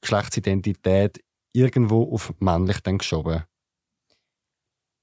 Geschlechtsidentität 0.00 1.24
irgendwo 1.52 2.12
auf 2.12 2.32
männlich 2.38 2.80
dann 2.80 2.98
geschoben. 2.98 3.44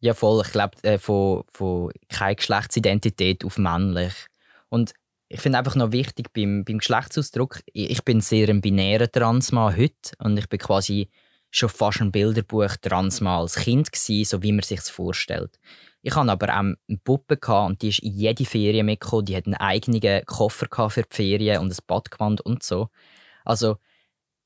Ja, 0.02 0.14
voll. 0.14 0.42
Ich 0.46 0.52
glaube, 0.52 0.82
äh, 0.84 0.98
von, 0.98 1.44
von 1.52 1.92
keine 2.08 2.36
Geschlechtsidentität 2.36 3.44
auf 3.44 3.58
männlich. 3.58 4.14
Und 4.70 4.94
ich 5.30 5.40
finde 5.42 5.60
einfach 5.60 5.76
noch 5.76 5.92
wichtig 5.92 6.34
beim, 6.34 6.66
beim 6.66 6.80
Geschlechtsausdruck, 6.80 7.62
ich 7.72 8.04
bin 8.04 8.20
sehr 8.20 8.50
ein 8.50 8.62
binärer 8.62 9.12
Transmann 9.12 9.78
heute 9.78 10.16
und 10.18 10.38
ich 10.38 10.50
bin 10.50 10.60
quasi 10.60 11.10
schon 11.52 11.70
fast 11.70 12.02
ein 12.02 12.12
Bilderbuch 12.12 12.76
Transmann 12.82 13.42
als 13.42 13.56
Kind 13.56 13.92
gewesen, 13.92 14.26
so 14.26 14.42
wie 14.44 14.52
man 14.52 14.64
sich 14.64 14.82
vorstellt. 14.82 15.60
Ich 16.02 16.16
hatte 16.16 16.32
aber 16.32 16.48
auch 16.48 16.60
eine 16.60 16.78
Puppe 17.04 17.38
und 17.52 17.82
die 17.82 17.90
ist 17.90 18.00
in 18.00 18.14
jede 18.14 18.46
Ferien 18.46 18.86
mitgekommen. 18.86 19.26
Die 19.26 19.36
hat 19.36 19.46
einen 19.46 19.56
eigenen 19.56 20.26
Koffer 20.26 20.90
für 20.90 21.04
die 21.04 21.16
Ferien 21.16 21.62
und 21.62 21.72
ein 21.72 21.86
Badgewand 21.86 22.42
und 22.42 22.64
so. 22.64 22.90
Also 23.44 23.78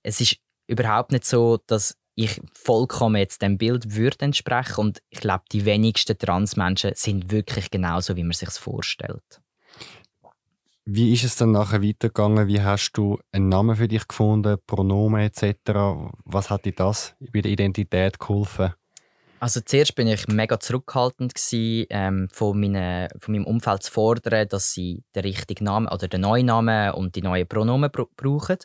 es 0.01 0.19
ist 0.19 0.37
überhaupt 0.67 1.11
nicht 1.11 1.25
so, 1.25 1.59
dass 1.67 1.97
ich 2.15 2.41
vollkommen 2.53 3.17
jetzt 3.17 3.41
dem 3.41 3.57
Bild 3.57 3.95
würde 3.95 4.25
entsprechen 4.25 4.81
und 4.81 5.01
ich 5.09 5.19
glaube, 5.19 5.45
die 5.51 5.65
wenigsten 5.65 6.17
Transmenschen 6.17 6.91
sind 6.95 7.31
wirklich 7.31 7.71
genauso, 7.71 8.15
wie 8.15 8.23
man 8.23 8.33
sich 8.33 8.49
vorstellt. 8.49 9.41
Wie 10.85 11.13
ist 11.13 11.23
es 11.23 11.37
dann 11.37 11.51
nachher 11.51 11.81
weitergegangen? 11.81 12.47
Wie 12.47 12.61
hast 12.61 12.91
du 12.93 13.17
einen 13.31 13.47
Namen 13.47 13.77
für 13.77 13.87
dich 13.87 14.05
gefunden, 14.05 14.57
Pronomen 14.67 15.21
etc.? 15.21 15.55
Was 16.25 16.49
hat 16.49 16.65
dir 16.65 16.73
das 16.73 17.15
bei 17.31 17.39
der 17.39 17.51
Identität 17.51 18.19
geholfen? 18.19 18.73
Also 19.39 19.61
zuerst 19.61 19.95
bin 19.95 20.07
ich 20.07 20.27
mega 20.27 20.59
zurückhaltend 20.59 21.35
gewesen, 21.35 21.85
ähm, 21.89 22.29
von, 22.31 22.59
meine, 22.59 23.09
von 23.17 23.33
meinem 23.33 23.45
Umfeld 23.45 23.83
zu 23.83 23.91
fordern, 23.91 24.47
dass 24.47 24.71
sie 24.73 25.03
den 25.15 25.23
richtigen 25.23 25.65
Namen 25.65 25.87
oder 25.87 26.07
den 26.07 26.21
neuen 26.21 26.45
Namen 26.45 26.93
und 26.93 27.15
die 27.15 27.21
neuen 27.21 27.47
Pronomen 27.47 27.89
brauchen, 27.91 28.57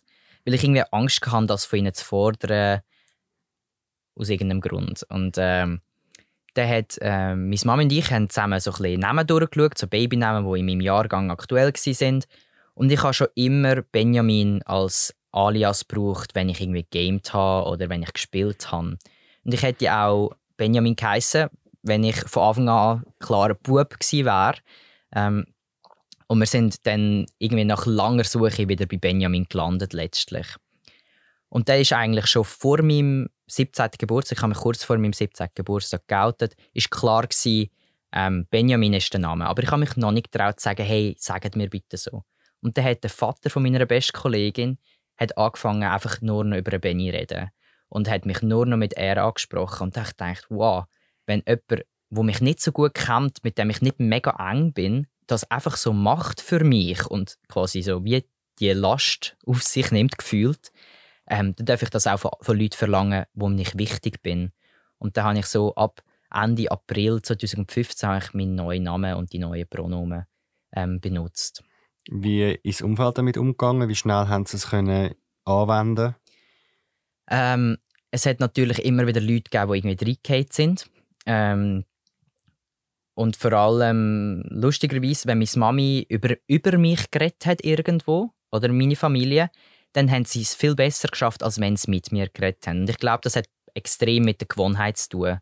weil 0.45 0.55
ich 0.55 0.63
irgendwie 0.65 0.85
Angst 0.91 1.25
hatte, 1.27 1.47
das 1.47 1.65
von 1.65 1.81
ihnen 1.81 1.95
zu 1.95 2.05
fordern 2.05 2.81
aus 4.17 4.29
irgendeinem 4.29 4.61
Grund. 4.61 5.05
Und 5.09 5.37
ähm, 5.39 5.83
dann 6.55 6.69
hat 6.69 6.99
äh, 7.01 7.35
meine 7.35 7.61
Mama 7.65 7.83
und 7.83 7.93
ich 7.93 8.11
haben 8.11 8.29
zusammen 8.29 8.61
so 8.61 8.73
ein 8.73 8.83
bisschen 8.83 9.01
Namen 9.01 9.27
durchgeschaut, 9.27 9.79
so 9.79 9.87
Babynamen, 9.87 10.51
die 10.51 10.61
in 10.61 10.67
meinem 10.67 10.81
Jahrgang 10.81 11.31
aktuell 11.31 11.73
waren. 11.73 12.25
Und 12.75 12.93
ich 12.93 13.03
habe 13.03 13.15
schon 13.15 13.29
immer 13.35 13.83
Benjamin 13.83 14.63
als 14.65 15.15
Alias 15.33 15.87
gebraucht, 15.87 16.35
wenn 16.35 16.49
ich 16.49 16.61
irgendwie 16.61 16.87
gamed 16.91 17.33
habe 17.33 17.69
oder 17.69 17.89
wenn 17.89 18.03
ich 18.03 18.13
gespielt 18.13 18.71
habe. 18.73 18.99
Und 19.45 19.55
ich 19.55 19.63
hätte 19.63 19.93
auch 19.93 20.33
Benjamin 20.57 20.97
geheissen, 20.97 21.49
wenn 21.83 22.05
ich 22.05 22.17
von 22.17 22.43
Anfang 22.43 22.69
an 22.69 23.03
klarer 23.19 23.55
Bub 23.55 23.99
gewesen 23.99 24.27
wäre. 24.27 24.57
Ähm, 25.15 25.47
und 26.27 26.41
wir 26.41 26.47
sind 26.47 26.87
dann 26.87 27.27
irgendwie 27.39 27.65
nach 27.65 27.87
langer 27.87 28.25
Suche 28.25 28.69
wieder 28.69 28.87
bei 28.87 28.99
Benjamin 28.99 29.47
gelandet 29.49 29.93
letztlich. 29.93 30.47
Und 31.49 31.69
der 31.69 31.81
ist 31.81 31.93
eigentlich 31.93 32.27
schon 32.27 32.45
vor 32.45 32.83
meinem 32.83 33.31
17. 33.49 33.91
Geburtstag, 33.99 34.39
ich 34.39 34.43
habe 34.43 34.51
mich 34.51 34.59
kurz 34.59 34.85
vor 34.85 34.97
meinem 34.99 35.13
17. 35.13 35.49
Geburtstag 35.55 36.07
geoutet, 36.07 36.55
ist 36.73 36.91
klar 36.91 37.27
gewesen, 37.27 37.71
ähm, 38.13 38.47
Benjamin 38.51 38.95
ist 38.95 39.13
der 39.13 39.21
Name. 39.21 39.47
Aber 39.47 39.63
ich 39.63 39.71
habe 39.71 39.81
mich 39.81 39.97
noch 39.97 40.13
nicht 40.13 40.31
getraut 40.33 40.61
zu 40.61 40.65
sagen, 40.65 40.85
hey, 40.85 41.17
sagt 41.19 41.57
mir 41.57 41.69
bitte 41.69 41.97
so. 41.97 42.23
Und 42.61 42.77
dann 42.77 42.85
hat 42.85 43.03
der 43.03 43.11
Vater 43.11 43.51
von 43.51 43.63
meiner 43.63 43.85
besten 43.87 44.17
Kollegin 44.17 44.79
hat 45.17 45.37
angefangen, 45.37 45.83
einfach 45.83 46.21
nur 46.21 46.45
noch 46.45 46.57
über 46.57 46.79
Benny 46.79 47.11
zu 47.11 47.19
reden. 47.19 47.51
Und 47.89 48.09
hat 48.09 48.27
mich 48.27 48.43
nur 48.43 48.67
noch 48.67 48.77
mit 48.77 48.95
er 48.95 49.23
angesprochen. 49.25 49.85
Und 49.85 49.97
ich 49.97 50.13
dachte, 50.13 50.47
wow, 50.49 50.85
wenn 51.27 51.43
jemand, 51.47 51.85
der 52.11 52.25
mich 52.25 52.41
nicht 52.41 52.61
so 52.61 52.73
gut 52.73 52.95
kennt, 52.95 53.43
mit 53.45 53.59
dem 53.59 53.71
ich 53.71 53.81
nicht 53.81 53.99
mega 53.99 54.31
eng 54.51 54.73
bin, 54.73 55.07
das 55.27 55.51
einfach 55.51 55.77
so 55.77 55.93
macht 55.93 56.41
für 56.41 56.65
mich 56.65 57.07
und 57.07 57.39
quasi 57.49 57.83
so 57.83 58.05
wie 58.05 58.25
die 58.59 58.73
Last 58.73 59.37
auf 59.47 59.63
sich 59.63 59.91
nimmt, 59.91 60.19
gefühlt, 60.19 60.73
ähm, 61.29 61.55
dann 61.55 61.67
darf 61.67 61.83
ich 61.83 61.91
das 61.91 62.07
auch 62.07 62.19
von, 62.19 62.31
von 62.41 62.59
Leuten 62.59 62.77
verlangen, 62.77 63.25
wo 63.35 63.51
ich 63.51 63.77
wichtig 63.79 64.23
bin. 64.23 64.53
Und 64.99 65.17
da 65.17 65.25
habe 65.25 65.39
ich 65.39 65.47
so 65.47 65.75
ab 65.75 66.03
Ende 66.33 66.71
April 66.71 67.23
2015 67.23 68.19
ich 68.19 68.35
meinen 68.35 68.57
neuen 68.57 68.85
Namen 68.85 69.15
und 69.15 69.33
die 69.33 69.39
neuen 69.39 69.69
Pronomen 69.69 70.25
ähm, 70.75 71.01
benutzt. 71.01 71.63
Wie 72.11 72.59
ist 72.63 72.81
das 72.81 72.87
Umfeld 72.87 73.19
damit 73.19 73.37
umgegangen? 73.37 73.89
Wie 73.89 73.95
schnell 73.95 74.29
haben 74.29 74.47
Sie 74.47 74.57
es 74.57 74.71
können 74.71 75.15
anwenden? 75.45 76.15
Ähm, 77.31 77.77
es 78.11 78.27
hat 78.27 78.41
natürlich 78.41 78.85
immer 78.85 79.07
wieder 79.07 79.21
Leute 79.21 79.51
gegeben, 79.51 79.73
die 79.73 79.79
irgendwie 79.79 80.05
reingefallen 80.05 80.47
sind. 80.51 80.91
Ähm, 81.27 81.85
und 83.15 83.37
vor 83.37 83.53
allem 83.53 84.45
lustigerweise, 84.49 85.27
wenn 85.27 85.39
meine 85.39 85.51
Mami 85.57 86.07
über, 86.09 86.37
über 86.47 86.79
mich 86.79 87.11
geredet 87.11 87.45
hat 87.47 87.65
irgendwo 87.65 88.31
oder 88.51 88.69
meine 88.69 88.97
Familie, 88.97 89.51
dann 89.93 90.11
haben 90.11 90.25
sie 90.25 90.43
es 90.43 90.55
viel 90.55 90.75
besser 90.75 91.09
geschafft, 91.09 91.43
als 91.43 91.61
wenn 91.61 91.77
sie 91.77 91.91
mit 91.91 92.13
mir 92.13 92.29
geredet 92.29 92.67
haben. 92.67 92.81
Und 92.81 92.91
ich 92.91 92.99
glaube, 92.99 93.21
das 93.23 93.37
hat 93.37 93.47
extrem 93.75 94.25
mit 94.25 94.41
der 94.41 94.49
Gewohnheit 94.49 94.97
zu 94.99 95.09
tun. 95.09 95.39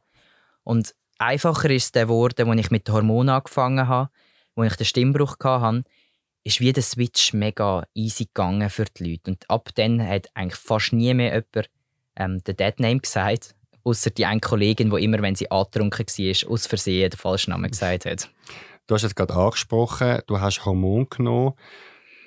Und 0.62 0.94
einfacher 1.18 1.70
ist 1.70 1.84
es 1.84 1.92
geworden, 1.92 2.48
als 2.48 2.60
ich 2.60 2.70
mit 2.70 2.88
den 2.88 2.94
Hormonen 2.94 3.34
angefangen 3.34 3.88
habe, 3.88 4.10
als 4.56 4.72
ich 4.72 4.76
den 4.76 4.86
Stimmbruch 4.86 5.36
hatte, 5.42 5.82
ist 6.44 6.60
wie 6.60 6.72
der 6.72 6.82
Switch 6.82 7.32
mega 7.32 7.84
easy 7.94 8.26
gegangen 8.26 8.70
für 8.70 8.84
die 8.84 9.10
Leute. 9.10 9.32
Und 9.32 9.50
ab 9.50 9.70
dann 9.74 10.06
hat 10.06 10.28
eigentlich 10.34 10.60
fast 10.60 10.92
nie 10.92 11.12
mehr 11.12 11.34
jemand 11.34 11.70
ähm, 12.16 12.44
den 12.44 12.56
Deadname 12.56 13.00
gesagt, 13.00 13.54
außer 13.82 14.10
die 14.10 14.26
eine 14.26 14.40
Kollegin, 14.40 14.90
die 14.90 15.04
immer, 15.04 15.20
wenn 15.22 15.34
sie 15.34 15.50
angetrunken 15.50 16.06
war, 16.06 16.50
aus 16.52 16.66
Versehen 16.66 17.10
den 17.10 17.18
falschen 17.18 17.50
Namen 17.50 17.70
gesagt 17.70 18.06
hat. 18.06 18.30
Du 18.86 18.94
hast 18.94 19.02
es 19.02 19.14
gerade 19.14 19.34
angesprochen, 19.34 20.20
du 20.26 20.40
hast 20.40 20.64
Hormon 20.64 21.08
genommen. 21.10 21.54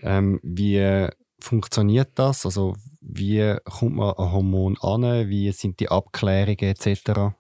Ähm, 0.02 0.40
wie 0.44 1.08
funktioniert 1.42 2.12
das? 2.16 2.46
Also 2.46 2.76
wie 3.02 3.56
kommt 3.66 3.96
man 3.96 4.14
an 4.16 4.32
Hormon 4.32 4.78
an? 4.82 5.30
Wie 5.30 5.52
sind 5.52 5.80
die 5.80 5.90
Abklärungen 5.90 6.76
etc.? 6.76 7.36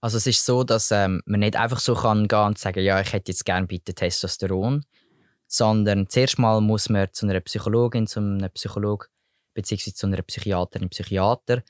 Also 0.00 0.16
es 0.16 0.26
ist 0.26 0.44
so, 0.44 0.62
dass 0.64 0.90
ähm, 0.90 1.22
man 1.26 1.40
nicht 1.40 1.56
einfach 1.56 1.80
so 1.80 1.94
kann 1.94 2.28
gehen 2.28 2.38
und 2.38 2.58
sagen, 2.58 2.84
ja, 2.84 3.00
ich 3.00 3.12
hätte 3.12 3.32
jetzt 3.32 3.44
gerne 3.44 3.66
bitte 3.66 3.94
Testosteron, 3.94 4.84
sondern 5.46 6.08
zuerst 6.08 6.38
mal 6.38 6.60
muss 6.60 6.88
man 6.88 7.08
zu 7.12 7.26
einer 7.26 7.40
Psychologin, 7.40 8.06
zu 8.06 8.20
einem 8.20 8.50
Psychologen 8.50 9.08
bzw. 9.54 9.92
zu 9.92 10.06
einer 10.06 10.22
Psychiaterin, 10.22 10.88
Psychiater, 10.88 11.62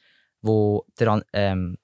wo, 0.42 0.84
der, 0.98 1.24
ähm, 1.32 1.78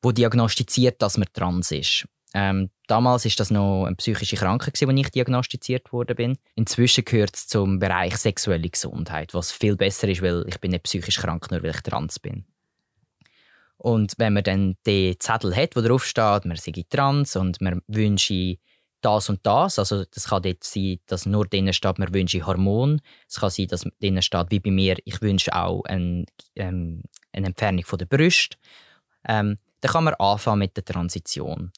wo 0.00 0.10
diagnostiziert, 0.10 1.02
dass 1.02 1.18
man 1.18 1.28
trans 1.32 1.70
ist. 1.70 2.06
Ähm, 2.32 2.70
damals 2.86 3.24
ist 3.24 3.40
das 3.40 3.50
noch 3.50 3.86
eine 3.86 3.96
psychische 3.96 4.36
Krankheit, 4.36 4.80
als 4.80 4.82
ich 4.82 5.10
diagnostiziert 5.10 5.90
bin. 6.16 6.38
Inzwischen 6.54 7.04
gehört 7.04 7.34
es 7.34 7.48
zum 7.48 7.78
Bereich 7.78 8.16
sexuelle 8.16 8.68
Gesundheit, 8.68 9.34
was 9.34 9.50
viel 9.50 9.76
besser 9.76 10.08
ist, 10.08 10.22
weil 10.22 10.44
ich 10.46 10.60
bin 10.60 10.70
nicht 10.70 10.84
psychisch 10.84 11.18
krank, 11.18 11.50
nur 11.50 11.62
weil 11.62 11.70
ich 11.70 11.80
trans 11.80 12.18
bin. 12.18 12.44
Und 13.78 14.14
wenn 14.18 14.34
man 14.34 14.44
dann 14.44 14.76
den 14.86 15.18
Zettel 15.18 15.56
hat, 15.56 15.74
wo 15.74 15.80
drauf 15.80 16.04
steht, 16.04 16.44
man 16.44 16.56
sei 16.56 16.84
trans 16.88 17.34
und 17.34 17.60
man 17.60 17.80
wünsche 17.88 18.58
das 19.00 19.30
und 19.30 19.40
das, 19.44 19.78
also 19.78 20.04
das 20.04 20.28
kann 20.28 20.42
dort 20.42 20.62
sein, 20.62 20.98
dass 21.06 21.24
nur 21.24 21.46
drinnen 21.46 21.72
steht, 21.72 21.98
man 21.98 22.12
wünsche 22.12 22.44
Hormon. 22.44 23.00
Es 23.26 23.40
kann 23.40 23.48
sein, 23.48 23.68
dass 23.68 23.86
drinnen 23.98 24.20
steht, 24.20 24.50
wie 24.50 24.60
bei 24.60 24.70
mir, 24.70 24.96
ich 25.06 25.22
wünsche 25.22 25.54
auch 25.54 25.82
ein, 25.84 26.26
ähm, 26.56 27.02
eine 27.32 27.46
Entfernung 27.46 27.84
von 27.84 27.98
der 27.98 28.06
Brust. 28.06 28.58
Ähm, 29.26 29.58
dann 29.80 29.92
kann 29.92 30.04
man 30.04 30.14
anfangen 30.14 30.58
mit 30.58 30.76
der 30.76 30.84
Transition. 30.84 31.72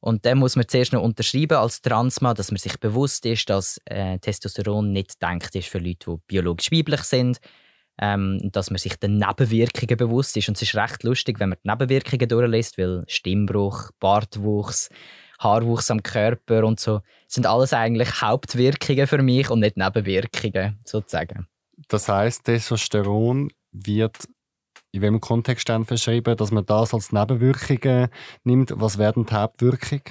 Und 0.00 0.24
dann 0.24 0.38
muss 0.38 0.56
man 0.56 0.66
zuerst 0.66 0.92
noch 0.92 1.02
unterschreiben 1.02 1.58
als 1.58 1.82
Transmann, 1.82 2.34
dass 2.34 2.50
man 2.50 2.58
sich 2.58 2.78
bewusst 2.80 3.26
ist, 3.26 3.50
dass 3.50 3.78
äh, 3.84 4.18
Testosteron 4.18 4.90
nicht 4.90 5.22
denkt 5.22 5.54
ist 5.54 5.68
für 5.68 5.78
Leute, 5.78 6.10
die 6.10 6.22
biologisch 6.26 6.72
weiblich 6.72 7.02
sind. 7.02 7.38
Ähm, 8.02 8.48
dass 8.50 8.70
man 8.70 8.78
sich 8.78 8.96
den 8.96 9.18
Nebenwirkungen 9.18 9.98
bewusst 9.98 10.34
ist. 10.34 10.48
Und 10.48 10.56
es 10.56 10.62
ist 10.62 10.74
recht 10.74 11.02
lustig, 11.02 11.38
wenn 11.38 11.50
man 11.50 11.58
die 11.62 11.68
Nebenwirkungen 11.68 12.28
durchliest, 12.30 12.78
weil 12.78 13.04
Stimmbruch, 13.06 13.90
Bartwuchs, 14.00 14.88
Haarwuchs 15.38 15.90
am 15.90 16.02
Körper 16.02 16.64
und 16.64 16.80
so 16.80 17.02
sind 17.26 17.46
alles 17.46 17.74
eigentlich 17.74 18.22
Hauptwirkungen 18.22 19.06
für 19.06 19.22
mich 19.22 19.50
und 19.50 19.60
nicht 19.60 19.76
Nebenwirkungen 19.76 20.78
sozusagen. 20.86 21.46
Das 21.88 22.08
heißt, 22.08 22.44
Testosteron 22.44 23.50
wird 23.72 24.16
in 24.92 25.02
welchem 25.02 25.20
Kontext 25.20 25.68
dann 25.68 25.84
verschrieben, 25.84 26.36
dass 26.36 26.50
man 26.50 26.66
das 26.66 26.94
als 26.94 27.12
Nebenwirkungen 27.12 28.08
nimmt? 28.44 28.72
Was 28.74 28.98
werden 28.98 29.26
die 29.26 29.34
Hauptwirkungen? 29.34 30.02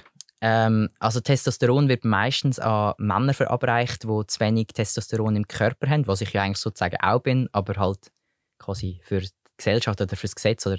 Ähm, 0.42 0.90
also 1.00 1.20
Testosteron 1.20 1.90
wird 1.90 2.06
meistens 2.06 2.60
an 2.60 2.94
Männer 2.98 3.34
verabreicht, 3.34 4.04
die 4.04 4.28
zu 4.28 4.40
wenig 4.40 4.68
Testosteron 4.68 5.36
im 5.36 5.48
Körper 5.48 5.90
haben, 5.90 6.08
was 6.08 6.22
ich 6.22 6.32
ja 6.32 6.44
eigentlich 6.44 6.60
sozusagen 6.60 6.98
auch 7.02 7.20
bin, 7.20 7.50
aber 7.52 7.76
halt 7.76 8.12
quasi 8.58 9.02
für 9.04 9.20
die 9.20 9.30
Gesellschaft 9.58 10.00
oder 10.00 10.16
für 10.16 10.28
das 10.28 10.36
Gesetz 10.36 10.66
oder 10.66 10.78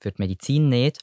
für 0.00 0.12
die 0.12 0.22
Medizin 0.22 0.68
nicht. 0.68 1.00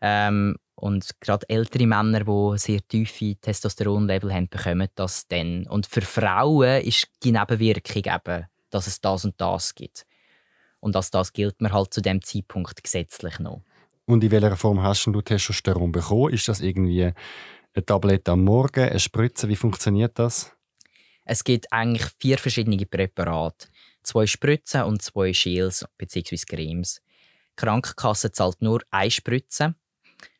Ähm, 0.00 0.56
und 0.74 1.20
gerade 1.20 1.48
ältere 1.48 1.86
Männer, 1.86 2.24
die 2.24 2.58
sehr 2.58 2.80
tiefe 2.86 3.36
Testosteronlevel 3.36 4.32
haben, 4.32 4.48
bekommen 4.48 4.88
das 4.94 5.26
dann. 5.26 5.66
Und 5.66 5.86
für 5.86 6.02
Frauen 6.02 6.82
ist 6.82 7.08
die 7.22 7.32
Nebenwirkung 7.32 8.02
eben, 8.04 8.46
dass 8.70 8.86
es 8.86 9.00
das 9.00 9.24
und 9.24 9.40
das 9.40 9.74
gibt. 9.74 10.06
Und 10.80 10.96
als 10.96 11.10
das 11.10 11.32
gilt 11.32 11.60
man 11.60 11.72
halt 11.72 11.92
zu 11.92 12.00
dem 12.00 12.22
Zeitpunkt 12.22 12.82
gesetzlich 12.82 13.38
noch. 13.38 13.62
Und 14.06 14.24
in 14.24 14.30
welcher 14.30 14.56
Form 14.56 14.82
hast 14.82 15.06
du 15.06 15.20
Testosteron 15.20 15.92
bekommen? 15.92 16.32
Ist 16.32 16.48
das 16.48 16.60
irgendwie 16.60 17.04
eine 17.04 17.84
Tablette 17.84 18.32
am 18.32 18.44
Morgen, 18.44 18.88
eine 18.88 18.98
Spritze? 18.98 19.48
Wie 19.48 19.56
funktioniert 19.56 20.18
das? 20.18 20.56
Es 21.24 21.44
gibt 21.44 21.70
eigentlich 21.72 22.06
vier 22.18 22.38
verschiedene 22.38 22.86
Präparate. 22.86 23.68
Zwei 24.02 24.26
Spritzen 24.26 24.84
und 24.84 25.02
zwei 25.02 25.34
Shields 25.34 25.84
bzw. 25.98 26.38
Cremes. 26.46 27.02
Die 27.50 27.56
Krankenkasse 27.56 28.32
zahlt 28.32 28.62
nur 28.62 28.80
eine 28.90 29.10
Spritze. 29.10 29.74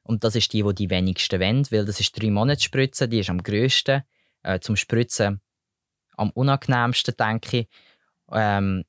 Und 0.03 0.25
das 0.25 0.35
ist 0.37 0.51
die, 0.55 0.63
die 0.63 0.75
die 0.75 0.89
wenigsten 0.89 1.39
wollen, 1.39 1.67
weil 1.71 1.85
das 1.85 2.01
ist 2.01 2.19
drei 2.19 2.31
Monatsspritze, 2.31 3.07
die 3.07 3.19
ist 3.19 3.29
am 3.29 3.43
grössten. 3.43 4.03
Äh, 4.43 4.61
zum 4.61 4.77
Spritzen 4.77 5.43
am 6.17 6.31
unangenehmsten, 6.31 7.15
denke 7.19 7.59
ich. 7.59 7.69
Ähm, 8.33 8.85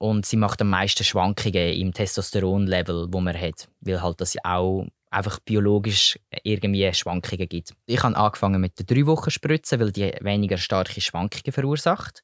und 0.00 0.24
sie 0.24 0.38
macht 0.38 0.62
am 0.62 0.70
meisten 0.70 1.04
Schwankungen 1.04 1.74
im 1.74 1.92
Testosteronlevel, 1.92 3.08
wo 3.10 3.20
man 3.20 3.38
hat, 3.38 3.68
weil 3.80 4.02
halt 4.02 4.22
das 4.22 4.34
auch 4.42 4.86
einfach 5.10 5.40
biologisch 5.40 6.18
irgendwie 6.42 6.90
Schwankungen 6.94 7.46
gibt. 7.46 7.74
Ich 7.84 8.02
habe 8.02 8.16
angefangen 8.16 8.62
mit 8.62 8.78
der 8.78 8.86
drei 8.86 9.04
Wochen 9.04 9.30
Spritze, 9.30 9.78
weil 9.78 9.92
die 9.92 10.14
weniger 10.22 10.56
starke 10.56 11.02
Schwankungen 11.02 11.52
verursacht. 11.52 12.22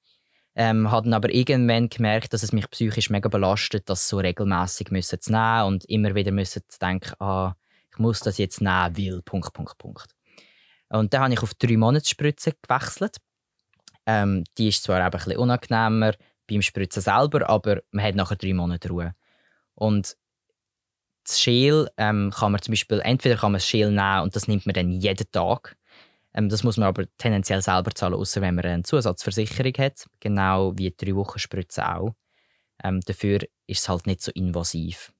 Ähm, 0.54 0.90
habe 0.90 1.04
dann 1.04 1.12
aber 1.12 1.30
irgendwann 1.30 1.90
gemerkt, 1.90 2.32
dass 2.32 2.42
es 2.42 2.52
mich 2.52 2.70
psychisch 2.70 3.10
mega 3.10 3.28
belastet, 3.28 3.90
das 3.90 4.08
so 4.08 4.16
regelmäßig 4.16 4.88
zu 5.20 5.32
nehmen 5.32 5.64
und 5.64 5.84
immer 5.84 6.14
wieder 6.14 6.32
müssen 6.32 6.62
zu 6.66 6.78
denken, 6.78 7.12
ah, 7.20 7.56
ich 7.92 7.98
muss 7.98 8.20
das 8.20 8.38
jetzt 8.38 8.62
nehmen, 8.62 8.96
weil, 8.96 9.20
Punkt, 9.20 9.52
Punkt, 9.52 9.76
Punkt. 9.76 10.14
Und 10.88 11.12
dann 11.12 11.24
habe 11.24 11.34
ich 11.34 11.42
auf 11.42 11.52
drei 11.52 11.76
Monatsspritze 11.76 12.52
gewechselt. 12.66 13.18
Ähm, 14.06 14.44
die 14.56 14.68
ist 14.68 14.82
zwar 14.82 15.02
ein 15.02 15.10
bisschen 15.10 15.36
unangenehmer 15.36 16.14
beim 16.46 16.62
Spritzen 16.62 17.02
selber, 17.02 17.48
aber 17.48 17.82
man 17.90 18.04
hat 18.04 18.14
nachher 18.14 18.36
drei 18.36 18.54
Monate 18.54 18.88
Ruhe. 18.88 19.14
Und 19.74 20.16
das 21.24 21.40
Schäl 21.40 21.88
ähm, 21.96 22.32
kann 22.34 22.52
man 22.52 22.62
zum 22.62 22.72
Beispiel, 22.72 23.00
entweder 23.00 23.36
kann 23.36 23.52
man 23.52 23.58
das 23.58 23.66
Schäl 23.66 23.90
nehmen 23.90 24.22
und 24.22 24.36
das 24.36 24.48
nimmt 24.48 24.66
man 24.66 24.74
dann 24.74 24.92
jeden 24.92 25.30
Tag. 25.32 25.76
Ähm, 26.34 26.48
das 26.48 26.62
muss 26.62 26.76
man 26.76 26.88
aber 26.88 27.04
tendenziell 27.18 27.62
selber 27.62 27.90
zahlen, 27.92 28.14
außer 28.14 28.40
wenn 28.40 28.54
man 28.54 28.64
eine 28.64 28.82
Zusatzversicherung 28.82 29.72
hat, 29.78 30.06
genau 30.20 30.72
wie 30.76 30.94
drei 30.96 31.14
Wochen 31.16 31.38
Spritze 31.38 31.88
auch. 31.88 32.14
Ähm, 32.84 33.00
dafür 33.00 33.40
ist 33.66 33.80
es 33.80 33.88
halt 33.88 34.06
nicht 34.06 34.22
so 34.22 34.30
invasiv. 34.32 35.12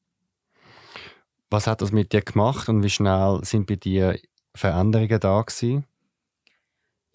Was 1.51 1.67
hat 1.67 1.81
das 1.81 1.93
mit 1.93 2.13
dir 2.13 2.23
gemacht 2.23 2.69
und 2.69 2.83
wie 2.83 2.91
schnell 2.91 3.41
sind 3.43 3.67
bei 3.67 3.77
dir 3.77 4.19
Veränderungen 4.55 5.21
da 5.21 5.43
gewesen? 5.43 5.87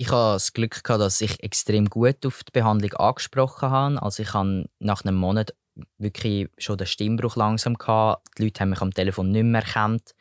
Ich 0.02 0.10
hatte 0.10 0.34
das 0.34 0.54
Glück, 0.54 0.84
gehabt, 0.84 0.99
dass 0.99 1.22
ich 1.22 1.43
extrem 1.43 1.88
gut 1.88 2.26
auf 2.26 2.43
die 2.43 2.52
Behandlung 2.52 2.91
angesprochen 2.93 3.70
habe. 3.70 4.02
Also 4.02 4.24
ich 4.24 4.34
habe 4.34 4.68
nach 4.80 5.06
einem 5.06 5.16
Monat 5.16 5.54
wirklich 5.99 6.49
schon 6.58 6.80
den 6.80 6.88
Stimmbruch 6.88 7.36
langsam 7.36 7.76
gehabt. 7.76 8.28
Die 8.36 8.45
Leute 8.45 8.62
haben 8.62 8.72
mich 8.72 8.82
am 8.82 8.89
Telefon 8.89 9.30
nicht 9.30 9.43
mehr 9.43 9.62
erkannt. 9.62 10.16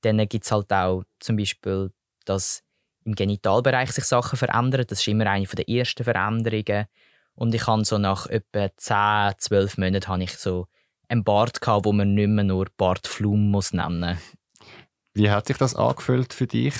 Dann 0.00 0.26
gibt 0.26 0.46
es 0.46 0.50
halt 0.50 0.72
auch 0.72 1.02
zum 1.18 1.36
Beispiel, 1.36 1.92
dass 2.24 2.62
im 3.04 3.14
Genitalbereich 3.14 3.92
sich 3.92 4.04
Sachen 4.04 4.38
verändern. 4.38 4.86
Das 4.88 5.00
ist 5.00 5.08
immer 5.08 5.26
eine 5.26 5.44
der 5.44 5.68
ersten 5.68 6.04
Veränderungen. 6.04 6.86
Und 7.34 7.54
ich 7.54 7.66
habe 7.66 7.84
so 7.84 7.98
nach 7.98 8.26
etwa 8.26 8.70
10, 8.74 9.34
12 9.36 9.76
Monaten 9.76 10.08
habe 10.08 10.22
ich 10.22 10.34
so 10.38 10.66
einen 11.08 11.24
Bart 11.24 11.60
gehabt, 11.60 11.84
wo 11.84 11.92
man 11.92 12.14
nicht 12.14 12.28
mehr 12.28 12.44
nur 12.44 12.68
Bartflum 12.78 13.50
muss 13.50 13.74
nennen. 13.74 14.16
Wie 15.12 15.30
hat 15.30 15.48
sich 15.48 15.58
das 15.58 15.76
angefühlt 15.76 16.32
für 16.32 16.46
dich? 16.46 16.72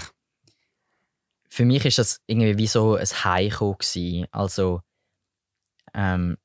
Für 1.51 1.65
mich 1.65 1.85
ist 1.85 1.99
das 1.99 2.21
irgendwie 2.27 2.59
wie 2.59 2.67
so 2.67 2.95
ein 2.95 3.07
Heimkommen 3.07 4.27
Also 4.31 4.83
ähm, 5.93 6.37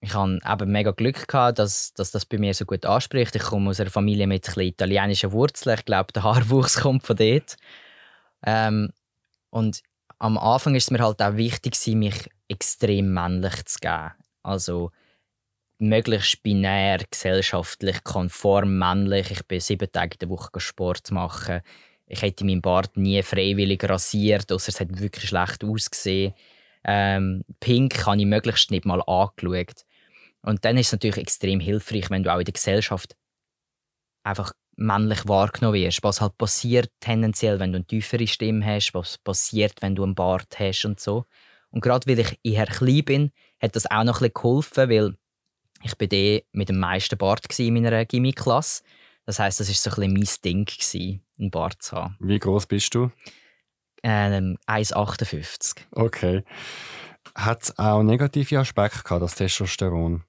ich 0.00 0.14
habe 0.14 0.38
eben 0.44 0.72
mega 0.72 0.92
Glück 0.92 1.28
gehabt, 1.28 1.58
dass, 1.58 1.92
dass 1.94 2.10
das 2.10 2.26
bei 2.26 2.38
mir 2.38 2.54
so 2.54 2.64
gut 2.64 2.84
anspricht. 2.86 3.36
Ich 3.36 3.42
komme 3.42 3.70
aus 3.70 3.80
einer 3.80 3.90
Familie 3.90 4.26
mit 4.26 4.48
ein 4.56 4.60
italienischen 4.60 5.32
Wurzeln. 5.32 5.76
Ich 5.78 5.84
glaube, 5.84 6.12
der 6.12 6.22
Haarwuchs 6.22 6.76
kommt 6.80 7.06
von 7.06 7.16
dort. 7.16 7.56
Ähm, 8.44 8.92
und 9.50 9.82
am 10.18 10.38
Anfang 10.38 10.74
ist 10.74 10.84
es 10.84 10.90
mir 10.90 11.04
halt 11.04 11.20
auch 11.20 11.36
wichtig, 11.36 11.76
mich 11.94 12.30
extrem 12.48 13.12
männlich 13.12 13.64
zu 13.64 13.78
geben. 13.80 14.12
Also 14.42 14.90
möglichst 15.78 16.42
binär, 16.42 16.98
gesellschaftlich, 17.10 18.02
konform 18.04 18.78
männlich. 18.78 19.30
Ich 19.30 19.46
bin 19.46 19.60
sieben 19.60 19.90
Tage 19.90 20.14
in 20.14 20.18
der 20.20 20.28
Woche 20.28 20.60
Sport 20.60 21.10
machen. 21.10 21.62
Ich 22.12 22.20
hätte 22.20 22.44
meinen 22.44 22.60
Bart 22.60 22.94
nie 22.98 23.22
freiwillig 23.22 23.82
rasiert, 23.84 24.52
außer 24.52 24.68
es 24.68 24.80
hat 24.80 25.00
wirklich 25.00 25.30
schlecht 25.30 25.64
ausgesehen. 25.64 26.34
Ähm, 26.84 27.42
Pink 27.58 28.04
habe 28.04 28.18
ich 28.18 28.26
möglichst 28.26 28.70
nicht 28.70 28.84
mal 28.84 29.00
angeschaut. 29.06 29.86
Und 30.42 30.62
dann 30.66 30.76
ist 30.76 30.88
es 30.88 30.92
natürlich 30.92 31.16
extrem 31.16 31.58
hilfreich, 31.58 32.10
wenn 32.10 32.22
du 32.22 32.30
auch 32.30 32.38
in 32.38 32.44
der 32.44 32.52
Gesellschaft 32.52 33.16
einfach 34.24 34.52
männlich 34.76 35.26
wahrgenommen 35.26 35.80
wirst. 35.80 36.02
Was 36.02 36.20
halt 36.20 36.36
passiert 36.36 36.90
tendenziell, 37.00 37.58
wenn 37.58 37.72
du 37.72 37.76
eine 37.76 37.86
tiefere 37.86 38.26
Stimme 38.26 38.66
hast, 38.66 38.92
was 38.92 39.16
passiert, 39.16 39.80
wenn 39.80 39.94
du 39.94 40.02
einen 40.02 40.14
Bart 40.14 40.58
hast 40.58 40.84
und 40.84 41.00
so. 41.00 41.24
Und 41.70 41.80
gerade 41.80 42.06
weil 42.10 42.18
ich 42.18 42.38
eher 42.42 42.66
klein 42.66 43.04
bin, 43.06 43.32
hat 43.58 43.74
das 43.74 43.90
auch 43.90 44.04
noch 44.04 44.20
ein 44.20 44.28
bisschen 44.28 44.34
geholfen, 44.34 44.90
weil 44.90 45.16
ich 45.82 45.96
bin 45.96 46.42
mit 46.52 46.68
dem 46.68 46.78
meisten 46.78 47.16
Bart 47.16 47.58
in 47.58 47.72
meiner 47.72 48.04
Gimmiklasse. 48.04 48.82
Das 49.24 49.38
heißt, 49.38 49.60
das 49.60 49.68
ist 49.68 49.82
so 49.82 49.90
ein 49.90 50.14
bisschen 50.14 50.42
mein 50.44 50.66
Ding, 50.66 50.68
einen 51.42 51.50
Bart 51.50 51.82
zu 51.82 51.96
haben. 51.96 52.16
Wie 52.20 52.38
groß 52.38 52.66
bist 52.66 52.94
du? 52.94 53.10
Ähm, 54.02 54.58
1,58. 54.66 55.76
Okay. 55.92 56.44
Hat 57.34 57.62
es 57.62 57.78
auch 57.78 58.02
negative 58.02 58.58
Aspekte 58.58 59.02
gehabt, 59.02 59.22
das 59.22 59.34
Testosteron? 59.36 60.24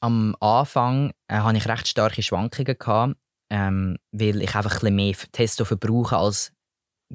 am 0.00 0.36
Anfang 0.40 1.12
äh, 1.28 1.38
hatte 1.38 1.58
ich 1.58 1.68
recht 1.68 1.88
starke 1.88 2.22
Schwankungen, 2.22 2.76
gehabt, 2.78 3.16
ähm, 3.50 3.96
weil 4.12 4.42
ich 4.42 4.54
einfach 4.54 4.82
ein 4.82 4.94
mehr 4.94 5.14
Testo 5.32 5.64
verbrauche, 5.64 6.16
als 6.16 6.52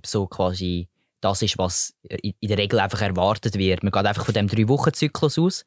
so 0.05 0.27
quasi 0.27 0.89
das 1.21 1.41
ist, 1.41 1.57
was 1.57 1.93
in 2.09 2.33
der 2.41 2.57
Regel 2.57 2.79
einfach 2.79 3.01
erwartet 3.01 3.57
wird. 3.57 3.83
Man 3.83 3.91
geht 3.91 4.05
einfach 4.05 4.25
von 4.25 4.33
dem 4.33 4.47
drei 4.47 4.67
Wochen 4.67 4.93
Zyklus 4.93 5.39
aus. 5.39 5.65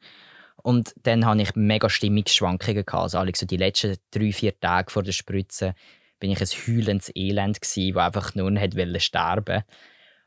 Und 0.61 0.93
dann 1.03 1.25
hatte 1.25 1.41
ich 1.41 1.55
mega 1.55 1.89
Stimmungsschwankungen. 1.89 2.85
Gehabt. 2.85 3.15
Also 3.15 3.23
so 3.35 3.45
die 3.45 3.57
letzten 3.57 3.95
drei, 4.11 4.31
vier 4.31 4.59
Tage 4.59 4.91
vor 4.91 5.01
der 5.01 5.13
Spritze 5.13 5.73
bin 6.19 6.31
ich 6.31 6.41
ein 6.41 6.47
heulendes 6.47 7.11
Elend 7.15 7.61
gsi, 7.61 7.93
wo 7.93 7.99
einfach 7.99 8.35
nur 8.35 8.51
sterben 8.51 8.99
sterben. 8.99 9.63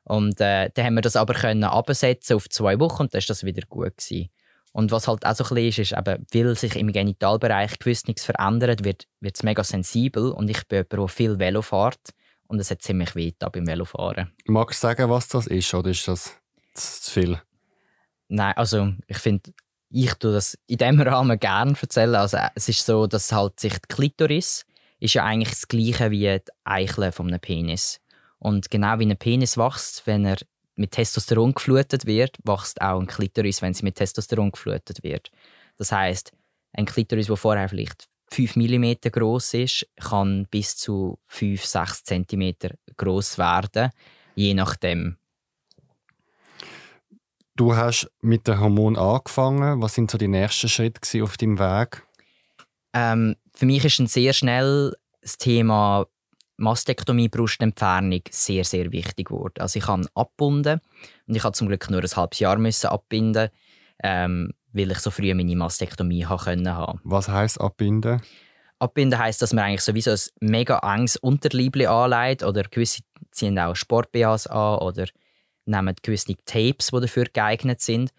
Und 0.04 0.40
äh, 0.40 0.70
dann 0.74 0.84
haben 0.86 0.94
wir 0.94 1.02
das 1.02 1.16
aber 1.16 1.34
können 1.34 1.64
absetzen 1.64 2.36
auf 2.36 2.48
zwei 2.48 2.80
Wochen 2.80 3.02
und 3.02 3.14
dann 3.14 3.20
war 3.20 3.26
das 3.26 3.44
wieder 3.44 3.62
gut 3.68 3.96
gewesen. 3.96 4.30
Und 4.72 4.92
was 4.92 5.08
halt 5.08 5.26
auch 5.26 5.34
so 5.34 5.44
ein 5.44 5.54
bisschen 5.54 5.82
ist, 5.84 5.92
ist 5.92 5.98
eben, 5.98 6.26
weil 6.32 6.54
sich 6.54 6.76
im 6.76 6.92
Genitalbereich 6.92 7.78
gewiss 7.78 8.06
nichts 8.06 8.24
verändert, 8.24 8.84
wird 8.84 9.06
es 9.20 9.42
mega 9.42 9.64
sensibel. 9.64 10.30
Und 10.30 10.48
ich 10.48 10.66
bin 10.68 10.78
jemand, 10.78 10.92
der 10.92 11.08
viel 11.08 11.38
Velo 11.38 11.62
fährt. 11.62 12.10
Und 12.46 12.60
es 12.60 12.70
hat 12.70 12.82
ziemlich 12.82 13.14
weh 13.14 13.32
beim 13.38 13.66
Velofahren. 13.66 14.32
Magst 14.46 14.82
du 14.82 14.88
sagen, 14.88 15.08
was 15.08 15.28
das 15.28 15.46
ist, 15.46 15.72
oder 15.72 15.90
ist 15.90 16.08
das 16.08 16.36
zu 16.74 17.10
viel? 17.12 17.40
Nein, 18.26 18.54
also 18.56 18.92
ich 19.06 19.18
finde, 19.18 19.52
ich 19.88 20.14
tue 20.14 20.32
das 20.32 20.58
in 20.66 20.78
diesem 20.78 21.00
Rahmen 21.00 21.38
gerne 21.38 21.74
erzählen. 21.80 22.16
Also 22.16 22.38
es 22.54 22.68
ist 22.68 22.84
so, 22.84 23.06
dass 23.06 23.30
halt 23.30 23.60
sich 23.60 23.74
die 23.74 23.94
Klitoris 23.94 24.64
ist 25.00 25.14
ja 25.14 25.24
eigentlich 25.24 25.50
das 25.50 25.68
gleiche 25.68 26.10
wie 26.10 26.38
die 26.38 26.52
Eichel 26.64 27.10
von 27.12 27.28
einem 27.28 27.40
Penis. 27.40 28.00
Und 28.38 28.70
genau 28.70 28.98
wie 28.98 29.06
ein 29.06 29.16
Penis 29.16 29.56
wächst, 29.56 30.06
wenn 30.06 30.24
er 30.24 30.36
mit 30.76 30.92
Testosteron 30.92 31.54
geflutet 31.54 32.06
wird, 32.06 32.38
wächst 32.44 32.80
auch 32.80 33.00
ein 33.00 33.06
Klitoris, 33.06 33.60
wenn 33.60 33.74
sie 33.74 33.84
mit 33.84 33.96
Testosteron 33.96 34.52
geflutet 34.52 35.02
wird. 35.02 35.30
Das 35.76 35.92
heißt, 35.92 36.32
ein 36.72 36.86
Klitoris, 36.86 37.26
der 37.26 37.36
vorher 37.36 37.68
vielleicht 37.68 38.08
5 38.32 38.56
mm 38.56 38.92
groß 39.10 39.54
ist, 39.54 39.86
kann 40.00 40.46
bis 40.50 40.76
zu 40.76 41.18
5, 41.24 41.64
6 41.64 42.04
cm 42.04 42.54
groß 42.96 43.38
werden, 43.38 43.90
je 44.34 44.54
nachdem. 44.54 45.16
Du 47.56 47.76
hast 47.76 48.10
mit 48.22 48.48
dem 48.48 48.58
Hormon 48.58 48.96
angefangen. 48.96 49.82
Was 49.82 49.94
sind 49.94 50.10
so 50.10 50.16
die 50.16 50.28
nächsten 50.28 50.68
Schritte 50.68 51.22
auf 51.22 51.36
deinem 51.36 51.58
Weg? 51.58 52.06
Ähm, 52.92 53.36
für 53.54 53.66
mich 53.66 53.84
ist 53.84 53.98
ein 53.98 54.06
sehr 54.06 54.32
schnell 54.32 54.96
das 55.22 55.38
Thema 55.38 56.06
Mastektomie, 56.56 57.28
Brustentfernung 57.28 58.20
sehr, 58.30 58.64
sehr 58.64 58.92
wichtig 58.92 59.28
geworden. 59.28 59.54
Also 59.60 59.78
ich 59.78 59.86
habe 59.86 60.06
abgebunden 60.14 60.80
und 61.26 61.34
ich 61.34 61.42
habe 61.42 61.54
zum 61.54 61.68
Glück 61.68 61.90
nur 61.90 62.02
ein 62.02 62.16
halbes 62.16 62.38
Jahr 62.38 62.58
müssen 62.58 62.88
abbinden, 62.88 63.48
ähm, 64.02 64.52
weil 64.72 64.90
ich 64.90 64.98
so 64.98 65.10
früh 65.10 65.34
meine 65.34 65.56
Mastektomie 65.56 66.26
haben 66.26 66.44
können 66.44 66.98
Was 67.04 67.28
heißt 67.28 67.60
abbinden? 67.60 68.20
Abbinden 68.78 69.18
heißt, 69.18 69.40
dass 69.42 69.52
man 69.52 69.64
eigentlich 69.64 69.82
sowieso 69.82 70.10
ein 70.10 70.18
mega 70.40 70.78
enges 70.78 71.16
Unterliebli 71.16 71.86
anlegt 71.86 72.42
oder 72.42 72.62
gewisse 72.62 73.02
ziehen 73.30 73.58
auch 73.58 73.74
Sport-BHs 73.74 74.46
an 74.46 74.78
oder 74.78 75.06
nehmen 75.66 75.94
gewisse 76.02 76.34
Tapes, 76.44 76.88
die 76.88 77.00
dafür 77.00 77.24
geeignet 77.24 77.80
sind, 77.80 78.10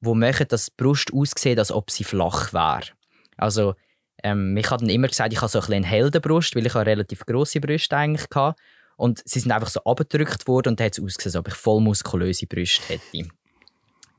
wo 0.00 0.14
machen, 0.14 0.46
dass 0.48 0.66
die 0.66 0.72
Brust 0.76 1.12
aussieht, 1.12 1.58
als 1.58 1.72
ob 1.72 1.90
sie 1.90 2.04
flach 2.04 2.52
wäre. 2.52 2.92
Also 3.36 3.74
ähm, 4.22 4.56
ich 4.56 4.70
habe 4.70 4.84
dann 4.84 4.90
immer 4.90 5.08
gesagt, 5.08 5.32
ich 5.32 5.40
habe 5.40 5.50
so 5.50 5.60
ein 5.60 5.72
eine 5.72 5.86
Heldenbrust, 5.86 6.54
weil 6.54 6.66
ich 6.66 6.74
eine 6.74 6.86
relativ 6.86 7.26
grosse 7.26 7.60
Brüste 7.60 7.96
eigentlich 7.96 8.26
hatte. 8.34 8.60
Und 8.96 9.22
sie 9.24 9.40
sind 9.40 9.52
einfach 9.52 9.68
so 9.68 9.82
abgedrückt 9.84 10.46
worden 10.46 10.70
und 10.70 10.80
dann 10.80 10.86
hat 10.86 10.98
es 10.98 11.02
ausgesehen, 11.02 11.30
als 11.30 11.36
ob 11.36 11.48
ich 11.48 11.54
voll 11.54 11.80
muskulöse 11.80 12.46
Brüste 12.46 12.82
hätte. 12.88 13.28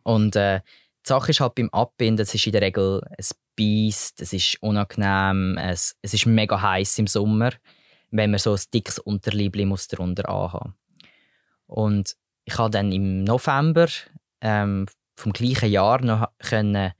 Und 0.03 0.35
äh, 0.35 0.59
die 1.05 1.09
Sache 1.09 1.31
ist 1.31 1.39
halt 1.39 1.55
beim 1.55 1.69
Abbinden, 1.69 2.23
es 2.23 2.33
ist 2.33 2.45
in 2.45 2.51
der 2.51 2.61
Regel 2.61 3.01
ein 3.17 3.25
Biest, 3.55 4.21
es 4.21 4.33
ist 4.33 4.61
unangenehm, 4.61 5.57
es, 5.57 5.95
es 6.01 6.13
ist 6.13 6.25
mega 6.25 6.61
heiß 6.61 6.97
im 6.99 7.07
Sommer, 7.07 7.51
wenn 8.11 8.31
man 8.31 8.39
so 8.39 8.53
ein 8.53 8.61
dickes 8.73 8.99
Unterliebli 8.99 9.65
muss 9.65 9.87
darunter 9.87 10.27
anhaben. 10.27 10.73
Und 11.67 12.15
ich 12.45 12.57
habe 12.57 12.71
dann 12.71 12.91
im 12.91 13.23
November 13.23 13.87
ähm, 14.41 14.87
vom 15.15 15.33
gleichen 15.33 15.69
Jahr 15.69 16.01
noch 16.01 16.27
können 16.39 16.93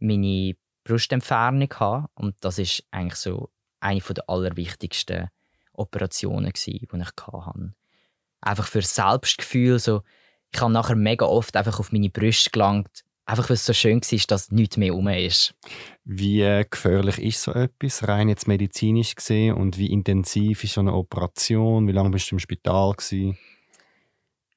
meine 0.00 0.54
Brustentfernung 0.88 1.72
haben. 1.78 2.06
Und 2.14 2.36
das 2.40 2.58
ist 2.58 2.84
eigentlich 2.90 3.18
so 3.18 3.50
eine 3.80 4.00
der 4.00 4.28
allerwichtigsten 4.28 5.28
Operationen, 5.72 6.52
die 6.66 6.84
ich 6.84 6.92
hatte. 6.92 7.74
Einfach 8.40 8.66
für 8.66 8.80
das 8.80 8.94
Selbstgefühl. 8.94 9.78
So, 9.78 10.02
ich 10.52 10.60
habe 10.60 10.72
nachher 10.72 10.96
mega 10.96 11.26
oft 11.26 11.56
einfach 11.56 11.78
auf 11.78 11.92
meine 11.92 12.10
Brüste 12.10 12.50
gelangt, 12.50 13.04
einfach 13.26 13.48
weil 13.48 13.54
es 13.54 13.66
so 13.66 13.72
schön 13.72 14.00
war, 14.00 14.20
dass 14.28 14.50
nichts 14.50 14.76
mehr 14.76 14.92
rum 14.92 15.08
ist. 15.08 15.54
Wie 16.04 16.40
äh, 16.42 16.64
gefährlich 16.68 17.18
ist 17.18 17.42
so 17.42 17.52
etwas, 17.52 18.06
rein 18.08 18.28
jetzt 18.28 18.48
medizinisch 18.48 19.14
gesehen, 19.14 19.54
und 19.54 19.78
wie 19.78 19.92
intensiv 19.92 20.64
ist 20.64 20.74
so 20.74 20.80
eine 20.80 20.94
Operation? 20.94 21.86
Wie 21.86 21.92
lange 21.92 22.10
bist 22.10 22.30
du 22.30 22.36
im 22.36 22.40
Spital? 22.40 22.92
Gewesen? 22.92 23.38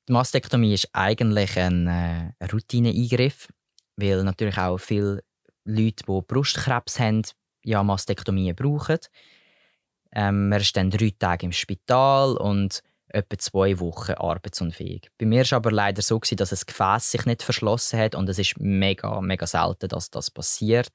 Die 0.08 0.14
Mastektomie 0.14 0.74
ist 0.74 0.90
eigentlich 0.94 1.58
ein 1.60 1.88
äh, 1.88 2.34
Routineeingriff, 2.52 3.50
weil 3.98 4.24
natürlich 4.24 4.58
auch 4.58 4.78
viele 4.78 5.24
Leute, 5.66 6.04
die 6.08 6.22
Brustkrebs 6.28 7.00
haben, 7.00 7.24
ja 7.64 7.84
Mastektomie 7.84 8.54
brauchen. 8.54 9.00
Ähm, 10.14 10.50
man 10.50 10.60
ist 10.60 10.76
dann 10.76 10.90
drei 10.90 11.14
Tage 11.18 11.46
im 11.46 11.52
Spital 11.52 12.36
und 12.38 12.84
etwa 13.08 13.38
zwei 13.38 13.80
Wochen 13.80 14.14
arbeitsunfähig. 14.14 15.10
Bei 15.18 15.26
mir 15.26 15.38
war 15.38 15.44
es 15.44 15.54
aber 15.54 15.72
leider 15.72 16.02
so, 16.02 16.20
dass 16.20 16.50
das 16.50 16.66
Gefäß 16.66 17.12
sich 17.12 17.26
nicht 17.26 17.44
verschlossen 17.44 18.00
hat 18.00 18.16
und 18.16 18.28
es 18.30 18.40
ist 18.40 18.60
mega, 18.60 19.22
mega 19.22 19.46
selten, 19.46 19.90
dass 19.90 20.10
das 20.10 20.32
passiert. 20.32 20.92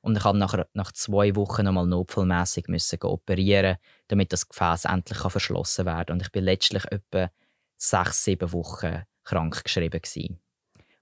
Und 0.00 0.16
ich 0.16 0.24
habe 0.24 0.36
nach, 0.38 0.92
zwei 0.92 1.36
Wochen 1.36 1.64
nochmal 1.64 1.86
notfallmässig 1.86 2.66
müssen 2.66 3.00
operieren, 3.02 3.76
damit 4.08 4.32
das 4.32 4.48
Gefäß 4.48 4.86
endlich 4.86 5.18
verschlossen 5.18 5.86
werden 5.86 6.06
kann. 6.06 6.14
Und 6.16 6.22
ich 6.22 6.32
bin 6.32 6.44
letztlich 6.44 6.84
etwa 6.90 7.30
sechs, 7.76 8.24
sieben 8.24 8.52
Wochen 8.52 9.02
krank 9.22 9.62
geschrieben 9.62 10.00
gewesen. 10.00 10.40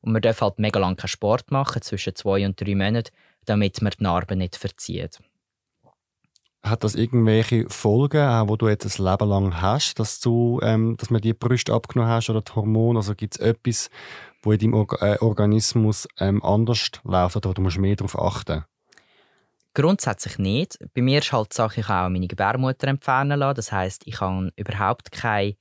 Und 0.00 0.12
man 0.12 0.22
darf 0.22 0.40
halt 0.40 0.58
mega 0.58 0.78
lange 0.78 0.96
keinen 0.96 1.08
Sport 1.08 1.50
machen, 1.50 1.82
zwischen 1.82 2.14
zwei 2.14 2.44
und 2.46 2.60
drei 2.60 2.74
Monaten, 2.74 3.10
damit 3.44 3.82
man 3.82 3.92
die 3.98 4.02
Narben 4.02 4.38
nicht 4.38 4.56
verzieht. 4.56 5.18
Hat 6.62 6.84
das 6.84 6.94
irgendwelche 6.94 7.68
Folgen, 7.70 8.20
auch 8.20 8.48
wo 8.48 8.56
du 8.56 8.68
jetzt 8.68 8.84
ein 8.84 9.04
Leben 9.04 9.28
lang 9.28 9.62
hast, 9.62 9.98
dass 9.98 10.20
du, 10.20 10.60
ähm, 10.62 10.96
dass 10.98 11.08
man 11.08 11.22
die 11.22 11.32
Brüste 11.32 11.72
abgenommen 11.72 12.12
hast 12.12 12.28
oder 12.28 12.42
die 12.42 12.52
Hormone? 12.54 12.98
Also 12.98 13.14
gibt 13.14 13.36
es 13.36 13.40
etwas, 13.40 13.88
wo 14.42 14.52
in 14.52 14.58
deinem 14.58 14.74
Or 14.74 15.02
äh, 15.02 15.16
Organismus 15.20 16.06
ähm, 16.18 16.42
anders 16.42 16.90
läuft 17.02 17.36
oder 17.36 17.54
du 17.54 17.62
musst 17.62 17.78
mehr 17.78 17.96
darauf 17.96 18.18
achten? 18.18 18.64
Grundsätzlich 19.72 20.38
nicht. 20.38 20.78
Bei 20.94 21.00
mir 21.00 21.20
ist 21.20 21.32
halt 21.32 21.52
die 21.52 21.56
Sache, 21.56 21.80
ich 21.80 21.88
habe 21.88 22.06
auch 22.06 22.10
meine 22.10 22.26
Gebärmutter 22.26 22.88
entfernen 22.88 23.38
lassen. 23.38 23.56
Das 23.56 23.72
heißt, 23.72 24.02
ich 24.04 24.20
habe 24.20 24.50
überhaupt 24.56 25.12
kein 25.12 25.54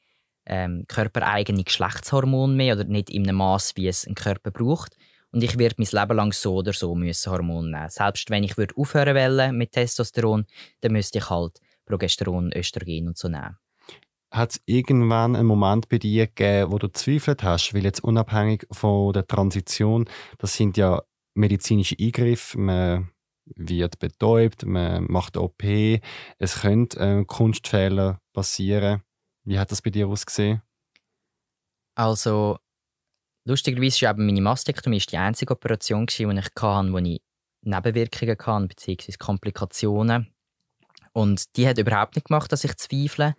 ähm, 0.49 0.85
körpereigene 0.87 1.63
Geschlechtshormon 1.63 2.55
mehr 2.55 2.75
oder 2.75 2.83
nicht 2.83 3.09
in 3.09 3.23
einem 3.23 3.37
Maß, 3.37 3.73
wie 3.75 3.87
es 3.87 4.05
ein 4.05 4.15
Körper 4.15 4.51
braucht. 4.51 4.95
Und 5.31 5.43
ich 5.43 5.57
werde 5.59 5.75
mein 5.77 5.87
Leben 5.91 6.17
lang 6.17 6.33
so 6.33 6.55
oder 6.55 6.73
so 6.73 6.95
müssen 6.95 7.31
Hormone 7.31 7.69
nehmen. 7.69 7.89
Selbst 7.89 8.29
wenn 8.29 8.43
ich 8.43 8.57
würde 8.57 8.75
aufhören 8.75 9.15
wollen 9.15 9.57
mit 9.57 9.71
Testosteron, 9.71 10.45
dann 10.81 10.91
müsste 10.91 11.19
ich 11.19 11.29
halt 11.29 11.59
Progesteron, 11.85 12.51
Östrogen 12.55 13.07
und 13.07 13.17
so 13.17 13.29
nehmen. 13.29 13.57
Hat 14.31 14.51
es 14.51 14.61
irgendwann 14.65 15.35
einen 15.35 15.47
Moment 15.47 15.89
bei 15.89 15.97
dir 15.97 16.27
gegeben, 16.27 16.71
wo 16.71 16.77
du 16.77 16.87
zweifelt 16.87 17.43
hast? 17.43 17.73
Weil 17.73 17.83
jetzt 17.83 18.03
unabhängig 18.03 18.65
von 18.71 19.13
der 19.13 19.25
Transition, 19.25 20.05
das 20.37 20.55
sind 20.55 20.77
ja 20.77 21.01
medizinische 21.33 21.95
Eingriffe, 21.99 22.59
man 22.59 23.09
wird 23.55 23.97
betäubt, 23.97 24.65
man 24.65 25.05
macht 25.05 25.37
OP, 25.37 25.63
es 25.63 26.61
können 26.61 26.87
äh, 26.97 27.23
Kunstfehler 27.25 28.19
passieren. 28.33 29.01
Wie 29.49 29.57
hat 29.57 29.71
das 29.71 29.81
bei 29.81 29.89
dir 29.89 30.07
ausgesehen? 30.07 30.61
Also, 31.95 32.59
lustigerweise 33.45 34.05
war 34.05 34.11
eben 34.11 34.27
meine 34.27 34.41
Mastektomie 34.41 34.99
die 34.99 35.17
einzige 35.17 35.53
Operation, 35.53 36.05
die 36.05 36.21
ich 36.21 36.27
hatte, 36.27 36.93
wo 36.93 36.97
ich 36.99 37.19
Nebenwirkungen 37.63 38.37
hatte, 38.39 38.67
bzw. 38.67 39.13
Komplikationen. 39.17 40.27
Und 41.13 41.57
die 41.57 41.67
hat 41.67 41.79
überhaupt 41.79 42.15
nicht 42.15 42.27
gemacht, 42.27 42.51
dass 42.51 42.63
ich 42.63 42.77
zweifle. 42.77 43.33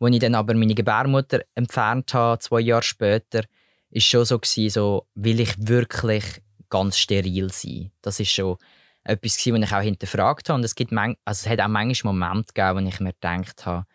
Als 0.00 0.14
ich 0.14 0.18
dann 0.18 0.34
aber 0.34 0.52
meine 0.54 0.74
Gebärmutter 0.74 1.44
entfernt 1.54 2.12
habe, 2.12 2.40
zwei 2.40 2.58
Jahre 2.58 2.82
später, 2.82 3.42
war 3.42 3.46
es 3.92 4.02
schon 4.02 4.24
so, 4.24 4.40
gewesen, 4.40 4.70
so 4.70 5.06
will 5.14 5.38
ich 5.38 5.54
wirklich 5.58 6.42
ganz 6.70 6.98
steril 6.98 7.52
sein. 7.52 7.92
Das 8.02 8.18
ist 8.18 8.32
schon 8.32 8.56
etwas, 9.04 9.36
was 9.36 9.46
ich 9.46 9.72
auch 9.72 9.80
hinterfragt 9.80 10.48
habe. 10.48 10.58
Und 10.58 10.64
es, 10.64 10.74
gibt 10.74 10.92
also 10.92 11.14
es 11.24 11.46
hat 11.46 11.60
auch 11.60 11.68
manchmal 11.68 12.14
Momente 12.14 12.52
gegeben, 12.52 12.84
wo 12.84 12.88
ich 12.88 12.98
mir 12.98 13.12
gedacht 13.12 13.64
habe, 13.64 13.86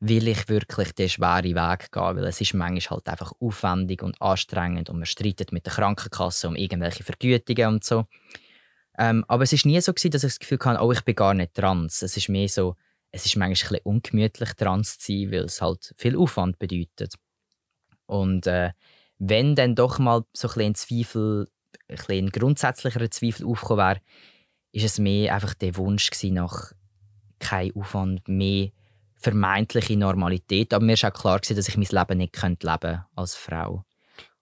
will 0.00 0.28
ich 0.28 0.48
wirklich 0.48 0.92
den 0.92 1.08
schweren 1.08 1.54
Weg 1.54 1.90
gehen, 1.90 2.16
weil 2.16 2.24
es 2.24 2.40
ist 2.40 2.54
manchmal 2.54 2.98
halt 2.98 3.08
einfach 3.08 3.32
aufwendig 3.40 4.02
und 4.02 4.20
anstrengend 4.20 4.90
und 4.90 4.96
man 4.96 5.06
streitet 5.06 5.52
mit 5.52 5.64
der 5.66 5.72
Krankenkasse 5.72 6.48
um 6.48 6.56
irgendwelche 6.56 7.02
Vergütungen 7.02 7.74
und 7.74 7.84
so. 7.84 8.06
Ähm, 8.98 9.24
aber 9.28 9.44
es 9.44 9.52
ist 9.52 9.66
nie 9.66 9.80
so 9.80 9.92
gewesen, 9.92 10.10
dass 10.10 10.24
ich 10.24 10.32
das 10.32 10.38
Gefühl 10.38 10.58
hatte, 10.64 10.82
oh, 10.82 10.92
ich 10.92 11.02
bin 11.02 11.14
gar 11.14 11.34
nicht 11.34 11.54
trans. 11.54 12.02
Es 12.02 12.16
ist 12.16 12.28
mehr 12.28 12.48
so, 12.48 12.76
es 13.10 13.26
ist 13.26 13.36
manchmal 13.36 13.80
ein 13.80 13.84
ungemütlich 13.84 14.52
trans 14.54 14.98
zu 14.98 15.12
sein, 15.12 15.32
weil 15.32 15.44
es 15.44 15.60
halt 15.60 15.94
viel 15.96 16.16
Aufwand 16.16 16.58
bedeutet. 16.58 17.14
Und 18.06 18.46
äh, 18.46 18.72
wenn 19.18 19.54
dann 19.54 19.74
doch 19.74 19.98
mal 19.98 20.24
so 20.32 20.48
ein 20.48 20.74
Zweifel, 20.74 21.48
ein 21.88 21.96
bisschen 21.96 22.30
grundsätzlicherer 22.30 23.10
Zweifel 23.10 23.46
aufgekommen 23.46 23.84
wäre, 23.84 24.00
ist 24.72 24.84
es 24.84 24.98
mehr 24.98 25.34
einfach 25.34 25.54
der 25.54 25.76
Wunsch 25.76 26.10
gewesen 26.10 26.34
nach 26.34 26.72
kein 27.38 27.74
Aufwand 27.74 28.28
mehr 28.28 28.70
vermeintliche 29.26 29.96
Normalität. 29.96 30.72
Aber 30.72 30.84
mir 30.84 30.96
war 31.02 31.10
auch 31.10 31.20
klar, 31.20 31.40
dass 31.40 31.68
ich 31.68 31.76
mein 31.76 31.86
Leben 31.90 32.18
nicht 32.18 32.40
leben 32.42 32.58
könnte 32.58 33.06
als 33.16 33.34
Frau. 33.34 33.84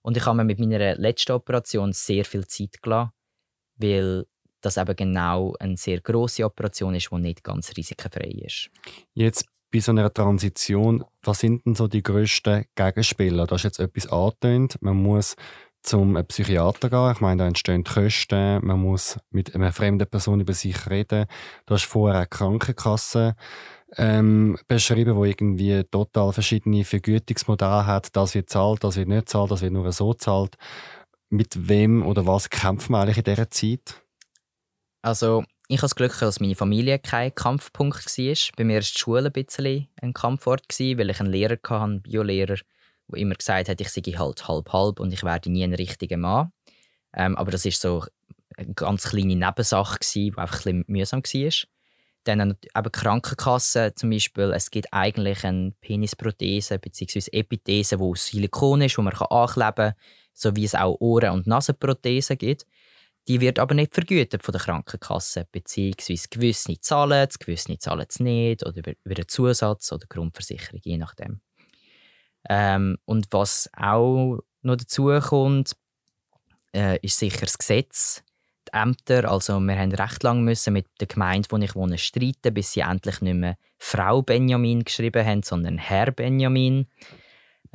Und 0.02 0.18
ich 0.18 0.26
habe 0.26 0.36
mir 0.36 0.44
mit 0.44 0.58
meiner 0.58 0.96
letzten 0.96 1.32
Operation 1.32 1.92
sehr 1.94 2.26
viel 2.26 2.46
Zeit 2.46 2.82
gelassen, 2.82 3.10
weil 3.76 4.26
das 4.60 4.76
eben 4.76 4.94
genau 4.94 5.54
eine 5.58 5.78
sehr 5.78 6.00
große 6.00 6.44
Operation 6.44 6.94
ist, 6.94 7.10
die 7.10 7.16
nicht 7.16 7.42
ganz 7.42 7.72
risikofrei 7.74 8.42
ist. 8.44 8.68
Jetzt 9.14 9.46
bei 9.72 9.80
so 9.80 9.92
einer 9.92 10.12
Transition, 10.12 11.04
was 11.22 11.40
sind 11.40 11.64
denn 11.64 11.74
so 11.74 11.88
die 11.88 12.02
grössten 12.02 12.66
Gegenspieler? 12.74 13.46
Da 13.46 13.56
ist 13.56 13.64
jetzt 13.64 13.80
etwas 13.80 14.06
angetönt. 14.06 14.76
Man 14.82 15.02
muss 15.02 15.34
zum 15.82 16.14
Psychiater 16.26 16.90
gehen. 16.90 17.12
Ich 17.12 17.20
meine, 17.20 17.42
da 17.42 17.46
entstehen 17.46 17.84
Kosten. 17.84 18.64
Man 18.64 18.80
muss 18.80 19.18
mit 19.30 19.54
einer 19.54 19.72
fremden 19.72 20.08
Person 20.08 20.40
über 20.40 20.52
sich 20.52 20.88
reden. 20.88 21.26
Da 21.66 21.74
ist 21.74 21.84
vorher 21.84 22.18
eine 22.18 22.26
Krankenkasse 22.26 23.36
ähm, 23.96 24.58
beschrieben, 24.66 25.16
wo 25.16 25.24
irgendwie 25.24 25.84
total 25.84 26.32
verschiedene 26.32 26.84
Vergütungsmodelle 26.84 27.86
hat. 27.86 28.14
Das 28.16 28.34
wird 28.34 28.50
zahlt, 28.50 28.84
das 28.84 28.96
wird 28.96 29.08
nicht 29.08 29.28
zahlt, 29.28 29.50
das 29.50 29.62
wird 29.62 29.72
nur 29.72 29.90
so 29.92 30.14
zahlt. 30.14 30.56
Mit 31.30 31.68
wem 31.68 32.04
oder 32.06 32.26
was 32.26 32.50
kämpft 32.50 32.90
man 32.90 33.02
eigentlich 33.02 33.18
in 33.18 33.24
dieser 33.24 33.50
Zeit? 33.50 34.02
Also, 35.02 35.44
ich 35.68 35.78
habe 35.78 35.82
das 35.82 35.94
Glück, 35.94 36.18
dass 36.18 36.40
meine 36.40 36.54
Familie 36.54 36.98
kein 36.98 37.34
Kampfpunkt 37.34 38.04
war. 38.04 38.52
Bei 38.56 38.64
mir 38.64 38.74
war 38.74 38.80
die 38.80 38.98
Schule 38.98 39.26
ein 39.26 39.32
bisschen 39.32 39.88
ein 40.00 40.12
Kampfort, 40.12 40.62
weil 40.78 41.10
ich 41.10 41.20
einen 41.20 41.32
Lehrer 41.32 41.54
hatte, 41.54 41.80
einen 41.80 42.02
Biolehrer, 42.02 42.56
der 43.08 43.18
immer 43.18 43.34
gesagt 43.34 43.68
hat, 43.68 43.80
ich 43.80 43.88
sei 43.88 44.02
halt 44.02 44.48
halb-halb 44.48 45.00
und 45.00 45.12
ich 45.12 45.22
werde 45.22 45.50
nie 45.50 45.64
ein 45.64 45.74
richtiger 45.74 46.16
Mann. 46.16 46.52
Ähm, 47.14 47.36
aber 47.36 47.50
das 47.50 47.64
war 47.64 47.72
so 47.72 48.04
eine 48.56 48.74
ganz 48.74 49.08
kleine 49.08 49.36
Nebensache, 49.36 49.98
die 50.14 50.32
einfach 50.36 50.66
ein 50.66 50.84
bisschen 50.84 50.84
mühsam 50.86 51.22
war. 51.22 51.73
Dann 52.24 52.56
eben 52.76 52.92
Krankenkassen 52.92 53.92
zum 53.96 54.10
Beispiel. 54.10 54.52
Es 54.54 54.70
gibt 54.70 54.92
eigentlich 54.92 55.44
eine 55.44 55.72
Penisprothese 55.80 56.78
bzw. 56.78 57.30
Epithese, 57.32 57.98
die 57.98 58.02
aus 58.02 58.26
Silikon 58.26 58.80
ist, 58.80 58.96
die 58.96 59.02
man 59.02 59.14
ankleben 59.14 59.74
kann, 59.74 59.94
so 60.32 60.56
wie 60.56 60.64
es 60.64 60.74
auch 60.74 61.00
Ohren- 61.00 61.32
und 61.32 61.46
Nasenprothesen 61.46 62.38
gibt. 62.38 62.66
Die 63.28 63.40
wird 63.40 63.58
aber 63.58 63.74
nicht 63.74 63.94
vergütet 63.94 64.42
von 64.42 64.52
der 64.52 64.60
Krankenkasse, 64.60 65.46
beziehungsweise 65.50 66.28
gewisse 66.28 66.78
zahlen 66.80 67.26
es, 67.28 67.38
gewisse 67.38 67.78
zahlen 67.78 68.06
es 68.08 68.20
nicht, 68.20 68.66
oder 68.66 68.78
über 68.78 69.16
einen 69.16 69.28
Zusatz 69.28 69.92
oder 69.92 70.06
Grundversicherung, 70.06 70.80
je 70.84 70.98
nachdem. 70.98 71.40
Ähm, 72.48 72.98
und 73.06 73.28
was 73.30 73.70
auch 73.74 74.40
noch 74.62 74.76
dazu 74.76 75.06
kommt, 75.20 75.74
äh, 76.74 76.98
ist 77.00 77.18
sicher 77.18 77.46
das 77.46 77.56
Gesetz 77.56 78.23
Ämter, 78.74 79.30
also 79.30 79.60
wir 79.60 79.78
haben 79.78 79.92
recht 79.92 80.22
lange 80.22 80.42
müssen 80.42 80.72
mit 80.72 80.86
der 81.00 81.06
Gemeinde, 81.06 81.48
wo 81.50 81.56
ich 81.58 81.74
wohne, 81.74 81.98
streiten, 81.98 82.52
bis 82.52 82.72
sie 82.72 82.80
endlich 82.80 83.20
nicht 83.20 83.34
mehr 83.34 83.56
Frau 83.78 84.22
Benjamin 84.22 84.84
geschrieben 84.84 85.24
haben, 85.24 85.42
sondern 85.42 85.78
Herr 85.78 86.10
Benjamin. 86.10 86.86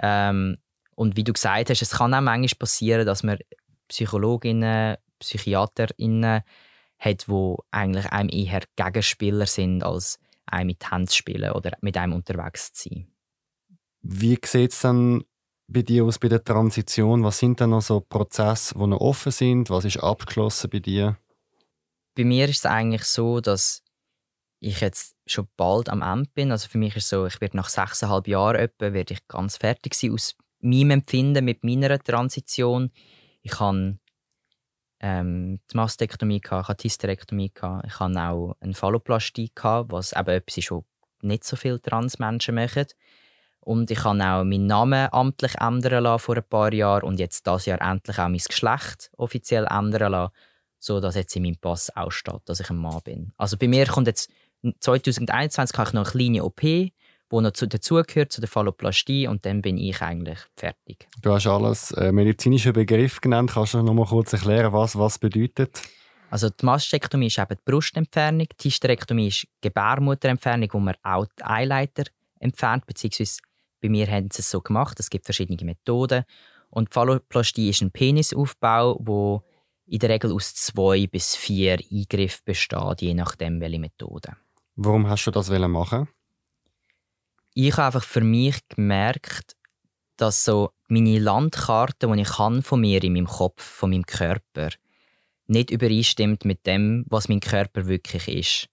Ähm, 0.02 0.58
und 0.96 1.16
wie 1.16 1.24
du 1.24 1.34
gesagt 1.34 1.70
hast, 1.70 1.82
es 1.82 1.92
kann 1.92 2.14
auch 2.14 2.22
manchmal 2.22 2.60
passieren, 2.60 3.06
dass 3.06 3.24
man 3.24 3.40
Psychologinnen, 3.88 4.98
Psychiaterinnen 5.20 6.42
hat, 7.00 7.28
die 7.28 7.56
eigentlich 7.72 8.06
einem 8.08 8.30
eher 8.30 8.62
Gegenspieler 8.76 9.46
sind, 9.46 9.84
als 9.84 10.20
einem 10.46 10.68
mit 10.68 10.92
Hand 10.92 11.14
spielen 11.14 11.52
oder 11.52 11.72
mit 11.82 11.98
einem 11.98 12.14
unterwegs 12.14 12.74
zu 12.74 12.90
sein. 12.90 13.08
Wie 14.02 14.38
sieht 14.44 14.74
es 14.74 14.82
dann 14.82 15.24
bei 15.70 15.84
dir 15.84 16.04
aus 16.04 16.20
bei 16.20 16.28
der 16.28 16.44
Transition? 16.44 17.24
Was 17.24 17.40
sind 17.40 17.60
denn 17.60 17.70
noch 17.70 17.82
so 17.82 18.02
Prozesse, 18.02 18.76
die 18.76 18.88
noch 18.88 19.00
offen 19.00 19.32
sind? 19.32 19.70
Was 19.70 19.86
ist 19.86 19.98
abgeschlossen 19.98 20.70
bei 20.70 20.80
dir? 20.80 21.18
Bei 22.16 22.26
mir 22.26 22.50
ist 22.50 22.60
es 22.60 22.66
eigentlich 22.66 23.04
so, 23.04 23.40
dass 23.40 23.84
ich 24.60 24.82
jetzt 24.82 25.16
schon 25.26 25.48
bald 25.56 25.90
am 25.90 26.02
Ende 26.02 26.30
bin. 26.34 26.52
Also 26.52 26.68
für 26.68 26.78
mich 26.78 26.96
ist 26.96 27.04
es 27.04 27.10
so, 27.10 27.26
ich 27.26 27.40
werde 27.40 27.56
nach 27.56 27.70
sechseinhalb 27.70 28.28
Jahren 28.28 28.58
etwa, 28.58 28.94
werde 28.94 29.14
ich 29.14 29.28
ganz 29.28 29.58
fertig 29.58 29.94
sein 29.94 30.14
aus 30.14 30.36
meinem 30.60 30.92
Empfinden 30.92 31.46
mit 31.46 31.64
meiner 31.64 31.98
Transition. 32.00 32.92
Ich 33.42 33.60
habe 33.60 34.00
ähm, 35.00 35.60
die 35.72 35.78
Mastektomie, 35.78 36.42
gehabt, 36.42 36.66
ich 36.66 36.70
habe 36.70 36.78
die 36.78 36.88
Hysterektomie, 36.90 37.52
gehabt, 37.54 37.86
ich 37.88 38.00
habe 38.00 38.20
auch 38.20 38.56
eine 38.60 38.74
Phalloplastie, 38.74 39.52
gehabt, 39.56 39.92
was 39.92 40.12
eben 40.12 40.30
etwas 40.30 40.58
ist, 40.58 40.72
was 40.72 40.84
nicht 41.22 41.44
so 41.46 41.56
viele 41.56 41.82
Transmenschen 41.82 42.56
machen. 42.56 42.88
Und 43.70 43.92
ich 43.92 44.04
habe 44.04 44.18
auch 44.18 44.44
meinen 44.44 44.66
Namen 44.66 45.10
amtlich 45.12 45.54
ändern 45.62 46.02
lassen 46.02 46.24
vor 46.24 46.36
ein 46.36 46.44
paar 46.44 46.74
Jahren 46.74 47.04
und 47.04 47.20
jetzt 47.20 47.46
das 47.46 47.68
Jahr 47.68 47.80
endlich 47.80 48.18
auch 48.18 48.28
mein 48.28 48.40
Geschlecht 48.40 49.12
offiziell 49.16 49.68
ändern 49.70 50.12
lassen, 50.12 50.34
so 50.80 51.00
dass 51.00 51.14
jetzt 51.14 51.36
in 51.36 51.44
meinem 51.44 51.58
Pass 51.58 51.96
auch 51.96 52.12
steht, 52.12 52.42
dass 52.46 52.60
ich 52.60 52.72
ein 52.72 52.78
Mann 52.78 53.00
bin. 53.04 53.32
Also 53.38 53.58
bei 53.58 53.68
mir 53.68 53.86
kommt 53.86 54.08
jetzt 54.08 54.32
2021 54.80 55.78
habe 55.78 55.88
ich 55.88 55.94
noch 55.94 56.02
eine 56.02 56.12
kleine 56.12 56.44
OP, 56.44 56.62
die 56.62 56.92
noch 57.30 57.52
dazugehört 57.52 58.32
zu 58.32 58.42
der 58.42 58.48
Phalloplastie 58.48 59.28
und 59.28 59.46
dann 59.46 59.62
bin 59.62 59.78
ich 59.78 60.02
eigentlich 60.02 60.40
fertig. 60.56 61.08
Du 61.22 61.32
hast 61.32 61.46
alles 61.46 61.92
äh, 61.92 62.12
medizinische 62.12 62.74
Begriff 62.74 63.22
genannt. 63.22 63.52
Kannst 63.54 63.76
du 63.76 63.84
noch 63.84 63.94
mal 63.94 64.08
kurz 64.08 64.34
erklären, 64.34 64.74
was 64.74 64.98
was 64.98 65.20
bedeutet? 65.20 65.80
Also 66.32 66.50
die 66.50 66.66
Mastektomie 66.66 67.28
ist 67.28 67.38
eben 67.38 67.56
die 67.56 67.72
Brustentfernung, 67.72 68.48
die 68.60 68.68
Hysterektomie 68.68 69.28
ist 69.28 69.44
die 69.44 69.68
Gebärmutterentfernung, 69.68 70.70
wo 70.72 70.80
man 70.80 70.96
auch 71.04 71.28
die 71.38 71.44
Eileiter 71.44 72.06
entfernt, 72.40 72.88
beziehungsweise 72.88 73.42
bei 73.82 73.90
mir 73.90 74.08
haben 74.08 74.30
sie 74.32 74.42
es 74.42 74.50
so 74.50 74.62
gemacht. 74.62 75.00
Es 75.00 75.10
gibt 75.10 75.26
verschiedene 75.26 75.64
Methoden. 75.64 76.24
Und 76.70 76.94
Phalloplastie 76.94 77.70
ist 77.70 77.82
ein 77.82 77.92
Penisaufbau, 77.92 79.00
wo 79.00 79.44
in 79.88 80.00
der 80.00 80.10
Regel 80.10 80.32
aus 80.32 80.54
zwei 80.54 81.08
bis 81.08 81.36
vier 81.36 81.80
Eingriffen 81.92 82.42
besteht, 82.46 83.02
je 83.02 83.14
nachdem, 83.14 83.60
welche 83.60 83.80
Methode. 83.80 84.36
Warum 84.76 85.10
hast 85.10 85.26
du 85.26 85.32
das 85.32 85.50
machen? 85.50 86.08
Ich 87.56 87.74
habe 87.74 87.88
einfach 87.88 88.04
für 88.04 88.22
mich 88.22 88.60
gemerkt, 88.70 89.56
dass 90.16 90.46
so 90.46 90.72
meine 90.88 91.18
Landkarte, 91.18 92.08
die 92.08 92.22
ich 92.22 92.30
kann 92.30 92.62
von 92.62 92.82
mir 92.82 93.04
in 93.04 93.14
meinem 93.14 93.28
Kopf, 93.28 93.64
von 93.64 93.90
meinem 93.90 94.06
Körper, 94.06 94.70
nicht 95.48 95.72
übereinstimmt 95.72 96.46
mit 96.46 96.66
dem, 96.68 97.06
was 97.10 97.28
mein 97.28 97.40
Körper 97.40 97.88
wirklich 97.88 98.28
ist 98.28 98.70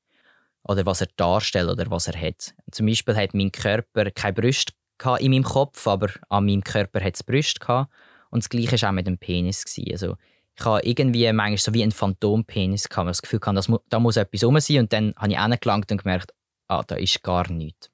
oder 0.63 0.85
was 0.85 1.01
er 1.01 1.09
darstellt 1.17 1.71
oder 1.71 1.91
was 1.91 2.09
er 2.09 2.21
hat. 2.21 2.55
Zum 2.71 2.87
Beispiel 2.87 3.17
hat 3.17 3.35
mein 3.35 3.53
Körper 3.53 4.11
keine 4.11 4.35
Brust 4.35 4.73
in 5.19 5.31
meinem 5.31 5.45
Kopf, 5.45 5.87
aber 5.87 6.11
an 6.29 6.47
meinem 6.47 6.65
Körper 6.65 7.03
hat 7.03 7.15
es 7.15 7.23
Brust 7.23 7.61
gehabt. 7.61 7.93
Und 8.31 8.43
das 8.43 8.49
Gleiche 8.49 8.81
war 8.81 8.91
auch 8.91 8.95
mit 8.95 9.07
dem 9.07 9.19
Penis. 9.19 9.65
Also, 9.91 10.17
ich 10.59 10.65
habe 10.65 10.81
irgendwie 10.83 11.31
manchmal 11.33 11.59
so 11.59 11.75
wie 11.75 11.83
ein 11.83 11.93
Phantompenis 11.93 12.89
gehabt, 12.89 13.09
das 13.09 13.23
Gefühl 13.23 13.41
hatte, 13.45 13.71
mu 13.71 13.79
da 13.89 14.01
muss 14.01 14.17
etwas 14.17 14.45
rum 14.45 14.59
sein. 14.59 14.79
Und 14.79 14.93
dann 14.93 15.15
habe 15.17 15.33
ich 15.33 15.39
hingelangt 15.39 15.93
und 15.93 16.03
gemerkt, 16.03 16.33
ah, 16.69 16.83
da 16.83 16.97
ist 16.97 17.23
gar 17.23 17.51
nichts. 17.51 17.91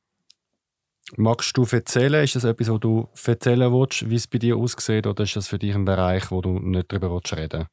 Magst 1.16 1.57
du 1.57 1.64
erzählen? 1.64 2.24
Ist 2.24 2.36
das 2.36 2.44
etwas, 2.44 2.68
wo 2.70 2.78
du 2.78 3.09
erzählen 3.26 3.72
willst, 3.72 4.09
wie 4.09 4.14
es 4.14 4.26
bei 4.26 4.38
dir 4.38 4.57
aussieht? 4.57 5.07
Oder 5.07 5.24
ist 5.24 5.36
das 5.36 5.48
für 5.48 5.59
dich 5.59 5.74
ein 5.74 5.84
Bereich, 5.84 6.30
wo 6.30 6.40
du 6.40 6.59
nicht 6.59 6.90
darüber 6.90 7.20
reden 7.36 7.61
willst? 7.61 7.70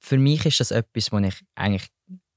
Für 0.00 0.18
mich 0.18 0.44
ist 0.44 0.60
das 0.60 0.70
etwas, 0.72 1.12
wo 1.12 1.18
ich 1.18 1.34
eigentlich 1.54 1.88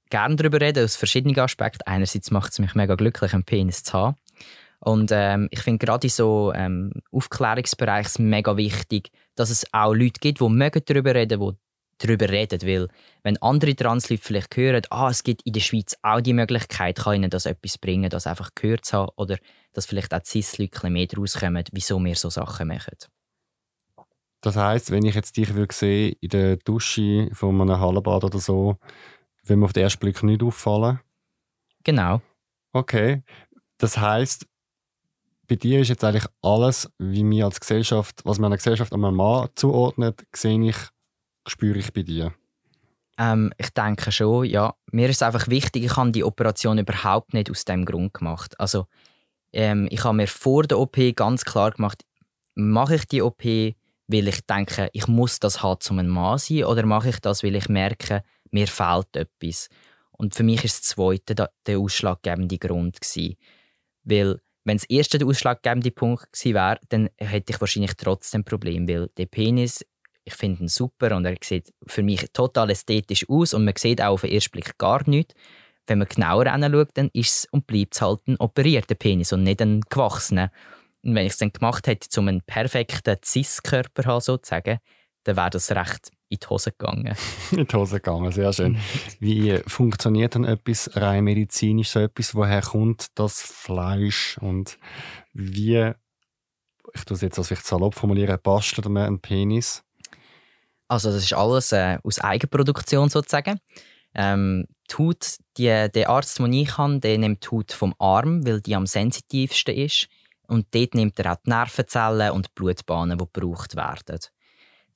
gerne 0.10 0.36
darüber 0.36 0.62
rede, 0.62 0.84
aus 0.84 0.96
verschiedenen 0.96 1.38
Aspekten. 1.40 1.88
Einerseits 1.88 2.30
macht 2.30 2.52
es 2.52 2.60
mich 2.60 2.76
mega 2.76 2.96
glücklich, 2.96 3.34
einen 3.34 3.44
Penis 3.44 3.84
zu 3.84 3.94
haben. 3.94 4.16
Und 4.84 5.12
ähm, 5.14 5.48
ich 5.50 5.62
finde 5.62 5.86
gerade 5.86 6.08
in 6.08 6.12
so 6.12 6.52
ähm, 6.54 6.92
Aufklärungsbereich 7.12 8.20
mega 8.20 8.58
wichtig, 8.58 9.12
dass 9.36 9.50
es 9.50 9.66
auch 9.72 9.94
Leute 9.94 10.20
gibt, 10.20 10.42
die 10.42 10.50
mögen 10.50 10.82
darüber 10.86 11.16
reden, 11.16 11.40
die 11.40 11.58
darüber 12.00 12.28
reden, 12.28 12.62
weil 12.64 12.90
wenn 13.24 13.42
andere 13.42 13.78
Transleute 13.78 14.22
vielleicht 14.22 14.58
hören, 14.58 14.82
ah, 14.90 15.10
es 15.10 15.24
gibt 15.24 15.44
in 15.44 15.54
der 15.54 15.62
Schweiz 15.62 15.96
auch 16.02 16.20
die 16.20 16.34
Möglichkeit, 16.34 16.98
kann 16.98 17.16
ihnen 17.16 17.30
das 17.30 17.46
etwas 17.46 17.78
bringen, 17.78 18.10
das 18.10 18.28
einfach 18.28 18.50
gehört 18.56 18.84
zu 18.84 18.98
haben 18.98 19.12
oder 19.16 19.38
dass 19.72 19.86
vielleicht 19.86 20.14
auch 20.14 20.24
Cis-Leute 20.26 20.90
mehr 20.90 21.08
daraus 21.08 21.40
kommen, 21.40 21.64
wieso 21.72 22.04
wir 22.04 22.16
so 22.16 22.30
Sachen 22.30 22.68
machen. 22.68 22.98
Das 24.42 24.58
heißt, 24.58 24.92
wenn 24.92 25.06
ich 25.06 25.16
jetzt 25.16 25.38
dich 25.38 25.54
würde 25.54 25.74
sehen 25.74 26.18
in 26.20 26.28
der 26.28 26.58
Dusche 26.58 27.30
von 27.32 27.62
einem 27.62 27.80
Hallenbad 27.80 28.26
oder 28.26 28.40
so, 28.40 28.76
will 29.44 29.56
mir 29.56 29.66
auf 29.66 29.72
den 29.72 29.84
ersten 29.84 30.00
Blick 30.00 30.22
nicht 30.24 30.44
auffallen? 30.44 31.00
Genau. 31.86 32.22
Okay. 32.74 33.24
Das 33.78 33.98
heißt, 33.98 34.46
bei 35.54 35.58
dir 35.58 35.82
ist 35.82 35.90
jetzt 35.90 36.04
eigentlich 36.04 36.26
alles, 36.42 36.92
wie 36.98 37.30
wir 37.30 37.46
als 37.46 37.60
Gesellschaft, 37.60 38.22
was 38.26 38.40
man 38.40 38.52
Gesellschaft 38.54 38.92
einem 38.92 39.14
Mann 39.14 39.50
zuordnet, 39.54 40.26
sehe 40.36 40.60
ich, 40.68 40.76
spüre 41.48 41.78
ich 41.78 41.94
bei 41.94 42.02
dir. 42.02 42.34
Ähm, 43.20 43.54
ich 43.60 43.70
denke 43.70 44.12
schon, 44.12 44.46
ja. 44.46 44.74
Mir 44.92 45.10
ist 45.10 45.22
einfach 45.22 45.48
wichtig, 45.48 45.84
ich 45.84 45.96
habe 45.96 46.12
die 46.12 46.24
Operation 46.24 46.80
überhaupt 46.80 47.36
nicht 47.36 47.52
aus 47.52 47.66
dem 47.66 47.86
Grund 47.86 48.16
gemacht. 48.16 48.60
Also, 48.60 48.88
ähm, 49.52 49.88
ich 49.92 50.04
habe 50.04 50.16
mir 50.16 50.28
vor 50.28 50.64
der 50.64 50.80
OP 50.80 50.98
ganz 51.16 51.46
klar 51.46 51.70
gemacht, 51.70 52.04
mache 52.56 52.96
ich 52.96 53.06
die 53.06 53.22
OP, 53.22 53.44
weil 53.44 54.28
ich 54.28 54.44
denke, 54.48 54.90
ich 54.92 55.06
muss 55.08 55.40
das 55.40 55.62
haben, 55.62 55.82
um 55.92 56.00
ein 56.00 56.08
Mann 56.08 56.40
zu 56.40 56.56
sein, 56.56 56.64
oder 56.64 56.84
mache 56.88 57.10
ich 57.10 57.20
das, 57.20 57.44
weil 57.44 57.56
ich 57.56 57.70
merke, 57.70 58.24
mir 58.50 58.66
fehlt 58.66 59.16
etwas. 59.16 59.70
Und 60.14 60.34
für 60.34 60.42
mich 60.42 60.64
ist 60.64 60.80
das 60.80 60.90
Zweite 60.90 61.36
der 61.36 61.78
ausschlaggebende 61.78 62.58
Grund 62.58 63.00
gewesen. 63.00 63.36
Weil 64.04 64.42
wenn 64.66 64.78
das 64.78 64.90
erste 64.90 65.18
der 65.18 65.28
ausschlaggebende 65.28 65.92
Punkt 65.92 66.32
gewesen 66.32 66.56
wäre, 66.56 66.80
dann 66.90 67.10
hätte 67.18 67.54
ich 67.54 67.60
wahrscheinlich 67.60 67.94
trotzdem 67.96 68.44
Problem, 68.44 68.88
weil 68.88 69.10
der 69.18 69.26
Penis, 69.26 69.86
ich 70.24 70.34
finde 70.36 70.64
ihn 70.64 70.68
super 70.70 71.16
und 71.16 71.26
er 71.26 71.36
sieht 71.44 71.74
für 71.86 72.04
mich 72.04 72.26
total 72.32 72.70
ästhetisch 72.70 73.28
aus 73.28 73.54
und 73.54 73.66
man 73.66 73.74
sieht 73.78 74.02
auch 74.02 74.14
auf 74.14 74.22
den 74.22 74.32
ersten 74.32 74.52
Blick 74.52 74.78
gar 74.78 75.08
nichts. 75.08 75.34
Wenn 75.86 76.00
man 76.00 76.08
genauer 76.08 76.48
anschaut, 76.48 76.92
dann 76.94 77.10
ist 77.12 77.30
es 77.30 77.48
und 77.52 77.68
bleibt 77.68 77.96
es 77.96 78.02
halt 78.02 78.26
ein 78.28 78.38
operierter 78.38 78.96
Penis 78.96 79.34
und 79.34 79.44
nicht 79.44 79.62
ein 79.62 79.82
gewachsener. 79.82 80.50
Und 81.04 81.16
wenn 81.16 81.26
ich 81.26 81.34
es 81.34 81.38
dann 81.38 81.52
gemacht 81.52 81.88
hätte, 81.88 82.20
um 82.22 82.30
einen 82.30 82.42
perfekten 82.42 83.18
Cis-Körper 83.24 84.06
haben, 84.06 84.22
sozusagen, 84.22 84.80
dann 85.26 85.36
wäre 85.36 85.50
das 85.50 85.72
recht 85.72 86.10
in 86.34 86.40
die 86.42 86.48
Hose 86.48 86.72
gegangen. 86.72 87.16
in 87.52 87.66
die 87.66 87.76
Hose 87.76 87.96
gegangen, 87.96 88.32
sehr 88.32 88.54
schön. 88.54 88.78
Wie 89.20 89.58
funktioniert 89.68 90.36
dann 90.36 90.46
etwas 90.46 90.90
rein 90.96 91.24
medizinisch, 91.24 91.90
so 91.90 92.00
etwas, 92.00 92.36
woher 92.36 92.62
kommt 92.62 93.08
das 93.16 93.42
Fleisch 93.42 94.38
und 94.40 94.78
wie, 95.34 95.92
ich 96.94 97.06
tue 97.06 97.16
es 97.16 97.22
jetzt 97.22 97.38
als 97.38 97.52
ich 97.52 97.60
salopp 97.60 97.96
formulieren, 97.96 98.38
bastelt 98.42 98.88
man 98.90 99.06
einen 99.06 99.20
Penis? 99.20 99.84
Also 100.88 101.12
das 101.12 101.24
ist 101.24 101.34
alles 101.34 101.72
äh, 101.72 101.98
aus 102.04 102.20
Eigenproduktion 102.20 103.10
sozusagen. 103.10 103.60
Ähm, 104.14 104.68
die 104.92 104.96
Haut, 104.96 105.38
die, 105.58 105.88
der 105.94 106.10
Arzt, 106.10 106.40
den 106.40 106.54
ich 106.54 106.78
habe, 106.78 107.00
der 107.00 107.18
nimmt 107.18 107.44
die 107.44 107.50
Haut 107.50 107.72
vom 107.72 107.96
Arm, 107.98 108.46
weil 108.46 108.62
die 108.62 108.76
am 108.76 108.86
sensitivsten 108.86 109.76
ist. 109.76 110.08
Und 110.48 110.68
dort 110.76 110.94
nimmt 110.94 111.20
er 111.20 111.34
auch 111.34 111.38
die 111.46 111.50
Nervenzellen 111.50 112.32
und 112.32 112.48
die 112.48 112.52
Blutbahnen, 112.54 113.18
die 113.18 113.26
gebraucht 113.26 113.76
werden. 113.76 114.20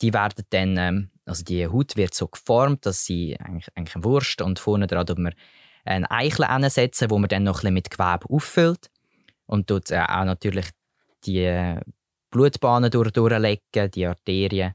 Die 0.01 0.13
werden 0.13 0.45
dann, 0.49 0.77
ähm, 0.77 1.09
also 1.27 1.43
die 1.43 1.67
Haut 1.67 1.95
wird 1.95 2.13
so 2.13 2.27
geformt, 2.27 2.85
dass 2.85 3.05
sie 3.05 3.37
eigentlich, 3.39 3.67
eigentlich 3.75 3.95
eine 3.95 4.03
Wurst 4.03 4.41
und 4.41 4.59
vorne 4.59 4.87
dran 4.87 5.05
tut 5.05 5.19
man 5.19 5.33
ein 5.85 6.05
Eichel 6.05 6.45
ansetzen, 6.45 7.09
wo 7.09 7.17
man 7.17 7.29
dann 7.29 7.43
noch 7.43 7.63
ein 7.63 7.73
mit 7.73 7.89
Gewebe 7.89 8.29
auffüllt 8.29 8.89
und 9.45 9.67
tut 9.67 9.91
äh, 9.91 9.99
auch 9.99 10.25
natürlich 10.25 10.67
die 11.25 11.79
Blutbahnen 12.29 12.91
durch, 12.91 13.11
durchlegen, 13.11 13.91
die 13.91 14.05
Arterien. 14.05 14.73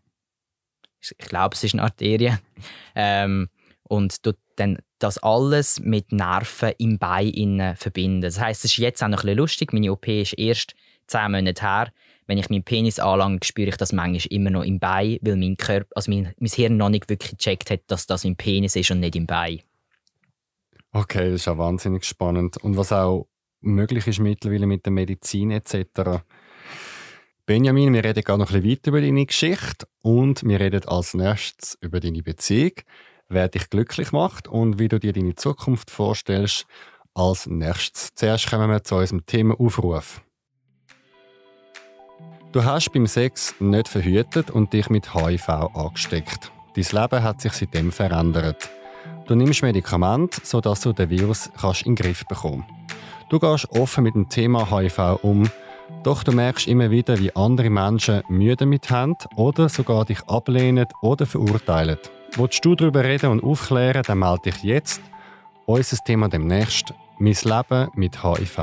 Ich 1.00 1.16
glaube, 1.18 1.54
es 1.54 1.64
ist 1.64 1.74
eine 1.74 1.82
Arterie. 1.82 2.38
ähm, 2.94 3.48
und 3.84 4.22
tut 4.22 4.38
dann 4.56 4.78
das 4.98 5.18
alles 5.18 5.80
mit 5.80 6.12
Nerven 6.12 6.72
im 6.78 6.98
Bein 6.98 7.74
verbinden. 7.76 8.22
Das 8.22 8.40
heißt, 8.40 8.64
es 8.64 8.72
ist 8.72 8.78
jetzt 8.78 9.02
auch 9.02 9.08
noch 9.08 9.18
ein 9.18 9.26
bisschen 9.26 9.38
lustig. 9.38 9.72
Meine 9.72 9.92
OP 9.92 10.08
ist 10.08 10.38
erst 10.38 10.74
zehn 11.06 11.30
Monate 11.32 11.62
her. 11.62 11.92
Wenn 12.26 12.38
ich 12.38 12.50
meinen 12.50 12.62
Penis 12.62 12.98
anlange, 12.98 13.40
spüre 13.42 13.68
ich 13.68 13.76
das 13.76 13.92
manchmal 13.92 14.32
immer 14.32 14.50
noch 14.50 14.64
im 14.64 14.78
Bein, 14.78 15.18
weil 15.22 15.36
mein, 15.36 15.56
Körper, 15.56 15.90
also 15.94 16.10
mein, 16.10 16.32
mein 16.38 16.50
Hirn 16.50 16.76
noch 16.76 16.88
nicht 16.88 17.08
wirklich 17.08 17.36
gecheckt 17.36 17.70
hat, 17.70 17.80
dass 17.88 18.06
das 18.06 18.24
mein 18.24 18.36
Penis 18.36 18.76
ist 18.76 18.90
und 18.90 19.00
nicht 19.00 19.16
im 19.16 19.26
Bein. 19.26 19.60
Okay, 20.92 21.30
das 21.30 21.40
ist 21.40 21.46
ja 21.46 21.58
wahnsinnig 21.58 22.04
spannend. 22.04 22.58
Und 22.58 22.76
was 22.76 22.92
auch 22.92 23.26
möglich 23.60 24.06
ist 24.06 24.20
mittlerweile 24.20 24.66
mit 24.66 24.84
der 24.84 24.92
Medizin 24.92 25.50
etc. 25.50 26.22
Benjamin, 27.46 27.92
wir 27.92 28.04
reden 28.04 28.22
gerade 28.22 28.38
noch 28.38 28.50
ein 28.50 28.62
bisschen 28.62 28.70
weiter 28.70 28.88
über 28.90 29.00
deine 29.00 29.26
Geschichte 29.26 29.86
und 30.02 30.42
wir 30.44 30.60
reden 30.60 30.86
als 30.86 31.14
nächstes 31.14 31.76
über 31.80 31.98
deine 31.98 32.22
Beziehung, 32.22 32.72
wer 33.28 33.48
dich 33.48 33.68
glücklich 33.70 34.12
macht 34.12 34.48
und 34.48 34.78
wie 34.78 34.88
du 34.88 35.00
dir 35.00 35.12
deine 35.12 35.34
Zukunft 35.34 35.90
vorstellst 35.90 36.66
als 37.14 37.46
nächstes. 37.46 38.14
Zuerst 38.14 38.48
kommen 38.48 38.70
wir 38.70 38.84
zu 38.84 38.96
unserem 38.96 39.26
Thema 39.26 39.58
Aufruf. 39.58 40.22
Du 42.52 42.62
hast 42.62 42.92
beim 42.92 43.06
Sex 43.06 43.54
nicht 43.60 43.88
verhütet 43.88 44.50
und 44.50 44.74
dich 44.74 44.90
mit 44.90 45.14
HIV 45.14 45.48
angesteckt. 45.48 46.52
Dein 46.74 46.84
Leben 46.84 47.22
hat 47.22 47.40
sich 47.40 47.52
seitdem 47.54 47.90
verändert. 47.90 48.68
Du 49.26 49.34
nimmst 49.34 49.62
Medikamente, 49.62 50.42
sodass 50.44 50.82
du 50.82 50.92
den 50.92 51.08
Virus 51.08 51.46
in 51.46 51.94
den 51.94 51.94
Griff 51.94 52.26
bekommen 52.26 52.66
Du 53.30 53.38
gehst 53.38 53.70
offen 53.70 54.04
mit 54.04 54.14
dem 54.14 54.28
Thema 54.28 54.70
HIV 54.70 55.20
um, 55.22 55.48
doch 56.02 56.22
du 56.22 56.32
merkst 56.32 56.68
immer 56.68 56.90
wieder, 56.90 57.18
wie 57.18 57.34
andere 57.34 57.70
Menschen 57.70 58.22
Mühe 58.28 58.54
damit 58.54 58.90
haben 58.90 59.16
oder 59.36 59.70
sogar 59.70 60.04
dich 60.04 60.20
ablehnen 60.26 60.86
oder 61.00 61.24
verurteilen. 61.24 61.96
Willst 62.36 62.62
du 62.62 62.74
darüber 62.74 63.02
reden 63.02 63.30
und 63.30 63.42
aufklären, 63.42 64.02
dann 64.06 64.18
melde 64.18 64.50
dich 64.50 64.62
jetzt. 64.62 65.00
Unser 65.64 65.96
Thema 66.04 66.28
demnächst: 66.28 66.92
Mein 67.18 67.36
Leben 67.42 67.88
mit 67.94 68.22
HIV. 68.22 68.58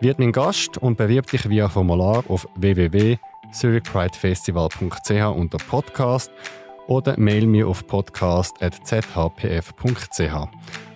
Wird 0.00 0.20
mein 0.20 0.30
Gast 0.30 0.78
und 0.78 0.96
bewirb 0.96 1.28
dich 1.28 1.48
via 1.48 1.68
Formular 1.68 2.22
auf 2.28 2.46
www.zurichpridefestival.ch 2.54 5.34
unter 5.34 5.58
Podcast 5.58 6.30
oder 6.86 7.18
mail 7.18 7.46
mir 7.46 7.66
auf 7.66 7.84
podcast.zhpf.ch. 7.84 10.48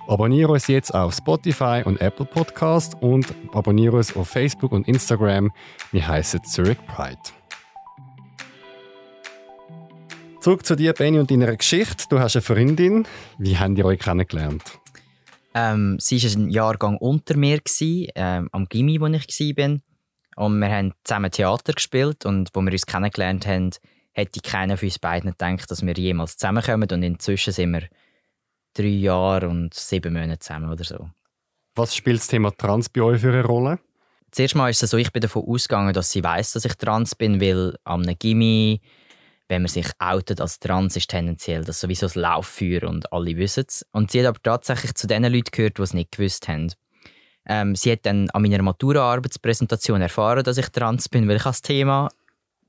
Abonniere 0.07 0.53
uns 0.53 0.68
jetzt 0.68 0.94
auf 0.94 1.14
Spotify 1.14 1.82
und 1.84 2.00
Apple 2.00 2.26
Podcast 2.26 2.96
und 3.00 3.34
abonniere 3.53 3.96
uns 3.96 4.14
auf 4.14 4.28
Facebook 4.28 4.70
und 4.70 4.86
Instagram. 4.86 5.50
Wir 5.90 6.07
heißen 6.07 6.44
Zurich 6.44 6.78
Pride. 6.86 7.18
Zurück 10.40 10.64
zu 10.64 10.76
dir, 10.76 10.92
Benny, 10.92 11.18
und 11.18 11.28
deiner 11.30 11.57
Geschichte. 11.57 12.05
Du 12.09 12.20
hast 12.20 12.36
eine 12.36 12.42
Freundin. 12.42 13.05
Wie 13.38 13.59
habt 13.59 13.76
ihr 13.78 13.84
euch 13.84 13.98
kennengelernt? 13.98 14.82
Ähm, 15.55 15.98
sie 16.00 16.22
war 16.22 16.40
ein 16.40 16.50
Jahrgang 16.50 16.96
unter 16.96 17.36
mir, 17.36 17.59
gewesen, 17.59 18.11
ähm, 18.14 18.48
am 18.53 18.68
Gimmi, 18.68 19.00
wo 19.00 19.07
ich 19.07 19.28
war. 19.57 19.78
Und 20.36 20.59
wir 20.61 20.68
haben 20.70 20.94
zusammen 21.05 21.30
Theater 21.30 21.72
gespielt. 21.72 22.24
Und 22.24 22.50
wo 22.55 22.61
wir 22.62 22.72
uns 22.72 22.86
kennengelernt 22.86 23.46
haben, 23.46 23.70
hätte 24.12 24.40
keiner 24.40 24.76
von 24.76 24.86
uns 24.86 24.98
beiden 24.98 25.30
gedacht, 25.30 25.70
dass 25.70 25.84
wir 25.84 25.94
jemals 25.94 26.36
zusammenkommen. 26.36 26.88
Und 26.90 27.03
inzwischen 27.03 27.53
sind 27.53 27.72
wir 27.72 27.88
drei 28.74 28.86
Jahre 28.86 29.48
und 29.48 29.74
sieben 29.74 30.14
Monate 30.14 30.38
zusammen 30.38 30.70
oder 30.70 30.84
so. 30.84 31.11
Was 31.74 31.94
spielt 31.96 32.18
das 32.18 32.28
Thema 32.28 32.50
Trans 32.50 32.88
bei 32.88 33.03
euch 33.03 33.20
für 33.20 33.32
eine 33.32 33.44
Rolle? 33.44 33.78
Zuerst 34.30 34.55
mal 34.55 34.70
ist 34.70 34.82
es 34.82 34.90
so, 34.90 34.96
ich 34.96 35.12
bin 35.12 35.20
davon 35.20 35.44
ausgegangen, 35.46 35.92
dass 35.92 36.11
sie 36.11 36.24
weiß, 36.24 36.53
dass 36.53 36.64
ich 36.64 36.74
trans 36.74 37.14
bin, 37.14 37.40
weil 37.40 37.76
am 37.84 38.03
Gimmi 38.03 38.80
wenn 39.53 39.62
man 39.62 39.68
sich 39.68 39.86
outet 39.98 40.40
als 40.40 40.59
trans, 40.59 40.96
ist 40.96 41.11
tendenziell 41.11 41.62
das 41.62 41.78
sowieso 41.78 42.07
das 42.07 42.14
Lauffeuer 42.14 42.84
und 42.84 43.12
alle 43.12 43.36
wissen 43.36 43.66
es. 43.68 43.86
Und 43.92 44.11
sie 44.11 44.20
hat 44.20 44.26
aber 44.26 44.42
tatsächlich 44.42 44.94
zu 44.94 45.07
den 45.07 45.24
Leuten 45.24 45.50
gehört, 45.53 45.76
die 45.76 45.82
es 45.82 45.92
nicht 45.92 46.12
gewusst 46.12 46.48
haben. 46.48 46.72
Ähm, 47.46 47.76
sie 47.76 47.92
hat 47.92 48.07
dann 48.07 48.30
an 48.30 48.40
meiner 48.40 48.62
Matura-Arbeitspräsentation 48.62 50.00
erfahren, 50.00 50.42
dass 50.42 50.57
ich 50.57 50.68
trans 50.70 51.11
bin, 51.11 51.28
weil 51.28 51.36
ich 51.36 51.44
als 51.44 51.61
Thema 51.61 52.09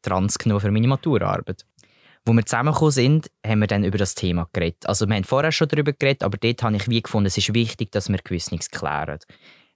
trans 0.02 0.38
genommen 0.38 0.60
für 0.60 0.72
meine 0.72 0.90
Matura-Arbeit. 0.90 1.66
Wo 2.26 2.34
wir 2.34 2.46
zusammengekommen 2.46 2.92
sind, 2.92 3.32
haben 3.48 3.60
wir 3.60 3.68
dann 3.68 3.86
über 3.86 3.98
das 3.98 4.14
Thema 4.14 4.50
geredet. 4.52 4.86
Also 4.86 5.08
wir 5.08 5.16
haben 5.16 5.24
vorher 5.24 5.54
schon 5.54 5.70
darüber 5.70 5.94
geredet, 5.94 6.24
aber 6.24 6.38
dort 6.38 6.64
habe 6.64 6.76
ich 6.76 6.90
wie 6.90 7.02
gefunden, 7.02 7.28
es 7.28 7.38
ist 7.38 7.54
wichtig, 7.54 7.94
dass 7.94 8.10
wir 8.10 8.20
gewiss 8.22 8.52
nichts 8.52 8.70
klären. 8.70 9.20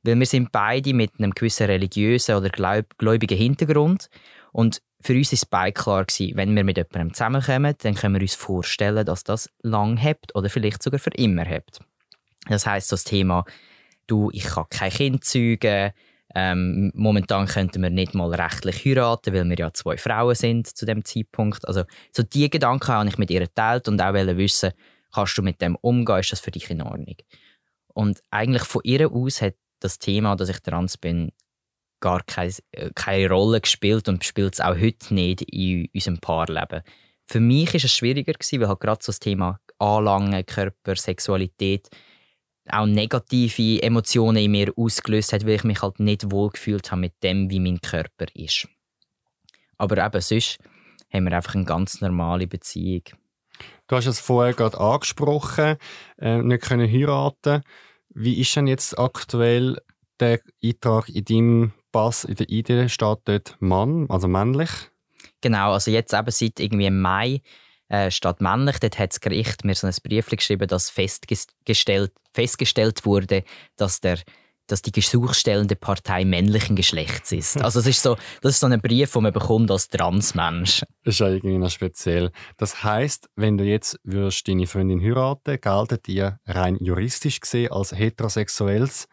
Weil 0.03 0.19
wir 0.19 0.25
sind 0.25 0.51
beide 0.51 0.93
mit 0.93 1.11
einem 1.19 1.31
gewissen 1.31 1.67
religiösen 1.67 2.35
oder 2.35 2.49
gläubigen 2.49 3.37
Hintergrund 3.37 4.09
und 4.51 4.81
für 5.01 5.13
uns 5.13 5.31
es 5.31 5.45
beide 5.45 5.73
klar, 5.73 6.05
gewesen, 6.05 6.35
wenn 6.35 6.55
wir 6.55 6.63
mit 6.63 6.77
jemandem 6.77 7.13
zusammenkommen, 7.13 7.75
dann 7.81 7.95
können 7.95 8.15
wir 8.15 8.21
uns 8.21 8.35
vorstellen, 8.35 9.05
dass 9.05 9.23
das 9.23 9.49
lang 9.61 9.97
hebt 9.97 10.35
oder 10.35 10.49
vielleicht 10.49 10.81
sogar 10.81 10.99
für 10.99 11.11
immer 11.11 11.45
hebt. 11.45 11.79
Das 12.47 12.65
heißt, 12.65 12.91
das 12.91 13.03
Thema, 13.03 13.45
du, 14.07 14.29
ich 14.31 14.45
kann 14.45 14.65
kein 14.69 14.91
Kind 14.91 15.23
zeugen, 15.25 15.91
ähm, 16.35 16.91
momentan 16.93 17.47
könnten 17.47 17.81
wir 17.81 17.89
nicht 17.89 18.13
mal 18.13 18.33
rechtlich 18.33 18.85
heiraten, 18.85 19.33
weil 19.33 19.49
wir 19.49 19.57
ja 19.57 19.73
zwei 19.73 19.97
Frauen 19.97 20.35
sind 20.35 20.67
zu 20.67 20.85
dem 20.85 21.05
Zeitpunkt. 21.05 21.67
Also 21.67 21.83
so 22.11 22.23
diese 22.23 22.49
Gedanken 22.49 22.89
habe 22.89 23.09
ich 23.09 23.17
mit 23.17 23.31
ihr 23.31 23.39
geteilt 23.39 23.87
und 23.87 24.01
auch 24.01 24.13
wissen, 24.13 24.71
kannst 25.13 25.37
du 25.37 25.41
mit 25.41 25.61
dem 25.61 25.75
umgehen, 25.77 26.19
ist 26.19 26.31
das 26.31 26.39
für 26.39 26.51
dich 26.51 26.69
in 26.69 26.81
Ordnung? 26.81 27.15
Und 27.93 28.21
eigentlich 28.29 28.63
von 28.63 28.81
ihr 28.83 29.11
aus 29.11 29.41
hat 29.41 29.55
das 29.79 29.99
Thema, 29.99 30.35
dass 30.35 30.49
ich 30.49 30.59
trans 30.59 30.97
bin, 30.97 31.31
gar 31.99 32.23
keine, 32.23 32.53
äh, 32.71 32.89
keine 32.95 33.29
Rolle 33.29 33.61
gespielt 33.61 34.07
und 34.07 34.23
spielt 34.23 34.53
es 34.53 34.61
auch 34.61 34.75
heute 34.75 35.13
nicht 35.13 35.41
in 35.41 35.87
unserem 35.93 36.19
Paarleben. 36.19 36.81
Für 37.25 37.39
mich 37.39 37.73
war 37.73 37.83
es 37.83 37.91
schwieriger, 37.91 38.33
gewesen, 38.33 38.61
weil 38.61 38.69
halt 38.69 38.79
gerade 38.79 39.03
so 39.03 39.11
das 39.11 39.19
Thema 39.19 39.59
Anlangen, 39.79 40.45
Körper, 40.45 40.95
Sexualität 40.95 41.89
auch 42.69 42.85
negative 42.85 43.81
Emotionen 43.81 44.43
in 44.43 44.51
mir 44.51 44.73
ausgelöst 44.75 45.33
hat, 45.33 45.45
weil 45.45 45.55
ich 45.55 45.63
mich 45.63 45.81
halt 45.81 45.99
nicht 45.99 46.31
wohl 46.31 46.49
gefühlt 46.49 46.91
habe 46.91 47.01
mit 47.01 47.13
dem, 47.23 47.49
wie 47.49 47.59
mein 47.59 47.79
Körper 47.79 48.25
ist. 48.33 48.67
Aber 49.77 50.03
eben 50.05 50.21
sonst 50.21 50.59
haben 51.13 51.25
wir 51.25 51.35
einfach 51.35 51.55
eine 51.55 51.65
ganz 51.65 52.01
normale 52.01 52.47
Beziehung. 52.47 53.03
Du 53.87 53.95
hast 53.95 54.05
es 54.05 54.19
vorher 54.19 54.53
gerade 54.53 54.79
angesprochen, 54.79 55.77
äh, 56.17 56.41
nicht 56.41 56.63
können 56.63 56.91
heiraten. 56.91 57.63
Wie 58.09 58.39
ist 58.39 58.55
denn 58.55 58.67
jetzt 58.67 58.97
aktuell 58.99 59.77
der 60.19 60.41
Eintrag 60.63 61.09
in 61.09 61.23
deinem 61.23 61.73
Pass 61.97 62.25
in 62.25 62.35
der 62.35 62.47
ID 62.47 62.91
steht 62.91 63.17
dort 63.25 63.57
Mann, 63.59 64.05
also 64.07 64.27
männlich. 64.27 64.69
Genau, 65.41 65.71
also 65.71 65.89
jetzt 65.89 66.13
eben 66.13 66.29
seit 66.29 66.59
irgendwie 66.59 66.85
im 66.85 67.01
Mai 67.01 67.41
äh, 67.89 68.11
steht 68.11 68.39
männlich. 68.39 68.77
Dort 68.77 68.99
hat 68.99 69.13
das 69.13 69.19
Gericht 69.19 69.65
mir 69.65 69.73
so 69.73 69.87
ein 69.87 69.95
Brief 70.03 70.29
geschrieben, 70.29 70.67
dass 70.67 70.91
festgestellt, 70.91 72.11
festgestellt 72.35 73.03
wurde, 73.03 73.43
dass 73.77 73.99
der 73.99 74.19
dass 74.69 74.81
die 74.81 74.91
gesuchstellende 74.91 75.77
Partei 75.77 76.25
männlichen 76.25 76.75
Geschlechts 76.75 77.31
ist. 77.31 77.59
Also 77.63 77.79
das 77.79 77.87
ist 77.87 78.03
so, 78.03 78.17
das 78.41 78.55
ist 78.55 78.59
so 78.59 78.67
ein 78.67 78.81
Brief, 78.81 79.13
den 79.13 79.23
man 79.23 79.31
bekommt 79.31 79.71
als 79.71 79.87
Transmensch. 79.87 80.81
Das 81.03 81.15
ist 81.15 81.19
ja 81.19 81.29
irgendwie 81.29 81.57
noch 81.57 81.69
speziell. 81.71 82.31
Das 82.57 82.83
heißt, 82.83 83.29
wenn 83.37 83.57
du 83.57 83.63
jetzt 83.63 83.97
würdest 84.03 84.45
deine 84.47 84.67
Freundin 84.67 85.01
heiraten, 85.01 85.59
geltet 85.61 86.09
ihr 86.09 86.39
rein 86.45 86.77
juristisch 86.81 87.39
gesehen 87.39 87.71
als 87.71 87.93
heterosexuelles 87.93 89.07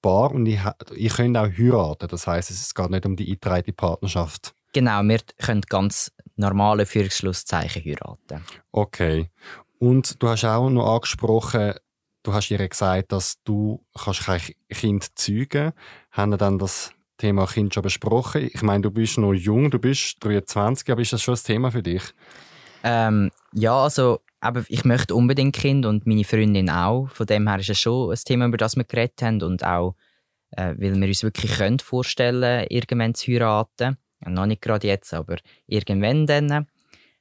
Paar 0.00 0.30
und 0.32 0.46
ich, 0.46 0.60
ich 0.94 1.14
könnte 1.14 1.40
auch 1.40 1.48
heiraten. 1.48 2.08
Das 2.08 2.26
heißt, 2.26 2.50
es 2.50 2.74
geht 2.74 2.90
nicht 2.90 3.06
um 3.06 3.16
die 3.16 3.26
eingetragene 3.26 3.72
Partnerschaft. 3.72 4.54
Genau, 4.72 5.02
wir 5.02 5.20
können 5.38 5.62
ganz 5.62 6.12
normale 6.36 6.86
Führungsschlusszeichen 6.86 7.82
heiraten. 7.84 8.44
Okay. 8.72 9.30
Und 9.78 10.22
du 10.22 10.28
hast 10.28 10.44
auch 10.44 10.68
noch 10.70 10.94
angesprochen, 10.94 11.74
du 12.22 12.32
hast 12.32 12.50
ihr 12.50 12.68
gesagt, 12.68 13.12
dass 13.12 13.42
du 13.44 13.84
kannst 13.94 14.24
kein 14.24 14.40
Kind 14.68 15.18
zeugen 15.18 15.72
Haben 16.10 16.32
wir 16.32 16.36
dann 16.36 16.58
das 16.58 16.92
Thema 17.16 17.46
Kind 17.46 17.74
schon 17.74 17.82
besprochen? 17.82 18.50
Ich 18.52 18.62
meine, 18.62 18.82
du 18.82 18.90
bist 18.90 19.18
noch 19.18 19.32
jung, 19.32 19.70
du 19.70 19.78
bist 19.78 20.16
23, 20.20 20.90
aber 20.90 21.00
ist 21.00 21.12
das 21.12 21.22
schon 21.22 21.34
ein 21.34 21.42
Thema 21.42 21.70
für 21.70 21.82
dich? 21.82 22.02
Ähm, 22.84 23.30
ja, 23.52 23.76
also 23.82 24.20
aber 24.40 24.64
ich 24.68 24.84
möchte 24.84 25.14
unbedingt 25.14 25.56
Kind 25.56 25.84
und 25.84 26.06
meine 26.06 26.24
Freundin 26.24 26.70
auch. 26.70 27.08
Von 27.10 27.26
dem 27.26 27.48
her 27.48 27.58
ist 27.58 27.70
es 27.70 27.80
schon 27.80 28.10
ein 28.10 28.18
Thema, 28.24 28.46
über 28.46 28.56
das 28.56 28.76
wir 28.76 28.84
geredet 28.84 29.20
haben 29.22 29.42
und 29.42 29.64
auch, 29.64 29.94
äh, 30.52 30.74
weil 30.76 30.94
wir 30.94 31.08
uns 31.08 31.22
wirklich 31.22 31.56
können 31.56 31.80
vorstellen 31.80 32.66
irgendwann 32.68 33.14
zu 33.14 33.32
heiraten. 33.32 33.98
Ja, 34.24 34.30
noch 34.30 34.46
nicht 34.46 34.62
gerade 34.62 34.86
jetzt, 34.86 35.12
aber 35.12 35.36
irgendwann 35.66 36.26
dann. 36.26 36.66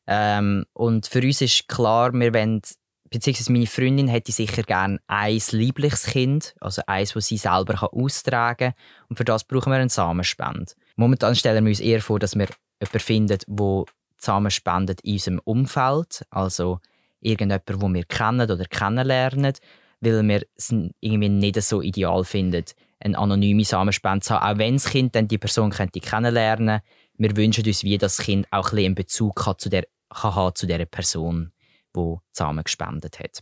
Ähm, 0.06 0.66
und 0.74 1.08
für 1.08 1.22
uns 1.22 1.42
ist 1.42 1.68
klar, 1.68 2.14
wir 2.14 2.34
wollen, 2.34 2.62
beziehungsweise 3.10 3.52
meine 3.52 3.68
Freundin 3.68 4.08
hätte 4.08 4.32
sicher 4.32 4.64
gerne 4.64 5.00
ein 5.08 5.42
liebliches 5.52 6.06
Kind, 6.06 6.56
also 6.60 6.82
eins, 6.88 7.14
das 7.14 7.28
sie 7.28 7.38
selber 7.38 7.74
kann 7.74 7.90
austragen 7.90 8.74
kann. 8.74 8.74
Und 9.10 9.18
für 9.18 9.26
das 9.26 9.44
brauchen 9.44 9.72
wir 9.72 9.78
einen 9.78 9.90
Samenspende. 9.90 10.74
Momentan 10.96 11.36
stellen 11.36 11.66
wir 11.66 11.72
uns 11.72 11.80
eher 11.80 12.02
vor, 12.02 12.20
dass 12.20 12.36
wir 12.36 12.48
jemanden 12.80 13.00
finden, 13.00 13.28
der 13.28 13.86
Samen 14.18 14.52
spendet 14.52 15.02
in 15.02 15.14
unserem 15.14 15.40
Umfeld, 15.44 16.26
also 16.30 16.80
irgendjemanden, 17.20 17.80
den 17.80 17.94
wir 17.94 18.06
kennen 18.06 18.50
oder 18.50 18.66
kennenlernen, 18.66 19.54
weil 20.00 20.28
wir 20.28 20.46
es 20.56 20.74
irgendwie 21.00 21.30
nicht 21.30 21.62
so 21.62 21.82
ideal 21.82 22.24
finden, 22.24 22.66
eine 23.00 23.18
anonyme 23.18 23.64
Samenspende 23.64 24.22
zu 24.22 24.36
haben. 24.36 24.56
Auch 24.56 24.60
wenn 24.60 24.76
das 24.76 24.90
Kind 24.90 25.16
dann 25.16 25.28
die 25.28 25.38
Person 25.38 25.72
könnte 25.72 26.00
kennenlernen 26.00 26.82
wir 27.18 27.36
wünschen 27.36 27.66
uns, 27.66 27.84
wie 27.84 27.98
das 27.98 28.20
Kind 28.20 28.48
auch 28.52 28.72
ein 28.72 28.80
einen 28.80 28.96
Bezug 28.96 29.46
hat 29.46 29.60
zu 29.60 29.70
der, 29.70 29.88
kann 30.10 30.36
haben 30.36 30.56
zu 30.56 30.68
der 30.68 30.86
Person, 30.86 31.52
die 31.96 32.16
Samen 32.32 32.64
gespendet 32.64 33.20
hat. 33.20 33.42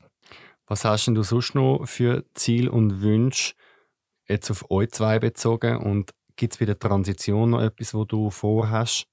Was 0.67 0.85
hast 0.85 1.05
denn 1.05 1.15
du 1.15 1.23
sonst 1.23 1.53
noch 1.55 1.85
für 1.85 2.25
Ziel 2.33 2.69
und 2.69 3.01
Wünsche 3.01 3.53
jetzt 4.27 4.49
auf 4.49 4.71
euch 4.71 4.91
zwei 4.91 5.19
bezogen? 5.19 5.77
Und 5.77 6.13
gibt 6.35 6.53
es 6.53 6.59
bei 6.59 6.65
der 6.65 6.79
Transition 6.79 7.51
noch 7.51 7.61
etwas, 7.61 7.93
wo 7.93 8.05
du 8.05 8.31
vorhast? 8.31 9.07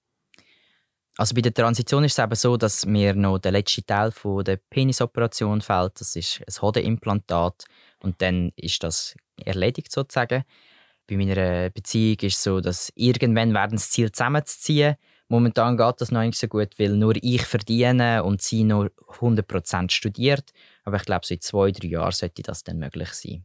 Also 1.19 1.35
bei 1.35 1.43
der 1.43 1.53
Transition 1.53 2.05
ist 2.05 2.19
es 2.19 2.25
eben 2.25 2.35
so, 2.35 2.57
dass 2.57 2.87
mir 2.87 3.15
noch 3.15 3.39
der 3.39 3.53
letzte 3.53 3.85
Teil 3.85 4.13
von 4.13 4.45
der 4.45 4.57
Penisoperation 4.57 5.61
fehlt. 5.61 6.01
Das 6.01 6.17
ist 6.17 6.41
ein 6.41 6.63
Hodenimplantat 6.63 7.65
und 8.01 8.21
dann 8.23 8.53
ist 8.57 8.83
das 8.83 9.15
erledigt 9.37 9.93
sozusagen. 9.93 10.45
Bei 11.07 11.17
meiner 11.17 11.69
Beziehung 11.71 12.17
ist 12.21 12.37
es 12.37 12.43
so, 12.43 12.61
dass 12.61 12.91
irgendwann 12.95 13.53
werden 13.53 13.77
das 13.77 13.91
Ziel 13.91 14.11
zusammenzuziehen. 14.11 14.97
Momentan 15.29 15.77
geht 15.77 16.01
das 16.01 16.11
noch 16.11 16.23
nicht 16.23 16.39
so 16.39 16.47
gut, 16.47 16.79
weil 16.79 16.91
nur 16.91 17.15
ich 17.23 17.43
verdiene 17.43 18.23
und 18.25 18.41
sie 18.41 18.65
nur 18.65 18.91
100% 19.19 19.91
studiert. 19.91 20.51
Aber 20.85 20.97
ich 20.97 21.05
glaube, 21.05 21.27
so 21.27 21.35
in 21.35 21.41
zwei, 21.41 21.71
drei 21.71 21.89
Jahren 21.89 22.13
sollte 22.13 22.43
das 22.43 22.65
dann 22.65 22.79
möglich 22.79 23.11
sein. 23.11 23.45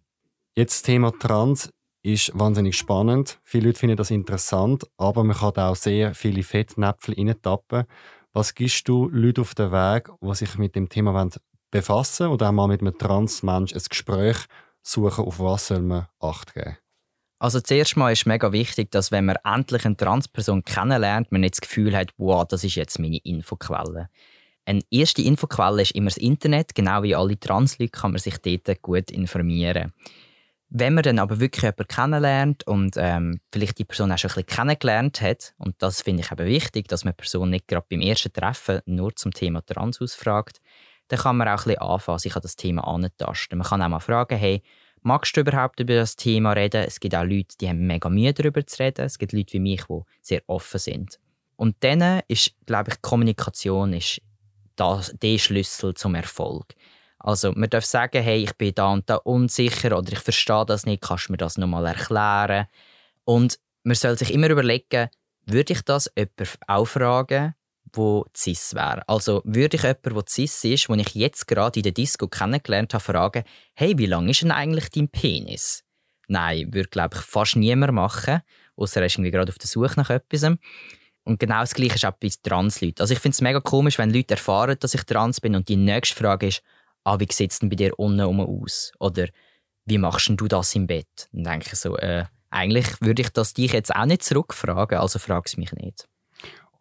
Jetzt 0.56 0.84
Thema 0.84 1.12
Trans 1.12 1.70
ist 2.04 2.32
wahnsinnig 2.38 2.78
spannend. 2.78 3.40
Viele 3.44 3.68
Leute 3.68 3.80
finden 3.80 3.98
das 3.98 4.12
interessant, 4.12 4.86
aber 4.98 5.24
man 5.24 5.36
kann 5.36 5.56
auch 5.56 5.76
sehr 5.76 6.14
viele 6.14 6.44
Fettnäpfel 6.44 7.16
reintappen. 7.16 7.86
Was 8.34 8.54
gibst 8.54 8.88
du 8.88 9.10
Leuten 9.10 9.42
auf 9.42 9.56
den 9.56 9.72
Weg, 9.72 10.10
die 10.22 10.36
sich 10.36 10.58
mit 10.58 10.76
dem 10.76 10.90
Thema 10.90 11.30
befassen 11.72 12.28
oder 12.28 12.50
auch 12.50 12.54
mal 12.54 12.68
mit 12.68 12.82
einem 12.82 12.98
Transmensch 12.98 13.74
ein 13.74 13.82
Gespräch 13.90 14.38
suchen, 14.82 15.26
auf 15.26 15.40
was 15.40 15.68
soll 15.68 15.82
man 15.82 16.08
Acht 16.20 16.54
geben? 16.54 16.78
Also 17.40 17.62
zuerst 17.62 17.96
mal 17.98 18.12
ist 18.12 18.26
mega 18.26 18.52
wichtig, 18.52 18.90
dass 18.92 19.12
wenn 19.12 19.26
man 19.26 19.38
endlich 19.44 19.86
eine 19.86 19.96
Transperson 19.96 20.64
kennenlernt, 20.64 21.32
man 21.32 21.42
nicht 21.42 21.56
das 21.56 21.62
Gefühl 21.62 21.96
hat, 21.96 22.12
wow, 22.18 22.46
das 22.48 22.64
ist 22.64 22.76
jetzt 22.76 23.00
meine 23.00 23.18
Infoquelle. 23.18 24.10
Eine 24.66 24.82
erste 24.90 25.22
Infoquelle 25.22 25.84
ist 25.84 25.92
immer 25.92 26.10
das 26.10 26.18
Internet, 26.18 26.74
genau 26.74 27.04
wie 27.04 27.16
alle 27.16 27.40
Transleute 27.40 27.92
kann 27.92 28.12
man 28.12 28.20
sich 28.20 28.38
dort 28.40 28.82
gut 28.82 29.12
informieren. 29.12 29.94
Wenn 30.70 30.96
man 30.96 31.04
dann 31.04 31.20
aber 31.20 31.40
wirklich 31.40 31.64
jemanden 31.64 31.88
kennenlernt 31.88 32.68
und 32.68 32.96
ähm, 32.98 33.40
vielleicht 33.54 33.78
die 33.78 33.86
Person 33.86 34.12
auch 34.12 34.18
schon 34.18 34.32
ein 34.32 34.36
bisschen 34.36 34.58
kennengelernt 34.58 35.22
hat, 35.22 35.54
und 35.58 35.76
das 35.80 36.02
finde 36.02 36.24
ich 36.24 36.32
eben 36.32 36.46
wichtig, 36.46 36.88
dass 36.90 37.06
man 37.06 37.14
die 37.14 37.22
Person 37.22 37.50
nicht 37.52 37.68
gerade 37.68 37.86
beim 37.90 38.02
ersten 38.02 38.34
Treffen 38.34 38.82
nur 38.86 39.16
zum 39.16 39.32
Thema 39.32 39.66
Trans 39.66 40.02
ausfragt, 40.02 40.60
dann 41.08 41.20
kann 41.20 41.38
man 41.38 41.48
auch 41.48 41.52
ein 41.52 41.64
bisschen 41.64 41.78
anfangen, 41.78 42.20
sich 42.20 42.36
an 42.36 42.42
das 42.42 42.58
Thema 42.58 42.86
anzutasten. 42.86 43.58
Man 43.58 43.68
kann 43.68 43.82
auch 43.82 43.88
mal 43.88 44.00
fragen, 44.00 44.38
hey, 44.38 44.62
magst 45.02 45.38
du 45.38 45.42
überhaupt 45.42 45.80
über 45.80 45.96
das 45.96 46.18
Thema 46.18 46.52
reden? 46.52 46.84
Es 46.86 47.00
gibt 47.00 47.16
auch 47.16 47.24
Leute, 47.24 47.56
die 47.62 47.70
haben 47.70 47.88
mega 47.88 48.10
Mühe 48.10 48.34
darüber 48.34 48.66
zu 48.66 48.84
reden. 48.84 49.06
Es 49.06 49.18
gibt 49.18 49.32
Leute 49.32 49.54
wie 49.54 49.60
mich, 49.60 49.86
die 49.86 50.02
sehr 50.22 50.42
offen 50.48 50.80
sind. 50.80 51.18
Und 51.56 51.78
dann 51.80 52.22
ist, 52.28 52.52
glaube 52.66 52.92
ich, 52.92 53.02
Kommunikation 53.02 53.94
ist 53.94 54.22
der 54.78 55.38
Schlüssel 55.38 55.94
zum 55.94 56.14
Erfolg. 56.14 56.76
Also 57.20 57.52
man 57.54 57.70
darf 57.70 57.86
sagen, 57.86 58.22
hey, 58.22 58.44
ich 58.44 58.54
bin 58.56 58.74
da 58.76 58.94
und 58.94 59.10
da 59.10 59.16
unsicher 59.16 59.98
oder 59.98 60.12
ich 60.12 60.20
verstehe 60.20 60.66
das 60.66 60.86
nicht, 60.86 61.02
kannst 61.02 61.28
du 61.28 61.34
mir 61.34 61.38
das 61.38 61.58
nochmal 61.58 61.86
erklären? 61.86 62.68
Und 63.24 63.60
man 63.84 63.96
soll 63.96 64.18
sich 64.18 64.34
immer 64.34 64.50
überlegen, 64.50 65.10
würde 65.46 65.74
ich 65.74 65.82
das 65.82 66.12
jemand 66.16 66.58
auch 66.68 66.86
fragen, 66.86 67.56
wo 67.94 68.26
cis 68.36 68.76
wäre? 68.76 69.08
Also 69.08 69.42
würde 69.46 69.78
ich 69.78 69.84
jemanden, 69.84 70.14
der 70.14 70.24
cis 70.28 70.64
ist, 70.64 70.88
den 70.88 71.00
ich 71.00 71.16
jetzt 71.16 71.48
gerade 71.48 71.80
in 71.80 71.84
der 71.84 71.92
Disco 71.94 72.28
kennengelernt 72.28 72.94
habe, 72.94 73.04
fragen, 73.04 73.44
hey, 73.74 73.98
wie 73.98 74.06
lang 74.06 74.28
ist 74.28 74.42
denn 74.42 74.52
eigentlich 74.52 74.90
dein 74.90 75.10
Penis? 75.10 75.84
Nein, 76.28 76.74
würde 76.74 76.90
glaube 76.90 77.16
ich 77.16 77.22
fast 77.22 77.56
niemand 77.56 77.94
machen, 77.94 78.42
außer 78.76 79.00
er 79.00 79.06
ist 79.06 79.16
irgendwie 79.16 79.32
gerade 79.32 79.52
auf 79.52 79.58
der 79.58 79.68
Suche 79.68 79.94
nach 79.96 80.10
etwas. 80.10 80.44
Und 81.24 81.40
genau 81.40 81.60
das 81.60 81.74
Gleiche 81.74 81.96
ist 81.96 82.06
auch 82.06 82.12
bei 82.12 82.30
Transleuten. 82.42 83.02
Also 83.02 83.14
ich 83.14 83.20
finde 83.20 83.34
es 83.34 83.42
mega 83.42 83.60
komisch, 83.60 83.98
wenn 83.98 84.14
Leute 84.14 84.36
erfahren, 84.36 84.78
dass 84.80 84.94
ich 84.94 85.04
trans 85.04 85.42
bin 85.42 85.56
und 85.56 85.68
die 85.68 85.76
nächste 85.76 86.16
Frage 86.16 86.48
ist, 86.48 86.62
ah, 87.08 87.20
wie 87.20 87.28
sieht 87.32 87.52
es 87.52 87.60
denn 87.60 87.70
bei 87.70 87.76
dir 87.76 87.98
unten 87.98 88.22
aus? 88.22 88.92
Oder 89.00 89.28
wie 89.86 89.98
machst 89.98 90.30
du 90.30 90.48
das 90.48 90.76
im 90.76 90.88
Bett? 90.88 91.30
Dann 91.32 91.44
denke 91.44 91.70
ich 91.72 91.80
so, 91.80 91.98
äh, 91.98 92.26
eigentlich 92.50 93.02
würde 93.02 93.22
ich 93.22 93.30
das 93.30 93.54
dich 93.54 93.72
jetzt 93.72 93.96
auch 93.96 94.06
nicht 94.06 94.24
zurückfragen, 94.24 94.98
also 94.98 95.20
frag 95.20 95.46
es 95.46 95.58
mich 95.58 95.72
nicht. 95.74 96.08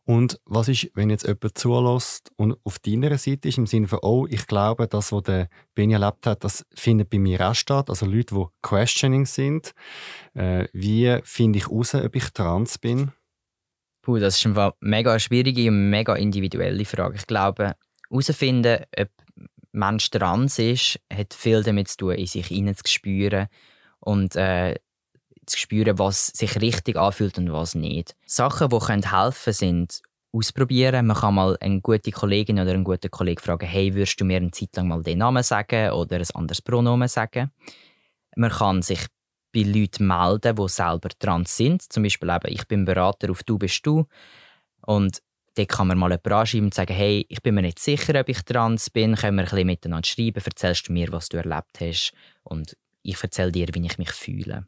Und 0.04 0.40
was 0.44 0.68
ist, 0.68 0.88
wenn 0.94 1.10
jetzt 1.10 1.26
jemand 1.26 1.58
zulässt 1.58 2.30
und 2.36 2.56
auf 2.62 2.78
deiner 2.78 3.18
Seite 3.18 3.48
ist, 3.48 3.58
im 3.58 3.66
Sinne 3.66 3.88
von, 3.88 3.98
oh, 4.02 4.26
ich 4.30 4.46
glaube, 4.46 4.86
das, 4.86 5.10
was 5.10 5.24
der 5.24 5.48
Benny 5.74 5.94
erlebt 5.94 6.26
hat, 6.26 6.44
das 6.44 6.64
findet 6.74 7.10
bei 7.10 7.18
mir 7.18 7.40
auch 7.40 7.56
statt. 7.56 7.90
Also 7.90 8.06
Leute, 8.06 8.36
die 8.36 8.44
questioning 8.62 9.26
sind. 9.26 9.74
Äh, 10.34 10.68
wie 10.72 11.18
finde 11.24 11.58
ich 11.58 11.66
heraus, 11.66 11.94
ob 11.96 12.14
ich 12.14 12.30
trans 12.30 12.78
bin? 12.78 13.10
Puh, 14.02 14.18
das 14.18 14.36
ist 14.36 14.46
eine 14.46 14.72
mega 14.78 15.18
schwierige 15.18 15.68
und 15.68 15.90
mega 15.90 16.14
individuelle 16.14 16.84
Frage. 16.84 17.16
Ich 17.16 17.26
glaube, 17.26 17.74
herausfinden, 18.08 18.84
ob 18.96 19.08
Mensch 19.76 20.10
trans 20.10 20.58
ist, 20.58 20.98
hat 21.12 21.34
viel 21.34 21.62
damit 21.62 21.88
zu 21.88 21.98
tun, 21.98 22.14
in 22.14 22.26
sich 22.26 22.46
hineinzuspüren 22.46 23.48
und 24.00 24.34
äh, 24.36 24.76
zu 25.46 25.58
spüren, 25.58 25.98
was 25.98 26.28
sich 26.28 26.60
richtig 26.60 26.96
anfühlt 26.96 27.38
und 27.38 27.52
was 27.52 27.74
nicht. 27.74 28.16
Sachen, 28.26 28.68
die 28.70 28.76
helfen 28.76 29.10
können, 29.10 29.54
sind 29.54 30.02
ausprobieren. 30.32 31.06
Man 31.06 31.16
kann 31.16 31.34
mal 31.34 31.56
eine 31.60 31.80
gute 31.80 32.10
Kollegin 32.10 32.58
oder 32.58 32.72
einen 32.72 32.84
guten 32.84 33.10
Kollegen 33.10 33.40
fragen, 33.40 33.66
hey, 33.66 33.94
würdest 33.94 34.20
du 34.20 34.24
mir 34.24 34.38
eine 34.38 34.50
Zeit 34.50 34.74
lang 34.76 34.88
mal 34.88 35.02
den 35.02 35.18
Namen 35.18 35.42
sagen 35.42 35.90
oder 35.90 36.16
ein 36.16 36.30
anderes 36.34 36.62
Pronomen 36.62 37.08
sagen? 37.08 37.52
Man 38.34 38.50
kann 38.50 38.82
sich 38.82 39.06
bei 39.52 39.62
Leuten 39.62 40.06
melden, 40.06 40.56
die 40.56 40.68
selber 40.68 41.08
trans 41.18 41.56
sind. 41.56 41.82
Zum 41.82 42.02
Beispiel 42.02 42.28
eben, 42.28 42.52
ich 42.52 42.66
bin 42.66 42.84
Berater 42.84 43.30
auf 43.30 43.42
«Du 43.44 43.58
bist 43.58 43.86
du» 43.86 44.06
und 44.82 45.22
dort 45.56 45.68
kann 45.68 45.88
man 45.88 45.98
mal 45.98 46.10
jemanden 46.10 46.32
anschreiben 46.32 46.66
und 46.66 46.74
sagen, 46.74 46.94
hey, 46.94 47.26
ich 47.28 47.42
bin 47.42 47.54
mir 47.54 47.62
nicht 47.62 47.78
sicher, 47.78 48.18
ob 48.20 48.28
ich 48.28 48.42
trans 48.42 48.90
bin, 48.90 49.16
können 49.16 49.36
wir 49.36 49.44
ein 49.44 49.50
bisschen 49.50 49.66
miteinander 49.66 50.06
schreiben, 50.06 50.42
erzählst 50.44 50.88
du 50.88 50.92
mir, 50.92 51.10
was 51.12 51.28
du 51.28 51.38
erlebt 51.38 51.80
hast 51.80 52.12
und 52.44 52.76
ich 53.02 53.22
erzähle 53.22 53.52
dir, 53.52 53.68
wie 53.72 53.86
ich 53.86 53.98
mich 53.98 54.12
fühle. 54.12 54.66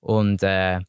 Und 0.00 0.42
äh, 0.42 0.80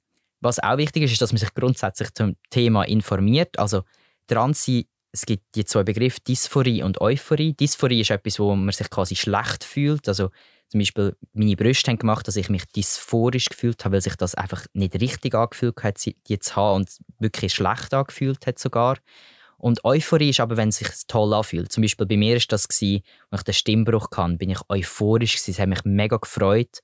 was 0.41 0.59
auch 0.59 0.77
wichtig 0.77 1.03
ist, 1.03 1.13
ist, 1.13 1.21
dass 1.21 1.31
man 1.31 1.39
sich 1.39 1.53
grundsätzlich 1.53 2.13
zum 2.13 2.35
Thema 2.49 2.83
informiert. 2.83 3.57
Also 3.57 3.83
Transsein, 4.27 4.85
es 5.11 5.25
gibt 5.25 5.43
die 5.55 5.65
zwei 5.65 5.83
Begriffe 5.83 6.19
Dysphorie 6.21 6.83
und 6.83 7.01
Euphorie. 7.01 7.53
Dysphorie 7.53 8.01
ist 8.01 8.11
etwas, 8.11 8.39
wo 8.39 8.55
man 8.55 8.71
sich 8.71 8.89
quasi 8.89 9.15
schlecht 9.15 9.63
fühlt. 9.63 10.07
Also 10.07 10.29
zum 10.75 10.79
Beispiel 10.79 11.15
meine 11.31 11.55
Brüste 11.55 11.89
haben 11.89 11.99
gemacht, 11.99 12.27
dass 12.27 12.35
ich 12.35 12.49
mich 12.49 12.65
dysphorisch 12.65 13.45
gefühlt 13.45 13.85
habe, 13.85 13.93
weil 13.93 14.01
sich 14.01 14.17
das 14.17 14.35
einfach 14.35 14.65
nicht 14.73 14.99
richtig 14.99 15.33
angefühlt 15.33 15.81
hat, 15.81 16.05
die 16.05 16.39
zu 16.39 16.55
haben 16.57 16.81
und 16.81 16.89
wirklich 17.17 17.53
schlecht 17.53 17.93
angefühlt 17.93 18.45
hat 18.45 18.59
sogar. 18.59 18.97
Und 19.57 19.85
Euphorie 19.85 20.31
ist 20.31 20.41
aber, 20.41 20.57
wenn 20.57 20.67
es 20.67 20.79
sich 20.79 20.89
toll 21.07 21.33
anfühlt. 21.33 21.71
Zum 21.71 21.81
Beispiel 21.81 22.05
bei 22.05 22.17
mir 22.17 22.35
war 22.35 22.43
das, 22.49 22.67
gewesen, 22.67 23.03
als 23.31 23.39
ich 23.39 23.45
den 23.45 23.53
Stimmbruch 23.53 24.09
hatte, 24.17 24.35
bin 24.35 24.49
ich 24.49 24.59
euphorisch 24.67 25.35
gewesen. 25.35 25.51
Es 25.51 25.59
hat 25.59 25.69
mich 25.69 25.85
mega 25.85 26.17
gefreut. 26.17 26.79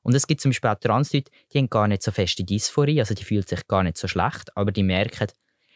Und 0.00 0.14
es 0.14 0.26
gibt 0.26 0.40
zum 0.40 0.50
Beispiel 0.50 0.70
auch 0.70 0.80
Transleute, 0.80 1.30
die 1.52 1.58
haben 1.58 1.68
gar 1.68 1.86
nicht 1.86 2.02
so 2.02 2.12
feste 2.12 2.44
Dysphorie, 2.44 3.00
also 3.00 3.12
die 3.12 3.24
fühlen 3.24 3.42
sich 3.42 3.68
gar 3.68 3.82
nicht 3.82 3.98
so 3.98 4.08
schlecht, 4.08 4.56
aber 4.56 4.72
die 4.72 4.82
merken, 4.82 5.28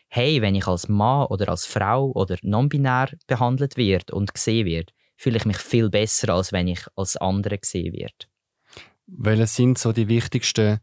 hey, 0.09 0.41
wenn 0.41 0.55
ich 0.55 0.67
als 0.67 0.89
Mann 0.89 1.27
oder 1.27 1.51
als 1.51 1.67
Frau 1.67 2.13
oder 2.13 2.39
non-binär 2.41 3.11
behandelt 3.27 3.77
wird 3.77 4.11
und 4.11 4.33
gesehen 4.33 4.65
wird, 4.65 4.95
fühle 5.19 5.37
ich 5.37 5.45
mich 5.45 5.59
viel 5.59 5.91
besser, 5.91 6.33
als 6.33 6.53
wenn 6.53 6.69
ich 6.69 6.81
als 6.97 7.19
andere 7.19 7.59
gesehen 7.59 7.93
werde. 7.93 8.27
Welche 9.07 9.47
sind 9.47 9.77
so 9.77 9.93
die 9.93 10.09
wichtigsten 10.09 10.81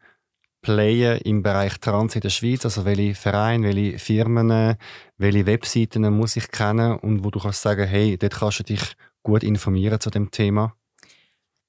Player 0.62 1.26
im 1.26 1.42
Bereich 1.42 1.80
Trans 1.80 2.14
in 2.14 2.22
der 2.22 2.30
Schweiz? 2.30 2.66
Also 2.66 2.86
welche 2.86 3.16
Vereine, 3.16 3.74
welche 3.74 3.98
Firmen, 3.98 4.78
welche 5.18 5.46
Webseiten 5.48 6.08
muss 6.16 6.36
ich 6.36 6.52
kennen 6.52 7.00
und 7.00 7.24
wo 7.24 7.32
du 7.32 7.40
kannst 7.40 7.64
sagen, 7.64 7.88
hey, 7.88 8.18
dort 8.18 8.36
kannst 8.36 8.60
du 8.60 8.64
dich 8.64 8.82
gut 9.24 9.44
informieren 9.44 10.00
zu 10.00 10.12
dem 10.12 10.30
Thema? 10.30 10.76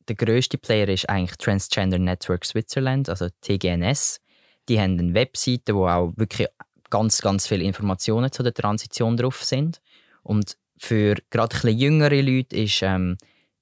der 0.08 0.16
grösste 0.16 0.58
Player 0.58 0.88
ist 0.88 1.08
eigentlich 1.08 1.36
Transgender 1.38 1.98
Network 1.98 2.44
Switzerland, 2.44 3.08
also 3.08 3.28
TGNS. 3.40 4.20
Die 4.68 4.80
haben 4.80 4.98
eine 4.98 5.14
Webseite, 5.14 5.74
wo 5.74 5.88
auch 5.88 6.12
wirklich 6.16 6.48
ganz, 6.90 7.20
ganz 7.20 7.46
viele 7.46 7.64
Informationen 7.64 8.30
zu 8.30 8.42
der 8.42 8.54
Transition 8.54 9.16
drauf 9.16 9.42
sind. 9.44 9.80
Und 10.22 10.56
für 10.78 11.16
gerade 11.30 11.56
ein 11.64 11.78
jüngere 11.78 12.20
Leute 12.22 12.56
ist 12.56 12.82
ähm, 12.82 13.16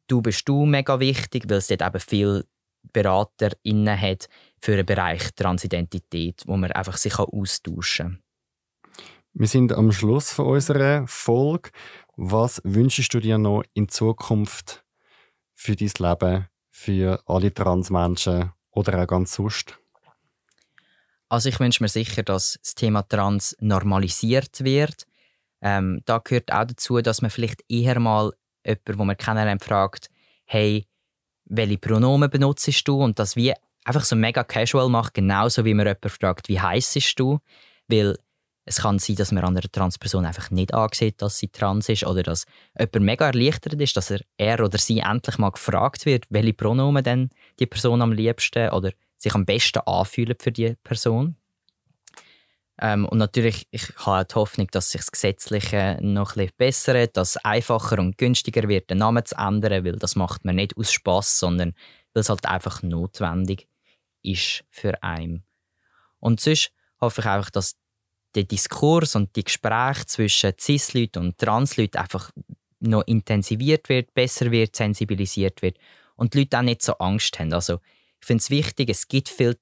«Du 0.07 0.21
bist 0.21 0.49
du» 0.49 0.67
mega 0.67 1.01
wichtig, 1.01 1.45
weil 1.49 1.59
es 1.59 1.69
dort 1.69 1.83
eben 1.83 2.01
viele 2.01 2.47
BeraterInnen 2.93 4.01
hat 4.01 4.29
für 4.59 4.77
den 4.77 4.87
Bereich 4.87 5.35
Transidentität, 5.35 6.43
wo 6.47 6.57
man 6.57 6.73
einfach 6.73 6.97
sich 6.97 7.19
austauschen 7.19 8.07
kann. 8.07 8.25
Wir 9.33 9.49
sind 9.49 9.73
am 9.73 9.91
Schluss 9.91 10.33
von 10.33 10.47
unserer 10.47 11.07
Folge. 11.09 11.71
Was 12.17 12.61
wünschst 12.65 13.13
du 13.13 13.21
dir 13.21 13.39
noch 13.39 13.65
in 13.75 13.89
Zukunft 13.89 14.85
für 15.55 15.75
dein 15.75 15.91
Leben, 15.99 16.49
für 16.71 17.21
alle 17.27 17.53
Transmenschen 17.53 18.53
oder 18.71 19.03
auch 19.03 19.07
ganz 19.09 19.35
sonst? 19.35 19.77
Also 21.29 21.49
ich 21.49 21.59
wünsche 21.59 21.83
mir 21.83 21.89
sicher, 21.89 22.23
dass 22.23 22.61
das 22.63 22.77
Thema 22.77 23.03
Trans 23.03 23.57
normalisiert 23.59 24.63
wird. 24.63 25.07
Ähm, 25.65 26.03
da 26.05 26.19
gehört 26.19 26.53
auch 26.53 26.67
dazu, 26.67 27.01
dass 27.01 27.23
man 27.23 27.31
vielleicht 27.31 27.63
eher 27.69 27.99
mal 27.99 28.33
jemanden, 28.65 28.99
wo 28.99 29.05
man 29.05 29.17
kennenlernt, 29.17 29.65
fragt, 29.65 30.11
hey, 30.45 30.87
welche 31.47 31.79
Pronomen 31.79 32.29
benutzt 32.31 32.87
du? 32.87 33.03
Und 33.03 33.19
das 33.19 33.35
wie 33.35 33.55
einfach 33.85 34.05
so 34.05 34.15
mega 34.15 34.45
casual 34.45 34.89
macht, 34.91 35.15
genauso 35.15 35.65
wie 35.65 35.75
man 35.75 35.87
jemanden 35.87 36.11
fragt, 36.11 36.49
wie 36.49 36.61
heißest 36.61 37.19
du? 37.19 37.39
Weil 37.89 38.17
es 38.67 38.81
kann 38.81 38.99
sein, 38.99 39.17
dass 39.17 39.33
man 39.33 39.45
an 39.45 39.57
einer 39.57 39.71
Transperson 39.71 40.25
einfach 40.25 40.51
nicht 40.51 40.73
ansieht, 40.73 41.21
dass 41.21 41.39
sie 41.39 41.49
trans 41.49 41.89
ist 41.89 42.07
oder 42.07 42.23
dass 42.23 42.47
jemand 42.79 43.01
mega 43.01 43.27
erleichtert 43.27 43.75
ist, 43.81 43.97
dass 43.97 44.11
er, 44.11 44.21
er 44.39 44.61
oder 44.61 44.79
sie 44.79 45.01
endlich 45.01 45.39
mal 45.39 45.51
gefragt 45.51 46.07
wird, 46.07 46.27
welche 46.31 46.55
Pronomen 46.55 47.05
denn 47.05 47.31
die 47.59 47.67
Person 47.67 48.01
am 48.03 48.13
liebsten 48.13 48.71
oder 48.71 48.93
sich 49.19 49.35
am 49.35 49.45
besten 49.45 49.81
anfühlen 49.81 50.37
für 50.39 50.53
die 50.53 50.77
Person. 50.83 51.37
Ähm, 52.81 53.07
und 53.07 53.19
natürlich, 53.19 53.69
ich 53.71 53.95
habe 53.99 54.25
die 54.25 54.35
Hoffnung, 54.35 54.67
dass 54.73 54.91
sich 54.91 55.01
das 55.01 55.13
Gesetzliche 55.13 55.99
noch 56.01 56.37
ein 56.37 56.47
bisschen 56.47 56.57
bessert, 56.57 57.17
dass 57.17 57.37
es 57.37 57.45
einfacher 57.45 57.99
und 57.99 58.19
günstiger 58.19 58.69
wird, 58.69 58.91
den 58.91 58.99
Namen 58.99 59.25
zu 59.25 59.37
ändern, 59.37 59.85
weil 59.85 59.97
das 59.97 60.17
macht 60.17 60.45
man 60.45 60.57
nicht 60.57 60.77
aus 60.77 60.93
Spaß, 60.93 61.39
sondern 61.39 61.75
weil 62.13 62.23
es 62.23 62.29
halt 62.29 62.47
einfach 62.47 62.83
notwendig 62.83 63.69
ist 64.23 64.65
für 64.71 65.01
einen. 65.03 65.45
Und 66.19 66.41
sonst 66.41 66.73
hoffe 67.01 67.21
ich 67.21 67.27
einfach, 67.27 67.51
dass 67.51 67.77
der 68.35 68.45
Diskurs 68.45 69.15
und 69.15 69.37
die 69.37 69.45
Gespräche 69.45 70.07
zwischen 70.07 70.53
Cis-Leuten 70.59 71.23
und 71.23 71.39
Trans-Leuten 71.39 71.99
einfach 71.99 72.31
noch 72.81 73.07
intensiviert 73.07 73.89
wird, 73.89 74.13
besser 74.15 74.51
wird, 74.51 74.75
sensibilisiert 74.75 75.63
wird 75.63 75.79
und 76.17 76.35
die 76.35 76.41
Leute 76.41 76.59
auch 76.59 76.63
nicht 76.63 76.83
so 76.83 76.95
Angst 76.95 77.39
haben. 77.39 77.53
Also 77.53 77.81
ich 78.21 78.27
finde 78.27 78.43
es 78.43 78.51
wichtig, 78.51 78.89
es 78.91 79.07
gibt 79.07 79.29
viel 79.29 79.57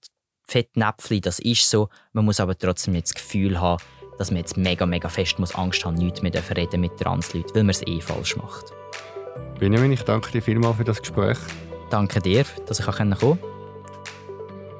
Fettnäpfchen, 0.45 1.21
das 1.21 1.39
ist 1.39 1.69
so, 1.69 1.89
man 2.13 2.25
muss 2.25 2.41
aber 2.41 2.57
trotzdem 2.57 2.93
nicht 2.93 3.07
das 3.07 3.15
Gefühl 3.15 3.61
haben, 3.61 3.83
dass 4.19 4.31
man 4.31 4.39
jetzt 4.39 4.57
mega, 4.57 4.87
mega 4.87 5.09
fest 5.09 5.39
muss 5.39 5.55
Angst 5.55 5.85
haben, 5.85 5.95
nichts 5.95 6.23
mehr 6.23 6.33
reden 6.57 6.81
mit 6.81 6.97
Trans-Leuten, 6.97 7.55
weil 7.55 7.65
man 7.65 7.71
es 7.71 7.87
eh 7.87 8.01
falsch 8.01 8.37
macht. 8.37 8.73
Benjamin, 9.59 9.93
ich 9.93 10.03
danke 10.03 10.31
dir 10.33 10.43
vielmals 10.43 10.77
für 10.77 10.85
das 10.85 11.01
Gespräch. 11.01 11.39
Danke 11.91 12.21
dir, 12.21 12.45
dass 12.67 12.81
ich 12.81 12.87
kommen 12.87 13.17
konnte. 13.17 13.39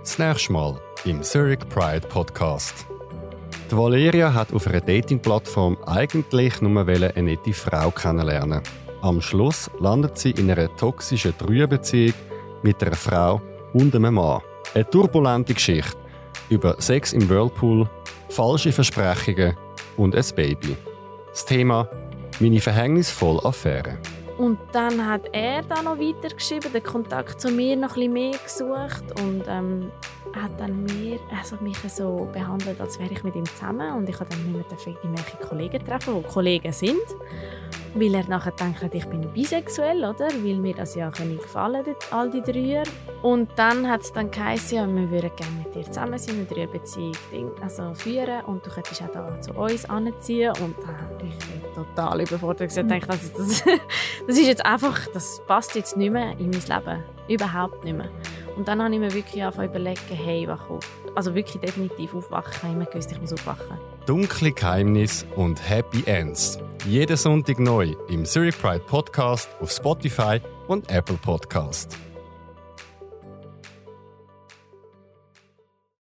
Das 0.01 0.19
nächste 0.19 0.53
Mal 0.53 0.81
im 1.05 1.23
Zurich 1.23 1.61
Pride 1.69 2.07
Podcast. 2.09 2.87
Die 3.71 3.77
Valeria 3.77 4.35
hat 4.35 4.53
auf 4.53 4.67
einer 4.67 4.81
Dating-Plattform 4.81 5.79
eigentlich 5.87 6.61
nur 6.61 6.87
eine 6.87 7.13
nette 7.23 7.53
Frau 7.53 7.91
kennenlernen. 7.91 8.63
Am 9.01 9.21
Schluss 9.21 9.71
landet 9.81 10.19
sie 10.19 10.33
in 10.33 10.51
einer 10.51 10.75
toxischen 10.77 11.35
Dreierbeziehung 11.39 12.15
mit 12.63 12.83
einer 12.83 12.97
Frau 12.97 13.41
und 13.73 13.95
einem 13.95 14.15
Mann. 14.15 14.43
Eine 14.75 14.89
turbulente 14.89 15.55
Geschichte 15.55 15.97
über 16.49 16.81
Sex 16.81 17.13
im 17.13 17.29
Whirlpool, 17.29 17.89
falsche 18.29 18.73
Versprechungen 18.73 19.57
und 19.97 20.15
ein 20.15 20.25
Baby. 20.35 20.77
Das 21.31 21.45
Thema 21.45 21.89
Meine 22.41 22.61
verhängnisvolle 22.61 23.45
Affäre. 23.45 23.99
Und 24.39 24.59
dann 24.73 25.07
hat 25.07 25.29
er 25.33 25.63
da 25.63 25.83
noch 25.83 25.99
weitergeschrieben, 25.99 26.73
den 26.73 26.83
Kontakt 26.83 27.41
zu 27.41 27.51
mir 27.51 27.77
noch 27.77 27.97
ein 27.97 28.13
bisschen 28.13 28.13
mehr 28.13 28.39
gesucht 28.43 29.21
und 29.21 29.45
ähm, 29.47 29.91
hat 30.35 30.59
dann 30.59 30.85
mir, 30.85 31.19
also 31.39 31.57
mich 31.61 31.79
so 31.89 32.29
behandelt, 32.33 32.81
als 32.81 32.99
wäre 32.99 33.13
ich 33.13 33.23
mit 33.23 33.35
ihm 33.35 33.45
zusammen 33.45 33.95
und 33.97 34.09
ich 34.09 34.19
habe 34.19 34.31
dann 34.31 34.43
nicht 34.43 34.53
mehr 34.53 34.65
irgendwelche 35.03 35.37
Kollegen 35.39 35.85
treffen, 35.85 36.23
die 36.23 36.29
Kollegen 36.29 36.73
sind, 36.73 37.03
weil 37.95 38.15
er 38.15 38.27
nachher 38.29 38.53
denkt, 38.53 38.95
ich 38.95 39.07
bin 39.07 39.31
bisexuell, 39.33 39.99
oder? 39.99 40.29
Weil 40.43 40.57
mir 40.57 40.75
das 40.75 40.95
ja 40.95 41.11
können 41.11 41.39
gefallen, 41.39 41.85
all 42.11 42.31
die 42.31 42.41
drei. 42.41 42.83
Und 43.23 43.51
dann 43.57 43.89
hat 43.89 44.03
es 44.03 44.13
dann 44.13 44.31
geheißen, 44.31 44.79
ja, 44.79 44.87
wir 44.87 45.11
würden 45.11 45.31
gerne 45.37 45.53
mit 45.65 45.75
dir 45.75 45.85
zusammen 45.85 46.19
sein, 46.19 46.37
eine 46.37 46.45
Dreierbeziehung 46.47 47.15
also 47.61 47.95
führen 47.95 48.45
und 48.47 48.65
du 48.67 48.71
könntest 48.71 49.03
auch 49.03 49.13
da 49.13 49.41
zu 49.41 49.53
uns 49.53 49.85
anziehen 49.85 50.53
und 50.61 50.77
dann 50.83 51.29
ich 51.29 51.75
total 51.75 52.21
überfordert 52.21 52.77
und 52.77 52.89
gedacht, 52.89 53.09
das, 53.09 53.33
das, 53.33 53.65
das 54.27 54.39
ist 54.39 54.47
jetzt 54.47 54.65
einfach, 54.65 55.07
das 55.13 55.43
passt 55.47 55.75
jetzt 55.75 55.97
nicht 55.97 56.13
mehr 56.13 56.33
in 56.39 56.51
mein 56.51 56.61
Leben, 56.61 57.03
überhaupt 57.29 57.85
nicht 57.85 57.97
mehr. 57.97 58.11
Und 58.57 58.69
dann 58.69 58.83
habe 58.83 58.93
ich 58.95 59.01
mir 59.01 59.13
wirklich 59.13 59.43
angefangen 59.43 59.71
überlegen, 59.71 60.01
hey, 60.11 60.47
wach 60.47 60.69
auf. 60.69 60.85
Also 61.15 61.35
wirklich 61.35 61.61
definitiv 61.61 62.15
aufwachen. 62.15 62.83
Ich 62.83 62.91
gewusst, 62.91 63.13
ich 63.13 63.21
muss 63.21 63.33
aufwachen. 63.33 63.79
Dunkle 64.07 64.53
Geheimnisse 64.53 65.27
und 65.37 65.69
Happy 65.69 66.03
Ends. 66.07 66.59
Jeden 66.87 67.17
Sonntag 67.17 67.59
neu 67.59 67.95
im 68.09 68.25
Zurich 68.25 68.61
Pride 68.61 68.85
Podcast 68.87 69.49
auf 69.61 69.71
Spotify 69.71 70.41
und 70.69 70.91
Apple 70.91 71.17
Podcast. 71.17 71.97